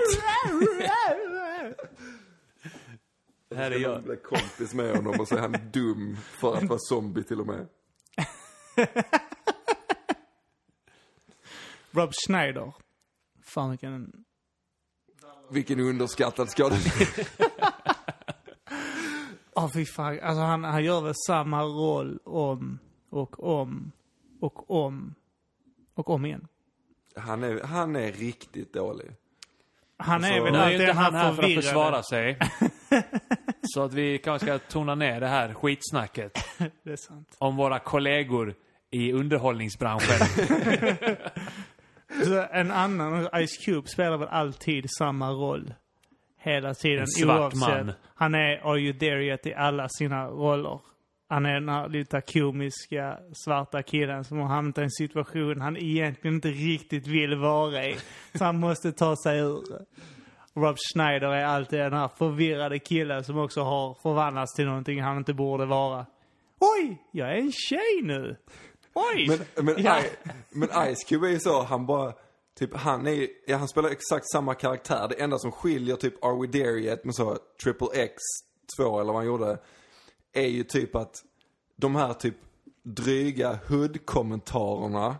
[3.55, 4.03] Här är jag.
[4.03, 7.47] blir kompis med honom och så är han dum för att vara zombie till och
[7.47, 7.67] med.
[11.91, 12.73] Rob Schneider.
[13.43, 14.11] Fan vilken...
[15.49, 17.27] Vilken underskattad skådespelare.
[19.55, 20.19] Åh fy fan.
[20.19, 23.91] Alltså han, han gör väl samma roll om och om
[24.41, 25.15] och om
[25.93, 26.47] och om igen.
[27.15, 29.11] Han är, han är riktigt dålig.
[29.97, 32.37] Han är Alltså- väl alltid inte den här han här för att försvara sig.
[33.61, 36.31] Så att vi kanske ska tona ner det här skitsnacket
[36.83, 37.35] Det är sant.
[37.37, 38.55] om våra kollegor
[38.91, 40.27] i underhållningsbranschen.
[42.25, 45.73] Så en annan, Ice Cube spelar väl alltid samma roll.
[46.37, 46.99] Hela tiden.
[46.99, 47.85] En svart oavsett.
[47.85, 47.91] man.
[48.15, 50.79] Han är Are You There Yet i alla sina roller.
[51.29, 55.77] Han är den här lite komiska svarta killen som har hamnat i en situation han
[55.77, 57.95] egentligen inte riktigt vill vara i.
[58.33, 59.63] Så han måste ta sig ur.
[60.55, 65.17] Rob Schneider är alltid den här förvirrade killen som också har förvandlats till någonting han
[65.17, 66.05] inte borde vara.
[66.59, 68.35] Oj, jag är en tjej nu.
[68.97, 69.27] Oj!
[69.27, 69.99] Men, men, Ja.
[70.01, 70.09] I,
[70.49, 72.13] men Ice Cube är ju så, han bara,
[72.59, 75.07] typ han är ja, han spelar exakt samma karaktär.
[75.09, 78.13] Det enda som skiljer typ Are We There Yet med så Triple X
[78.77, 79.57] 2 eller vad han gjorde,
[80.33, 81.23] är ju typ att
[81.75, 82.35] de här typ
[82.83, 85.15] dryga hood-kommentarerna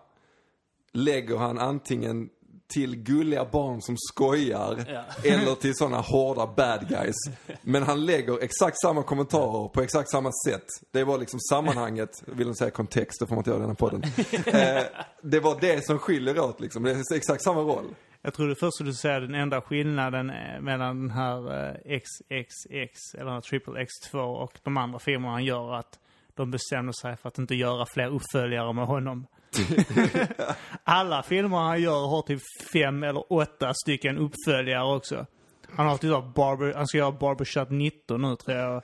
[0.92, 2.30] lägger han antingen
[2.68, 4.74] till gulliga barn som skojar
[5.24, 7.16] eller till sådana hårda bad guys.
[7.62, 10.66] Men han lägger exakt samma kommentarer på exakt samma sätt.
[10.92, 13.70] Det var liksom sammanhanget, vill inte säga kontext, det får man inte göra i den
[13.70, 14.02] här podden.
[14.48, 14.84] Eh,
[15.22, 16.84] det var det som skiljer åt liksom.
[16.84, 17.86] Det är exakt samma roll.
[18.22, 23.14] Jag trodde först att du säger den enda skillnaden eh, mellan den här eh, XXX,
[23.14, 26.00] eller den här Triple X2 och de andra filmerna han gör att
[26.36, 29.28] de bestämde sig för att inte göra fler uppföljare med honom.
[30.84, 32.42] Alla filmer han gör har typ
[32.74, 35.26] fem eller åtta stycken uppföljare också.
[35.70, 38.84] Han har typ barber, han ska göra Barbershop 19 nu tror jag.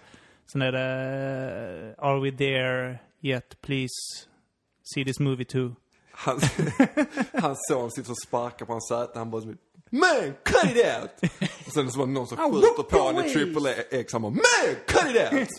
[0.51, 4.27] Sen är det eh, Are We There Yet Please
[4.83, 5.75] See This Movie Too.
[6.11, 6.39] Han,
[7.41, 9.19] hans son sitter och sparkar på hans säte.
[9.19, 9.57] Han bara som
[9.89, 11.31] Man, cut it out!
[11.67, 14.13] Och sen så var det någon som skjuter på honom i triple X.
[14.13, 15.49] Han bara Man, cut it out!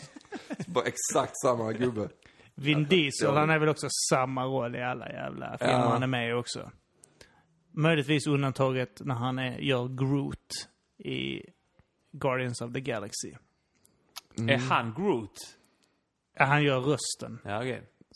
[0.67, 2.09] Bara exakt samma gubbe.
[2.55, 5.89] Vin Diesel, han är väl också samma roll i alla jävla filmer Ja.
[5.89, 6.71] han är med i också.
[7.71, 10.69] Möjligtvis undantaget när han är, gör Groot
[10.99, 11.43] i
[12.13, 13.33] Guardians of the Galaxy.
[14.49, 15.39] Är han Groot?
[16.39, 17.39] Ja, han gör rösten.
[17.45, 17.51] Ja,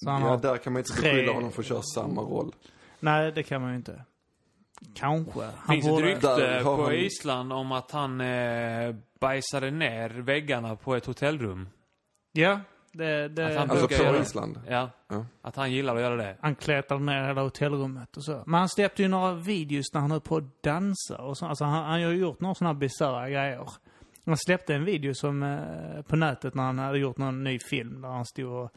[0.06, 2.52] han Ja, där kan man inte tre- beskylla honom för att köra samma roll.
[3.00, 4.04] nej, det kan man ju inte.
[4.94, 5.44] Kanske.
[5.56, 9.70] Han Finns ett borde, rykte Där har på han- Island om att han eh, bajsade
[9.70, 11.68] ner väggarna på ett hotellrum.
[12.32, 12.60] ja,
[12.98, 14.60] det, det, Att han Alltså brukar på göra- Island.
[14.68, 14.90] Ja.
[15.08, 15.26] Ja.
[15.42, 16.36] Att han gillar att göra det.
[16.40, 18.42] han klättrade ner hela hotellrummet och så.
[18.46, 21.46] Men han släppte ju några videos när han höll på att dansa och så.
[21.46, 23.68] Alltså han, han har ju gjort några sådana bisarra grejer.
[24.26, 28.00] Han släppte en video som, eh, på nätet när han hade gjort någon ny film
[28.02, 28.70] där han stod och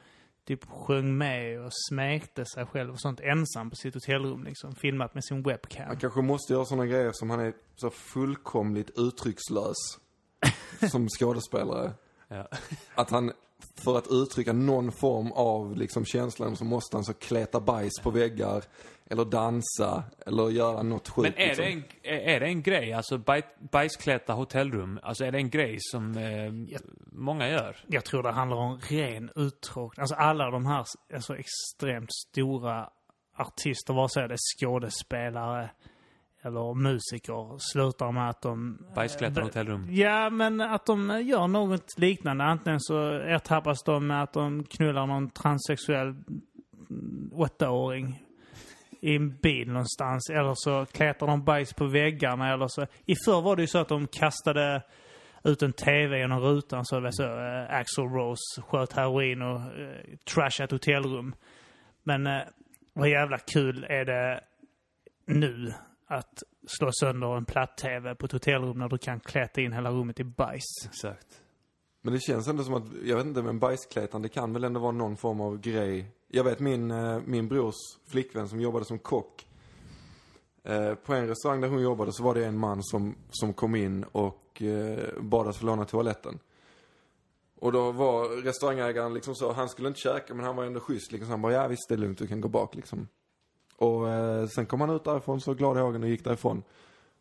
[0.47, 4.75] typ sjöng med och smekte sig själv och sånt ensam på sitt hotellrum liksom.
[4.75, 5.87] Filmat med sin webcam.
[5.87, 9.75] Han kanske måste göra såna grejer som han är så fullkomligt uttryckslös.
[10.91, 11.91] som skådespelare.
[12.27, 12.47] Ja.
[12.95, 13.31] Att han,
[13.83, 18.11] för att uttrycka någon form av liksom känslan så måste han så kleta bajs på
[18.11, 18.63] väggar.
[19.09, 20.03] Eller dansa.
[20.25, 21.37] Eller göra något sjukt.
[21.37, 21.65] Men är liksom.
[21.65, 21.83] det, en,
[22.15, 26.17] är är det en grej, alltså baj, bajsklätta hotellrum, alltså är det en grej som
[26.17, 26.75] eh,
[27.11, 27.77] många gör?
[27.87, 30.01] Jag tror det handlar om ren uttråkning.
[30.01, 32.89] Alltså alla de här alltså, extremt stora
[33.37, 35.69] artister, vare sig det är skådespelare
[36.43, 38.77] eller musiker, slutar med att de...
[38.95, 39.87] Bajsklättar eh, hotellrum.
[39.89, 42.43] Ja, men att de gör något liknande.
[42.43, 48.25] Antingen så ertappas de med att de knullar någon transsexuell mm, åttaåring
[49.01, 50.29] i en bil någonstans.
[50.29, 52.53] Eller så kletar de bajs på väggarna.
[52.53, 52.87] Eller så.
[53.05, 54.81] I förr var det ju så att de kastade
[55.43, 56.85] ut en TV genom rutan.
[56.85, 59.61] Så det var så uh, Axel Rose sköt heroin och
[60.33, 61.35] trashade ett hotellrum.
[62.03, 62.41] Men uh,
[62.93, 64.41] vad jävla kul är det
[65.25, 65.73] nu
[66.11, 70.19] att slå sönder en platt-TV på ett hotellrum när du kan kläta in hela rummet
[70.19, 70.85] i bajs.
[70.85, 71.41] Exakt.
[72.01, 74.91] Men det känns ändå som att, jag vet inte, men bajskletande kan väl ändå vara
[74.91, 76.11] någon form av grej.
[76.27, 77.75] Jag vet min, eh, min brors
[78.07, 79.47] flickvän som jobbade som kock.
[80.63, 83.75] Eh, på en restaurang där hon jobbade så var det en man som, som kom
[83.75, 86.39] in och eh, bad att få låna toaletten.
[87.55, 91.11] Och då var restaurangägaren liksom så, han skulle inte käka men han var ändå schysst
[91.11, 91.27] liksom.
[91.27, 93.07] Så han bara, ja visst det är lugnt, du kan gå bak liksom.
[93.81, 96.63] Och eh, sen kom han ut därifrån så glad i ögonen och gick därifrån.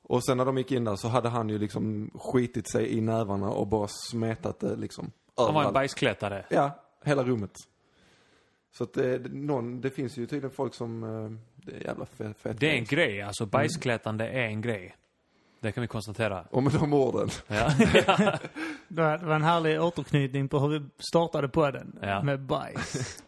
[0.02, 3.00] Och sen när de gick in där så hade han ju liksom skitit sig i
[3.00, 5.10] nävarna och bara smetat det liksom.
[5.36, 6.44] Han var en bajsklättare.
[6.50, 6.70] Ja,
[7.04, 7.50] hela rummet.
[8.72, 11.30] Så att det, någon, det finns ju tydligen folk som, eh,
[11.66, 13.22] det är jävla fett, fett Det är en grej.
[13.22, 14.96] alltså bajsklättande är en grej.
[15.60, 16.44] Det kan vi konstatera.
[16.50, 17.28] Och med de orden.
[17.46, 17.70] Ja.
[17.78, 18.06] Det
[19.02, 22.22] var, det var en härlig återknytning på hur vi startade på den Ja.
[22.22, 23.22] med bajs.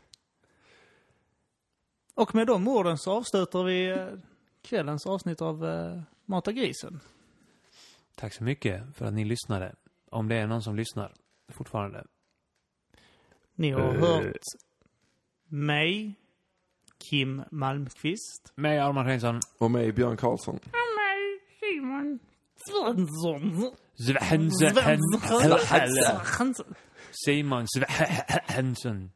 [2.15, 4.07] Och med de orden så avslutar vi eh,
[4.63, 7.01] kvällens avsnitt av uh, Mata grisen.
[8.15, 9.75] Tack så mycket för att ni lyssnade.
[10.11, 11.13] Om det är någon som lyssnar
[11.49, 12.05] fortfarande.
[13.55, 14.01] Ni har Eh.
[14.01, 14.37] hört
[15.49, 16.15] mig,
[16.99, 18.53] Kim Malmqvist.
[18.55, 19.41] Mig, Arman Reinsson.
[19.59, 20.59] Och mig, Björn Karlsson.
[20.65, 22.19] Mig, Simon
[22.71, 23.71] Svensson.
[26.25, 26.75] Svensson.
[27.11, 29.11] Simon Svensson.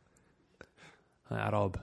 [1.24, 1.78] Han är arab.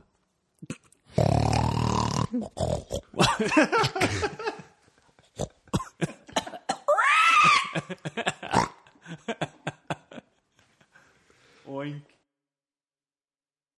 [11.68, 12.13] Oink.